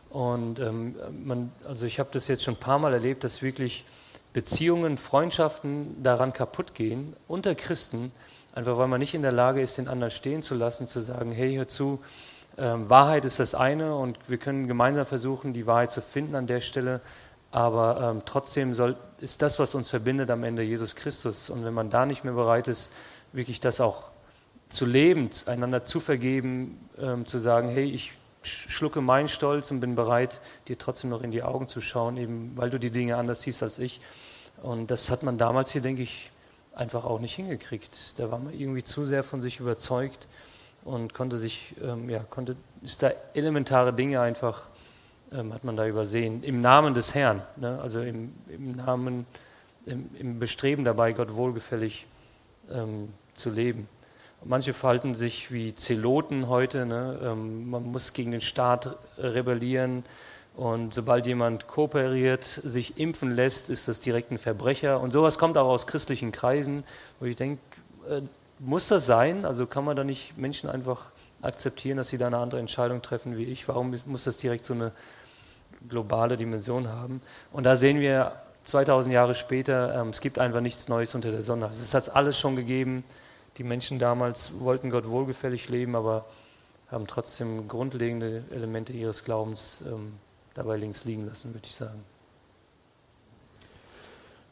Und 0.09 0.59
ähm, 0.59 0.95
man, 1.23 1.51
also 1.65 1.85
ich 1.85 1.99
habe 1.99 2.09
das 2.11 2.27
jetzt 2.27 2.43
schon 2.43 2.55
ein 2.55 2.59
paar 2.59 2.79
Mal 2.79 2.93
erlebt, 2.93 3.23
dass 3.23 3.41
wirklich 3.41 3.85
Beziehungen, 4.33 4.97
Freundschaften 4.97 6.03
daran 6.03 6.33
kaputt 6.33 6.73
gehen 6.73 7.15
unter 7.27 7.55
Christen, 7.55 8.11
einfach 8.53 8.77
weil 8.77 8.87
man 8.87 8.99
nicht 8.99 9.13
in 9.13 9.21
der 9.21 9.31
Lage 9.31 9.61
ist, 9.61 9.77
den 9.77 9.87
anderen 9.87 10.11
stehen 10.11 10.41
zu 10.41 10.55
lassen, 10.55 10.87
zu 10.87 11.01
sagen, 11.01 11.31
hey, 11.31 11.55
hör 11.55 11.67
zu, 11.67 11.99
ähm, 12.57 12.89
Wahrheit 12.89 13.25
ist 13.25 13.39
das 13.39 13.55
eine 13.55 13.95
und 13.95 14.17
wir 14.27 14.37
können 14.37 14.67
gemeinsam 14.67 15.05
versuchen, 15.05 15.53
die 15.53 15.67
Wahrheit 15.67 15.91
zu 15.91 16.01
finden 16.01 16.35
an 16.35 16.47
der 16.47 16.61
Stelle, 16.61 17.01
aber 17.51 18.11
ähm, 18.11 18.21
trotzdem 18.25 18.73
soll, 18.75 18.95
ist 19.19 19.41
das, 19.41 19.59
was 19.59 19.75
uns 19.75 19.89
verbindet, 19.89 20.31
am 20.31 20.43
Ende 20.43 20.61
Jesus 20.61 20.95
Christus. 20.95 21.49
Und 21.49 21.65
wenn 21.65 21.73
man 21.73 21.89
da 21.89 22.05
nicht 22.05 22.23
mehr 22.23 22.33
bereit 22.33 22.67
ist, 22.67 22.93
wirklich 23.33 23.59
das 23.59 23.81
auch 23.81 24.03
zu 24.69 24.85
leben, 24.85 25.29
einander 25.45 25.83
zu 25.83 25.99
vergeben, 25.99 26.89
ähm, 26.97 27.25
zu 27.25 27.39
sagen, 27.39 27.69
hey, 27.69 27.85
ich 27.85 28.13
schlucke 28.43 29.01
meinen 29.01 29.27
Stolz 29.27 29.69
und 29.69 29.81
bin 29.81 29.95
bereit, 29.95 30.41
dir 30.67 30.77
trotzdem 30.77 31.09
noch 31.09 31.21
in 31.21 31.31
die 31.31 31.43
Augen 31.43 31.67
zu 31.67 31.81
schauen, 31.81 32.17
eben 32.17 32.53
weil 32.55 32.69
du 32.69 32.79
die 32.79 32.89
Dinge 32.89 33.17
anders 33.17 33.41
siehst 33.41 33.61
als 33.61 33.79
ich. 33.79 34.01
Und 34.61 34.89
das 34.89 35.09
hat 35.09 35.23
man 35.23 35.37
damals 35.37 35.71
hier, 35.71 35.81
denke 35.81 36.01
ich, 36.01 36.30
einfach 36.73 37.05
auch 37.05 37.19
nicht 37.19 37.35
hingekriegt. 37.35 38.17
Da 38.17 38.31
war 38.31 38.39
man 38.39 38.53
irgendwie 38.53 38.83
zu 38.83 39.05
sehr 39.05 39.23
von 39.23 39.41
sich 39.41 39.59
überzeugt 39.59 40.27
und 40.83 41.13
konnte 41.13 41.37
sich, 41.37 41.75
ähm, 41.83 42.09
ja, 42.09 42.19
konnte, 42.19 42.55
ist 42.81 43.03
da 43.03 43.11
elementare 43.33 43.93
Dinge 43.93 44.21
einfach 44.21 44.67
ähm, 45.33 45.53
hat 45.53 45.63
man 45.63 45.77
da 45.77 45.87
übersehen. 45.87 46.43
Im 46.43 46.61
Namen 46.61 46.93
des 46.93 47.15
Herrn, 47.15 47.41
ne? 47.55 47.79
also 47.81 48.01
im, 48.01 48.33
im 48.49 48.75
Namen, 48.75 49.25
im, 49.85 50.09
im, 50.17 50.39
Bestreben 50.39 50.83
dabei, 50.83 51.13
Gott 51.13 51.33
wohlgefällig 51.33 52.05
ähm, 52.69 53.13
zu 53.35 53.49
leben. 53.49 53.87
Manche 54.43 54.73
verhalten 54.73 55.15
sich 55.15 55.51
wie 55.51 55.73
Zeloten 55.75 56.49
heute. 56.49 56.85
Ne? 56.85 57.19
Ähm, 57.23 57.69
man 57.69 57.83
muss 57.83 58.11
gegen 58.11 58.31
den 58.31 58.41
Staat 58.41 58.97
rebellieren. 59.17 60.03
Und 60.55 60.93
sobald 60.93 61.25
jemand 61.27 61.67
kooperiert, 61.67 62.43
sich 62.43 62.97
impfen 62.99 63.31
lässt, 63.31 63.69
ist 63.69 63.87
das 63.87 63.99
direkt 63.99 64.31
ein 64.31 64.37
Verbrecher. 64.37 64.99
Und 64.99 65.11
sowas 65.11 65.37
kommt 65.37 65.57
auch 65.57 65.67
aus 65.67 65.87
christlichen 65.87 66.31
Kreisen, 66.31 66.83
wo 67.19 67.25
ich 67.25 67.35
denke, 67.35 67.61
äh, 68.09 68.21
muss 68.59 68.87
das 68.87 69.05
sein? 69.05 69.45
Also 69.45 69.65
kann 69.65 69.85
man 69.85 69.95
da 69.95 70.03
nicht 70.03 70.37
Menschen 70.37 70.69
einfach 70.69 71.05
akzeptieren, 71.41 71.97
dass 71.97 72.09
sie 72.09 72.17
da 72.17 72.27
eine 72.27 72.37
andere 72.37 72.59
Entscheidung 72.59 73.01
treffen 73.01 73.37
wie 73.37 73.45
ich? 73.45 73.67
Warum 73.67 73.95
muss 74.05 74.25
das 74.25 74.37
direkt 74.37 74.65
so 74.65 74.73
eine 74.73 74.91
globale 75.89 76.37
Dimension 76.37 76.87
haben. 76.87 77.21
Und 77.51 77.63
da 77.63 77.75
sehen 77.75 77.99
wir 77.99 78.33
2000 78.65 79.13
Jahre 79.13 79.35
später, 79.35 79.95
ähm, 79.99 80.09
es 80.09 80.21
gibt 80.21 80.39
einfach 80.39 80.61
nichts 80.61 80.87
Neues 80.87 81.15
unter 81.15 81.31
der 81.31 81.41
Sonne. 81.41 81.65
Also 81.67 81.81
es 81.81 81.93
hat 81.93 82.15
alles 82.15 82.39
schon 82.39 82.55
gegeben. 82.55 83.03
die 83.57 83.63
Menschen 83.63 83.99
damals 83.99 84.53
wollten 84.61 84.89
Gott 84.91 85.09
wohlgefällig 85.09 85.67
leben, 85.67 85.95
aber 85.95 86.25
haben 86.89 87.05
trotzdem 87.05 87.67
grundlegende 87.67 88.45
Elemente 88.49 88.93
ihres 88.93 89.25
Glaubens 89.25 89.83
ähm, 89.85 90.13
dabei 90.53 90.77
links 90.77 91.05
liegen 91.05 91.25
lassen, 91.25 91.53
würde 91.53 91.65
ich 91.65 91.75
sagen. 91.75 92.03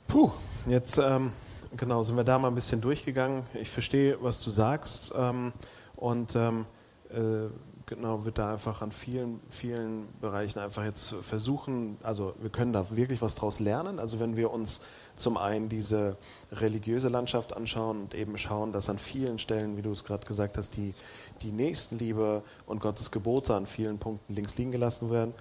Puh, 0.08 0.32
jetzt 0.68 0.98
ähm, 0.98 1.32
genau 1.78 2.04
sind 2.04 2.18
wir 2.18 2.24
da 2.24 2.40
mal 2.40 2.48
ein 2.48 2.56
bisschen 2.56 2.82
durchgegangen. 2.82 3.44
Ich 3.54 3.70
verstehe, 3.70 4.18
was 4.22 4.44
du 4.44 4.50
sagst 4.50 5.14
ähm, 5.16 5.54
und 5.98 6.36
ähm, 6.36 6.66
äh, 7.12 7.50
genau 7.90 8.24
wird 8.24 8.38
da 8.38 8.54
einfach 8.54 8.82
an 8.82 8.92
vielen, 8.92 9.42
vielen 9.50 10.08
Bereichen 10.22 10.60
einfach 10.60 10.86
jetzt 10.86 11.14
versuchen, 11.22 11.98
also 12.04 12.36
wir 12.40 12.52
können 12.52 12.72
da 12.72 12.96
wirklich 12.96 13.22
was 13.22 13.36
draus 13.36 13.60
lernen. 13.60 14.00
Also 14.00 14.20
wenn 14.20 14.38
wir 14.38 14.52
uns 14.52 14.82
zum 15.16 15.38
einen 15.38 15.70
diese 15.70 16.16
religiöse 16.52 17.10
Landschaft 17.10 17.58
anschauen 17.58 18.02
und 18.02 18.14
eben 18.14 18.38
schauen, 18.38 18.72
dass 18.72 18.90
an 18.90 19.00
vielen 19.00 19.40
Stellen, 19.40 19.76
wie 19.76 19.82
du 19.82 19.92
es 19.92 20.06
gerade 20.06 20.26
gesagt 20.26 20.58
hast, 20.58 20.78
die, 20.78 20.94
die 21.42 21.52
Nächstenliebe 21.52 22.44
und 22.68 22.80
Gottes 22.80 23.12
Gebote 23.12 23.56
an 23.56 23.66
vielen 23.66 23.98
Punkten 23.98 24.36
links 24.36 24.58
liegen 24.58 24.72
gelassen 24.72 25.10
werden. 25.10 25.34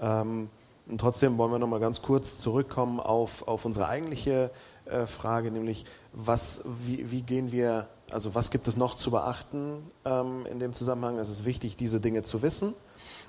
Ähm, 0.00 0.50
und 0.88 1.00
trotzdem 1.00 1.36
wollen 1.36 1.52
wir 1.52 1.58
nochmal 1.58 1.80
ganz 1.80 2.00
kurz 2.00 2.38
zurückkommen 2.38 2.98
auf, 2.98 3.46
auf 3.46 3.64
unsere 3.64 3.88
eigentliche 3.88 4.50
äh, 4.86 5.06
Frage, 5.06 5.50
nämlich 5.50 5.84
was, 6.12 6.64
wie, 6.86 7.10
wie 7.10 7.22
gehen 7.22 7.52
wir 7.52 7.88
also 8.10 8.34
was 8.34 8.50
gibt 8.50 8.68
es 8.68 8.76
noch 8.76 8.96
zu 8.96 9.10
beachten 9.10 9.90
ähm, 10.04 10.46
in 10.50 10.58
dem 10.58 10.72
Zusammenhang? 10.72 11.18
Es 11.18 11.30
ist 11.30 11.44
wichtig, 11.44 11.76
diese 11.76 12.00
Dinge 12.00 12.22
zu 12.22 12.42
wissen, 12.42 12.74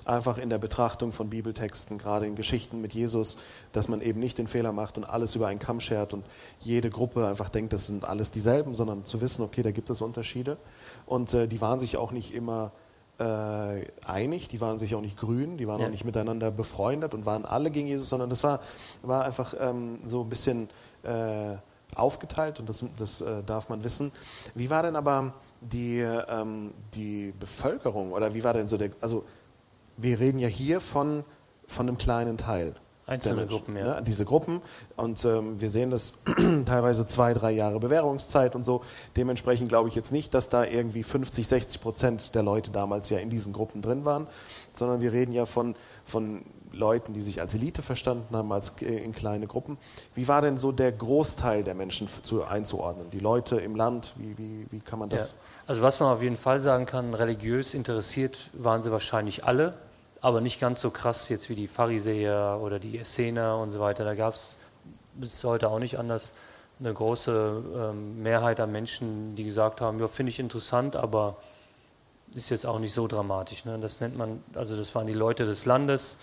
einfach 0.04 0.38
in 0.38 0.48
der 0.48 0.58
Betrachtung 0.58 1.12
von 1.12 1.28
Bibeltexten, 1.28 1.98
gerade 1.98 2.26
in 2.26 2.34
Geschichten 2.34 2.80
mit 2.80 2.94
Jesus, 2.94 3.36
dass 3.72 3.88
man 3.88 4.00
eben 4.00 4.20
nicht 4.20 4.38
den 4.38 4.46
Fehler 4.46 4.72
macht 4.72 4.96
und 4.96 5.04
alles 5.04 5.34
über 5.34 5.48
einen 5.48 5.58
Kamm 5.58 5.80
schert 5.80 6.14
und 6.14 6.24
jede 6.60 6.90
Gruppe 6.90 7.26
einfach 7.26 7.50
denkt, 7.50 7.72
das 7.72 7.86
sind 7.86 8.04
alles 8.04 8.30
dieselben, 8.30 8.74
sondern 8.74 9.04
zu 9.04 9.20
wissen, 9.20 9.42
okay, 9.42 9.62
da 9.62 9.70
gibt 9.70 9.90
es 9.90 10.00
Unterschiede. 10.00 10.56
Und 11.06 11.34
äh, 11.34 11.46
die 11.46 11.60
waren 11.60 11.78
sich 11.78 11.96
auch 11.96 12.12
nicht 12.12 12.32
immer 12.32 12.72
äh, 13.20 13.86
einig, 14.04 14.48
die 14.48 14.60
waren 14.60 14.78
sich 14.78 14.94
auch 14.94 15.00
nicht 15.00 15.18
grün, 15.18 15.58
die 15.58 15.68
waren 15.68 15.80
ja. 15.80 15.86
auch 15.86 15.90
nicht 15.90 16.04
miteinander 16.04 16.50
befreundet 16.50 17.14
und 17.14 17.26
waren 17.26 17.44
alle 17.44 17.70
gegen 17.70 17.86
Jesus, 17.86 18.08
sondern 18.08 18.30
das 18.30 18.42
war, 18.42 18.60
war 19.02 19.24
einfach 19.24 19.54
ähm, 19.60 19.98
so 20.04 20.22
ein 20.22 20.28
bisschen... 20.28 20.68
Äh, 21.02 21.56
aufgeteilt 21.96 22.60
und 22.60 22.68
das, 22.68 22.84
das 22.96 23.20
äh, 23.20 23.42
darf 23.44 23.68
man 23.68 23.84
wissen. 23.84 24.12
Wie 24.54 24.70
war 24.70 24.82
denn 24.82 24.96
aber 24.96 25.34
die, 25.60 25.98
ähm, 25.98 26.72
die 26.94 27.32
Bevölkerung 27.38 28.12
oder 28.12 28.34
wie 28.34 28.44
war 28.44 28.52
denn 28.52 28.68
so 28.68 28.76
der, 28.76 28.90
also 29.00 29.24
wir 29.96 30.20
reden 30.20 30.38
ja 30.38 30.48
hier 30.48 30.80
von, 30.80 31.24
von 31.66 31.88
einem 31.88 31.98
kleinen 31.98 32.38
Teil. 32.38 32.74
Einzelne 33.10 33.46
Gruppen, 33.46 33.76
ja. 33.76 33.96
Ne? 33.96 34.02
Diese 34.06 34.24
Gruppen 34.24 34.62
und 34.96 35.24
ähm, 35.24 35.60
wir 35.60 35.68
sehen 35.68 35.90
das 35.90 36.22
teilweise 36.64 37.08
zwei, 37.08 37.34
drei 37.34 37.50
Jahre 37.50 37.80
Bewährungszeit 37.80 38.54
und 38.54 38.64
so. 38.64 38.82
Dementsprechend 39.16 39.68
glaube 39.68 39.88
ich 39.88 39.96
jetzt 39.96 40.12
nicht, 40.12 40.32
dass 40.32 40.48
da 40.48 40.64
irgendwie 40.64 41.02
50, 41.02 41.48
60 41.48 41.80
Prozent 41.80 42.34
der 42.36 42.44
Leute 42.44 42.70
damals 42.70 43.10
ja 43.10 43.18
in 43.18 43.28
diesen 43.28 43.52
Gruppen 43.52 43.82
drin 43.82 44.04
waren, 44.04 44.28
sondern 44.74 45.00
wir 45.00 45.12
reden 45.12 45.32
ja 45.32 45.44
von, 45.44 45.74
von 46.04 46.42
Leuten, 46.72 47.12
die 47.12 47.20
sich 47.20 47.40
als 47.40 47.52
Elite 47.52 47.82
verstanden 47.82 48.36
haben, 48.36 48.52
als 48.52 48.80
äh, 48.80 48.86
in 48.86 49.12
kleine 49.12 49.48
Gruppen. 49.48 49.76
Wie 50.14 50.28
war 50.28 50.40
denn 50.40 50.56
so 50.56 50.70
der 50.70 50.92
Großteil 50.92 51.64
der 51.64 51.74
Menschen 51.74 52.08
zu, 52.08 52.44
einzuordnen? 52.44 53.10
Die 53.10 53.18
Leute 53.18 53.56
im 53.56 53.74
Land, 53.74 54.12
wie, 54.18 54.38
wie, 54.38 54.66
wie 54.70 54.78
kann 54.78 55.00
man 55.00 55.08
das? 55.08 55.32
Ja. 55.32 55.38
Also 55.66 55.82
was 55.82 55.98
man 56.00 56.12
auf 56.12 56.22
jeden 56.22 56.36
Fall 56.36 56.60
sagen 56.60 56.86
kann, 56.86 57.14
religiös 57.14 57.74
interessiert 57.74 58.50
waren 58.52 58.82
sie 58.82 58.92
wahrscheinlich 58.92 59.44
alle, 59.44 59.74
aber 60.20 60.40
nicht 60.40 60.60
ganz 60.60 60.80
so 60.80 60.90
krass 60.90 61.28
jetzt 61.28 61.48
wie 61.48 61.54
die 61.54 61.68
Pharisäer 61.68 62.60
oder 62.62 62.78
die 62.78 62.98
Essener 62.98 63.58
und 63.58 63.70
so 63.70 63.80
weiter. 63.80 64.04
Da 64.04 64.14
gab 64.14 64.34
es 64.34 64.56
bis 65.14 65.42
heute 65.44 65.68
auch 65.68 65.78
nicht 65.78 65.98
anders 65.98 66.32
eine 66.78 66.92
große 66.92 67.62
ähm, 67.76 68.22
Mehrheit 68.22 68.60
an 68.60 68.72
Menschen, 68.72 69.36
die 69.36 69.44
gesagt 69.44 69.80
haben, 69.80 70.00
ja, 70.00 70.08
finde 70.08 70.30
ich 70.30 70.40
interessant, 70.40 70.96
aber 70.96 71.36
ist 72.34 72.50
jetzt 72.50 72.64
auch 72.64 72.78
nicht 72.78 72.94
so 72.94 73.06
dramatisch. 73.06 73.64
Ne? 73.64 73.78
Das 73.80 74.00
nennt 74.00 74.16
man, 74.16 74.42
also 74.54 74.76
das 74.76 74.94
waren 74.94 75.06
die 75.06 75.12
Leute 75.12 75.46
des 75.46 75.66
Landes, 75.66 76.16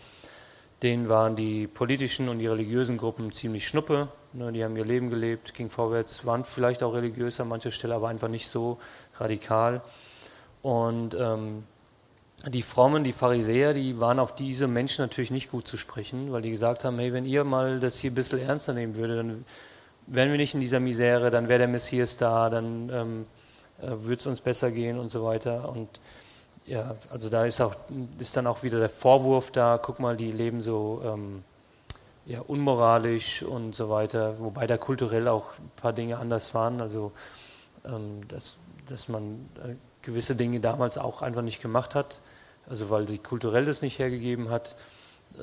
denen 0.82 1.10
waren 1.10 1.36
die 1.36 1.68
politischen 1.68 2.30
und 2.30 2.40
die 2.40 2.48
religiösen 2.48 2.98
Gruppen 2.98 3.32
ziemlich 3.32 3.68
schnuppe. 3.68 4.08
Ne, 4.34 4.52
die 4.52 4.64
haben 4.64 4.76
ihr 4.78 4.86
Leben 4.86 5.10
gelebt, 5.10 5.54
ging 5.54 5.70
vorwärts, 5.70 6.26
waren 6.26 6.44
vielleicht 6.44 6.84
auch 6.84 6.94
religiös 6.94 7.40
an 7.40 7.48
mancher 7.48 7.72
Stelle, 7.72 7.96
aber 7.96 8.10
einfach 8.10 8.28
nicht 8.28 8.48
so 8.50 8.78
radikal. 9.16 9.82
Und 10.62 11.16
ähm, 11.16 11.64
die 12.46 12.62
Frommen, 12.62 13.04
die 13.04 13.14
Pharisäer, 13.14 13.74
die 13.74 14.00
waren 14.00 14.20
auf 14.20 14.36
diese 14.36 14.68
Menschen 14.68 15.02
natürlich 15.02 15.32
nicht 15.32 15.50
gut 15.50 15.68
zu 15.68 15.76
sprechen, 15.76 16.32
weil 16.32 16.42
die 16.42 16.52
gesagt 16.52 16.84
haben, 16.84 17.00
hey, 17.00 17.12
wenn 17.12 17.26
ihr 17.26 17.44
mal 17.44 17.80
das 17.80 18.00
hier 18.00 18.12
ein 18.12 18.16
bisschen 18.16 18.40
ernster 18.40 18.74
nehmen 18.74 18.96
würdet, 18.96 19.18
dann 19.20 19.46
wären 20.06 20.30
wir 20.32 20.38
nicht 20.38 20.54
in 20.54 20.62
dieser 20.62 20.80
Misere, 20.80 21.32
dann 21.32 21.50
wäre 21.50 21.60
der 21.60 21.68
Messias 21.68 22.18
da, 22.18 22.50
dann 22.50 22.90
ähm, 22.94 23.26
äh, 23.82 23.90
würde 23.90 24.20
es 24.20 24.28
uns 24.28 24.40
besser 24.40 24.72
gehen 24.72 25.00
und 25.00 25.10
so 25.10 25.24
weiter. 25.24 25.68
Und 25.70 25.90
ja, 26.66 26.96
also 27.10 27.30
da 27.30 27.46
ist 27.46 27.60
auch 27.60 27.76
ist 28.20 28.38
dann 28.38 28.46
auch 28.46 28.62
wieder 28.62 28.80
der 28.80 28.90
Vorwurf 28.90 29.52
da, 29.52 29.80
guck 29.82 30.00
mal, 30.00 30.16
die 30.16 30.32
leben 30.32 30.62
so 30.62 31.02
ähm, 31.04 31.44
ja, 32.26 32.42
unmoralisch 32.42 33.42
und 33.42 33.74
so 33.74 33.90
weiter, 33.90 34.40
wobei 34.40 34.68
da 34.68 34.78
kulturell 34.78 35.28
auch 35.28 35.46
ein 35.58 35.72
paar 35.76 35.94
Dinge 35.94 36.18
anders 36.18 36.54
waren, 36.54 36.82
also 36.82 37.14
ähm, 37.86 38.28
dass, 38.28 38.58
dass 38.90 39.08
man 39.08 39.50
äh, 39.64 39.76
gewisse 40.02 40.36
Dinge 40.36 40.60
damals 40.60 40.98
auch 40.98 41.22
einfach 41.22 41.42
nicht 41.42 41.62
gemacht 41.62 41.96
hat, 41.96 42.22
also 42.70 42.90
weil 42.90 43.08
sie 43.08 43.18
kulturell 43.18 43.66
das 43.66 43.82
nicht 43.82 44.00
hergegeben 44.00 44.50
hat, 44.50 44.76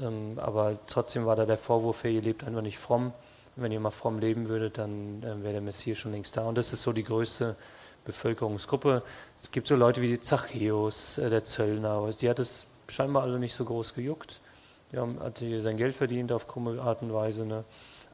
ähm, 0.00 0.38
aber 0.38 0.78
trotzdem 0.86 1.26
war 1.26 1.36
da 1.36 1.46
der 1.46 1.58
Vorwurf, 1.58 2.04
hey, 2.04 2.14
ihr 2.14 2.22
lebt 2.22 2.44
einfach 2.44 2.62
nicht 2.62 2.78
fromm, 2.78 3.12
wenn 3.56 3.72
ihr 3.72 3.80
mal 3.80 3.90
fromm 3.90 4.18
leben 4.18 4.48
würdet, 4.48 4.78
dann 4.78 5.22
äh, 5.22 5.42
wäre 5.42 5.54
der 5.54 5.60
Messias 5.60 5.98
schon 5.98 6.12
längst 6.12 6.36
da 6.36 6.42
und 6.42 6.56
das 6.56 6.72
ist 6.72 6.82
so 6.82 6.92
die 6.92 7.04
größte 7.04 7.56
Bevölkerungsgruppe. 8.04 9.02
Es 9.42 9.50
gibt 9.50 9.68
so 9.68 9.76
Leute 9.76 10.02
wie 10.02 10.18
Zachäus, 10.20 11.18
äh, 11.18 11.30
der 11.30 11.44
Zöllner, 11.44 12.10
die 12.20 12.28
hat 12.28 12.38
es 12.38 12.66
scheinbar 12.88 13.22
alle 13.22 13.38
nicht 13.38 13.54
so 13.54 13.64
groß 13.64 13.94
gejuckt. 13.94 14.40
Die 14.92 14.98
haben, 14.98 15.18
hat 15.20 15.38
hier 15.38 15.62
sein 15.62 15.76
Geld 15.76 15.94
verdient 15.96 16.32
auf 16.32 16.46
krumme 16.46 16.80
Art 16.80 17.02
und 17.02 17.12
Weise, 17.12 17.44
ne? 17.44 17.64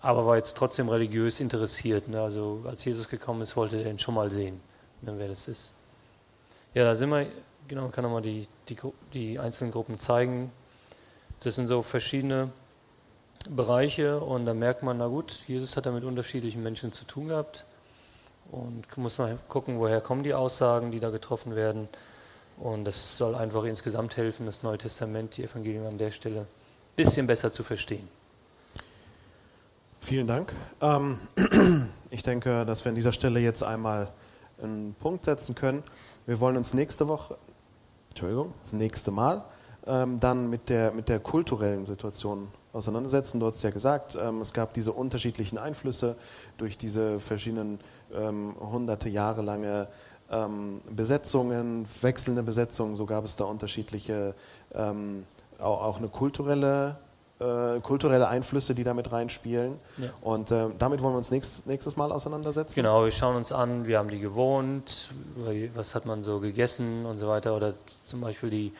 aber 0.00 0.26
war 0.26 0.36
jetzt 0.36 0.56
trotzdem 0.56 0.88
religiös 0.88 1.40
interessiert. 1.40 2.08
Ne? 2.08 2.20
Also 2.20 2.62
als 2.66 2.84
Jesus 2.84 3.08
gekommen 3.08 3.42
ist, 3.42 3.56
wollte 3.56 3.82
er 3.82 3.90
ihn 3.90 3.98
schon 3.98 4.14
mal 4.14 4.30
sehen, 4.30 4.60
ne, 5.02 5.14
wer 5.16 5.28
das 5.28 5.48
ist. 5.48 5.72
Ja, 6.74 6.84
da 6.84 6.94
sind 6.94 7.10
wir, 7.10 7.26
genau, 7.70 7.88
kann 7.88 8.02
nochmal 8.02 8.20
die, 8.20 8.48
die, 8.68 8.76
die 9.14 9.38
einzelnen 9.38 9.70
Gruppen 9.70 9.98
zeigen. 9.98 10.50
Das 11.38 11.54
sind 11.54 11.68
so 11.68 11.82
verschiedene 11.82 12.50
Bereiche 13.48 14.20
und 14.20 14.44
da 14.44 14.54
merkt 14.54 14.82
man, 14.82 14.98
na 14.98 15.06
gut, 15.06 15.44
Jesus 15.46 15.76
hat 15.76 15.86
da 15.86 15.92
mit 15.92 16.02
unterschiedlichen 16.04 16.62
Menschen 16.62 16.90
zu 16.90 17.04
tun 17.04 17.28
gehabt. 17.28 17.64
Und 18.50 18.84
muss 18.98 19.18
man 19.18 19.38
gucken, 19.48 19.78
woher 19.78 20.00
kommen 20.00 20.24
die 20.24 20.34
Aussagen, 20.34 20.90
die 20.90 20.98
da 20.98 21.10
getroffen 21.10 21.54
werden. 21.54 21.88
Und 22.58 22.84
das 22.84 23.16
soll 23.16 23.36
einfach 23.36 23.62
insgesamt 23.62 24.16
helfen, 24.16 24.46
das 24.46 24.64
Neue 24.64 24.76
Testament, 24.76 25.36
die 25.36 25.44
Evangelien 25.44 25.86
an 25.86 25.96
der 25.96 26.10
Stelle 26.10 26.40
ein 26.40 26.46
bisschen 26.96 27.28
besser 27.28 27.52
zu 27.52 27.62
verstehen. 27.62 28.08
Vielen 30.00 30.26
Dank. 30.26 30.52
Ähm, 30.80 31.20
ich 32.10 32.24
denke, 32.24 32.66
dass 32.66 32.84
wir 32.84 32.90
an 32.90 32.96
dieser 32.96 33.12
Stelle 33.12 33.38
jetzt 33.38 33.62
einmal 33.62 34.08
einen 34.60 34.94
Punkt 34.98 35.24
setzen 35.24 35.54
können. 35.54 35.84
Wir 36.26 36.40
wollen 36.40 36.56
uns 36.56 36.74
nächste 36.74 37.06
Woche, 37.06 37.38
Entschuldigung, 38.20 38.52
das 38.60 38.74
nächste 38.74 39.10
Mal, 39.10 39.42
ähm, 39.86 40.18
dann 40.20 40.50
mit 40.50 40.68
der, 40.68 40.92
mit 40.92 41.08
der 41.08 41.20
kulturellen 41.20 41.86
Situation 41.86 42.48
auseinandersetzen. 42.74 43.40
Du 43.40 43.46
hast 43.46 43.62
ja 43.62 43.70
gesagt, 43.70 44.18
ähm, 44.20 44.42
es 44.42 44.52
gab 44.52 44.74
diese 44.74 44.92
unterschiedlichen 44.92 45.56
Einflüsse 45.56 46.16
durch 46.58 46.76
diese 46.76 47.18
verschiedenen 47.18 47.80
ähm, 48.12 48.54
hunderte 48.60 49.08
Jahre 49.08 49.40
lange 49.40 49.88
ähm, 50.30 50.82
Besetzungen, 50.90 51.86
wechselnde 52.02 52.42
Besetzungen, 52.42 52.94
so 52.94 53.06
gab 53.06 53.24
es 53.24 53.36
da 53.36 53.44
unterschiedliche, 53.44 54.34
ähm, 54.74 55.24
auch, 55.58 55.82
auch, 55.82 55.96
eine 55.96 56.08
kulturelle, 56.08 56.98
äh, 57.40 57.80
kulturelle 57.80 58.28
Einflüsse, 58.28 58.74
die 58.74 58.84
damit 58.84 59.12
reinspielen. 59.12 59.78
Ja. 59.96 60.08
Und 60.20 60.50
äh, 60.50 60.66
damit 60.78 61.02
wollen 61.02 61.14
wir 61.14 61.18
uns 61.18 61.30
nächst, 61.30 61.66
nächstes 61.66 61.96
Mal 61.96 62.12
auseinandersetzen. 62.12 62.74
Genau, 62.76 63.04
wir 63.04 63.12
schauen 63.12 63.36
uns 63.36 63.50
an, 63.50 63.86
wie 63.86 63.96
haben 63.96 64.10
die 64.10 64.20
gewohnt, 64.20 65.10
was 65.74 65.94
hat 65.94 66.06
man 66.06 66.22
so 66.22 66.40
gegessen 66.40 67.06
und 67.06 67.18
so 67.18 67.28
weiter. 67.28 67.56
Oder 67.56 67.74
zum 68.04 68.20
Beispiel 68.20 68.50
die 68.50 68.72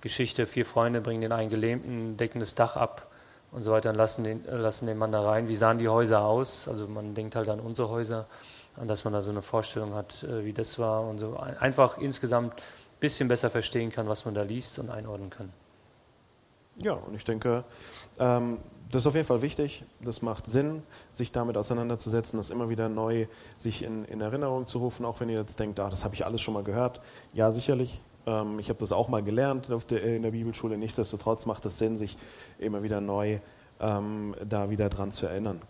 Geschichte, 0.00 0.46
vier 0.46 0.66
Freunde 0.66 1.00
bringen 1.00 1.20
den 1.20 1.32
einen 1.32 1.50
Gelähmten, 1.50 2.16
decken 2.16 2.40
das 2.40 2.54
Dach 2.54 2.76
ab 2.76 3.06
und 3.52 3.62
so 3.62 3.72
weiter 3.72 3.90
und 3.90 3.96
lassen 3.96 4.24
den, 4.24 4.44
lassen 4.44 4.86
den 4.86 4.98
Mann 4.98 5.12
da 5.12 5.22
rein. 5.22 5.48
Wie 5.48 5.56
sahen 5.56 5.78
die 5.78 5.88
Häuser 5.88 6.22
aus? 6.22 6.68
Also 6.68 6.86
man 6.86 7.14
denkt 7.14 7.36
halt 7.36 7.48
an 7.48 7.60
unsere 7.60 7.88
Häuser, 7.88 8.26
an 8.76 8.88
dass 8.88 9.04
man 9.04 9.12
da 9.12 9.22
so 9.22 9.30
eine 9.30 9.42
Vorstellung 9.42 9.94
hat, 9.94 10.24
äh, 10.24 10.44
wie 10.44 10.52
das 10.52 10.78
war 10.78 11.02
und 11.02 11.18
so 11.18 11.36
einfach 11.36 11.98
insgesamt 11.98 12.54
ein 12.54 13.00
bisschen 13.00 13.28
besser 13.28 13.50
verstehen 13.50 13.90
kann, 13.90 14.08
was 14.08 14.24
man 14.24 14.34
da 14.34 14.42
liest 14.42 14.78
und 14.78 14.90
einordnen 14.90 15.30
kann. 15.30 15.52
Ja, 16.80 16.92
und 16.92 17.14
ich 17.14 17.24
denke, 17.24 17.64
ähm, 18.18 18.58
das 18.90 19.02
ist 19.02 19.06
auf 19.06 19.14
jeden 19.14 19.26
Fall 19.26 19.42
wichtig. 19.42 19.84
Das 20.00 20.22
macht 20.22 20.46
Sinn, 20.46 20.82
sich 21.12 21.32
damit 21.32 21.56
auseinanderzusetzen, 21.56 22.38
das 22.38 22.50
immer 22.50 22.68
wieder 22.68 22.88
neu 22.88 23.26
sich 23.58 23.82
in, 23.82 24.04
in 24.06 24.20
Erinnerung 24.20 24.66
zu 24.66 24.78
rufen, 24.78 25.04
auch 25.04 25.20
wenn 25.20 25.28
ihr 25.28 25.38
jetzt 25.38 25.60
denkt, 25.60 25.78
ah, 25.80 25.90
das 25.90 26.04
habe 26.04 26.14
ich 26.14 26.24
alles 26.24 26.40
schon 26.40 26.54
mal 26.54 26.64
gehört. 26.64 27.00
Ja, 27.34 27.50
sicherlich. 27.50 28.00
Ähm, 28.26 28.58
ich 28.58 28.68
habe 28.68 28.78
das 28.78 28.92
auch 28.92 29.08
mal 29.08 29.22
gelernt 29.22 29.68
der, 29.90 30.02
in 30.02 30.22
der 30.22 30.30
Bibelschule. 30.30 30.78
Nichtsdestotrotz 30.78 31.46
macht 31.46 31.66
es 31.66 31.78
Sinn, 31.78 31.98
sich 31.98 32.16
immer 32.58 32.82
wieder 32.82 33.00
neu 33.00 33.40
ähm, 33.80 34.34
da 34.48 34.70
wieder 34.70 34.88
dran 34.88 35.12
zu 35.12 35.26
erinnern. 35.26 35.60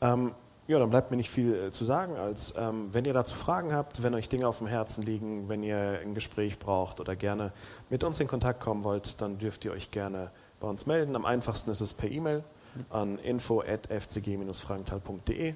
Ähm, 0.00 0.32
ja, 0.66 0.78
dann 0.78 0.90
bleibt 0.90 1.10
mir 1.10 1.18
nicht 1.18 1.30
viel 1.30 1.54
äh, 1.54 1.70
zu 1.70 1.84
sagen, 1.84 2.16
als 2.16 2.54
ähm, 2.56 2.88
wenn 2.92 3.04
ihr 3.04 3.12
dazu 3.12 3.34
Fragen 3.34 3.74
habt, 3.74 4.02
wenn 4.02 4.14
euch 4.14 4.30
Dinge 4.30 4.48
auf 4.48 4.58
dem 4.58 4.66
Herzen 4.66 5.04
liegen, 5.04 5.48
wenn 5.48 5.62
ihr 5.62 6.00
ein 6.02 6.14
Gespräch 6.14 6.58
braucht 6.58 7.00
oder 7.00 7.16
gerne 7.16 7.52
mit 7.90 8.02
uns 8.02 8.18
in 8.20 8.28
Kontakt 8.28 8.60
kommen 8.60 8.84
wollt, 8.84 9.20
dann 9.20 9.36
dürft 9.38 9.64
ihr 9.64 9.72
euch 9.72 9.90
gerne 9.90 10.30
bei 10.60 10.68
uns 10.68 10.86
melden. 10.86 11.16
Am 11.16 11.26
einfachsten 11.26 11.70
ist 11.70 11.82
es 11.82 11.92
per 11.92 12.10
E-Mail 12.10 12.42
an 12.90 13.18
info.fcg-frankenthal.de. 13.18 15.54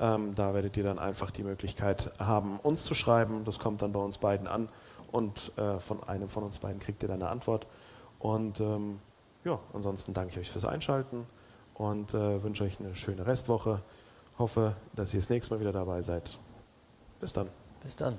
Ähm, 0.00 0.34
da 0.34 0.54
werdet 0.54 0.76
ihr 0.76 0.84
dann 0.84 0.98
einfach 0.98 1.30
die 1.30 1.44
Möglichkeit 1.44 2.10
haben, 2.18 2.58
uns 2.60 2.84
zu 2.84 2.94
schreiben. 2.94 3.44
Das 3.44 3.58
kommt 3.58 3.82
dann 3.82 3.92
bei 3.92 4.00
uns 4.00 4.16
beiden 4.18 4.48
an 4.48 4.68
und 5.12 5.52
äh, 5.56 5.78
von 5.78 6.02
einem 6.04 6.28
von 6.28 6.42
uns 6.42 6.58
beiden 6.58 6.80
kriegt 6.80 7.02
ihr 7.02 7.08
dann 7.08 7.22
eine 7.22 7.30
Antwort. 7.30 7.66
Und 8.18 8.60
ähm, 8.60 8.98
ja, 9.44 9.58
ansonsten 9.72 10.12
danke 10.14 10.32
ich 10.32 10.38
euch 10.38 10.50
fürs 10.50 10.64
Einschalten 10.64 11.26
und 11.74 12.14
äh, 12.14 12.42
wünsche 12.42 12.64
euch 12.64 12.80
eine 12.80 12.96
schöne 12.96 13.26
Restwoche. 13.26 13.82
Hoffe, 14.38 14.74
dass 14.94 15.14
ihr 15.14 15.20
das 15.20 15.30
nächste 15.30 15.54
Mal 15.54 15.60
wieder 15.60 15.72
dabei 15.72 16.02
seid. 16.02 16.38
Bis 17.20 17.32
dann. 17.32 17.48
Bis 17.82 17.96
dann. 17.96 18.18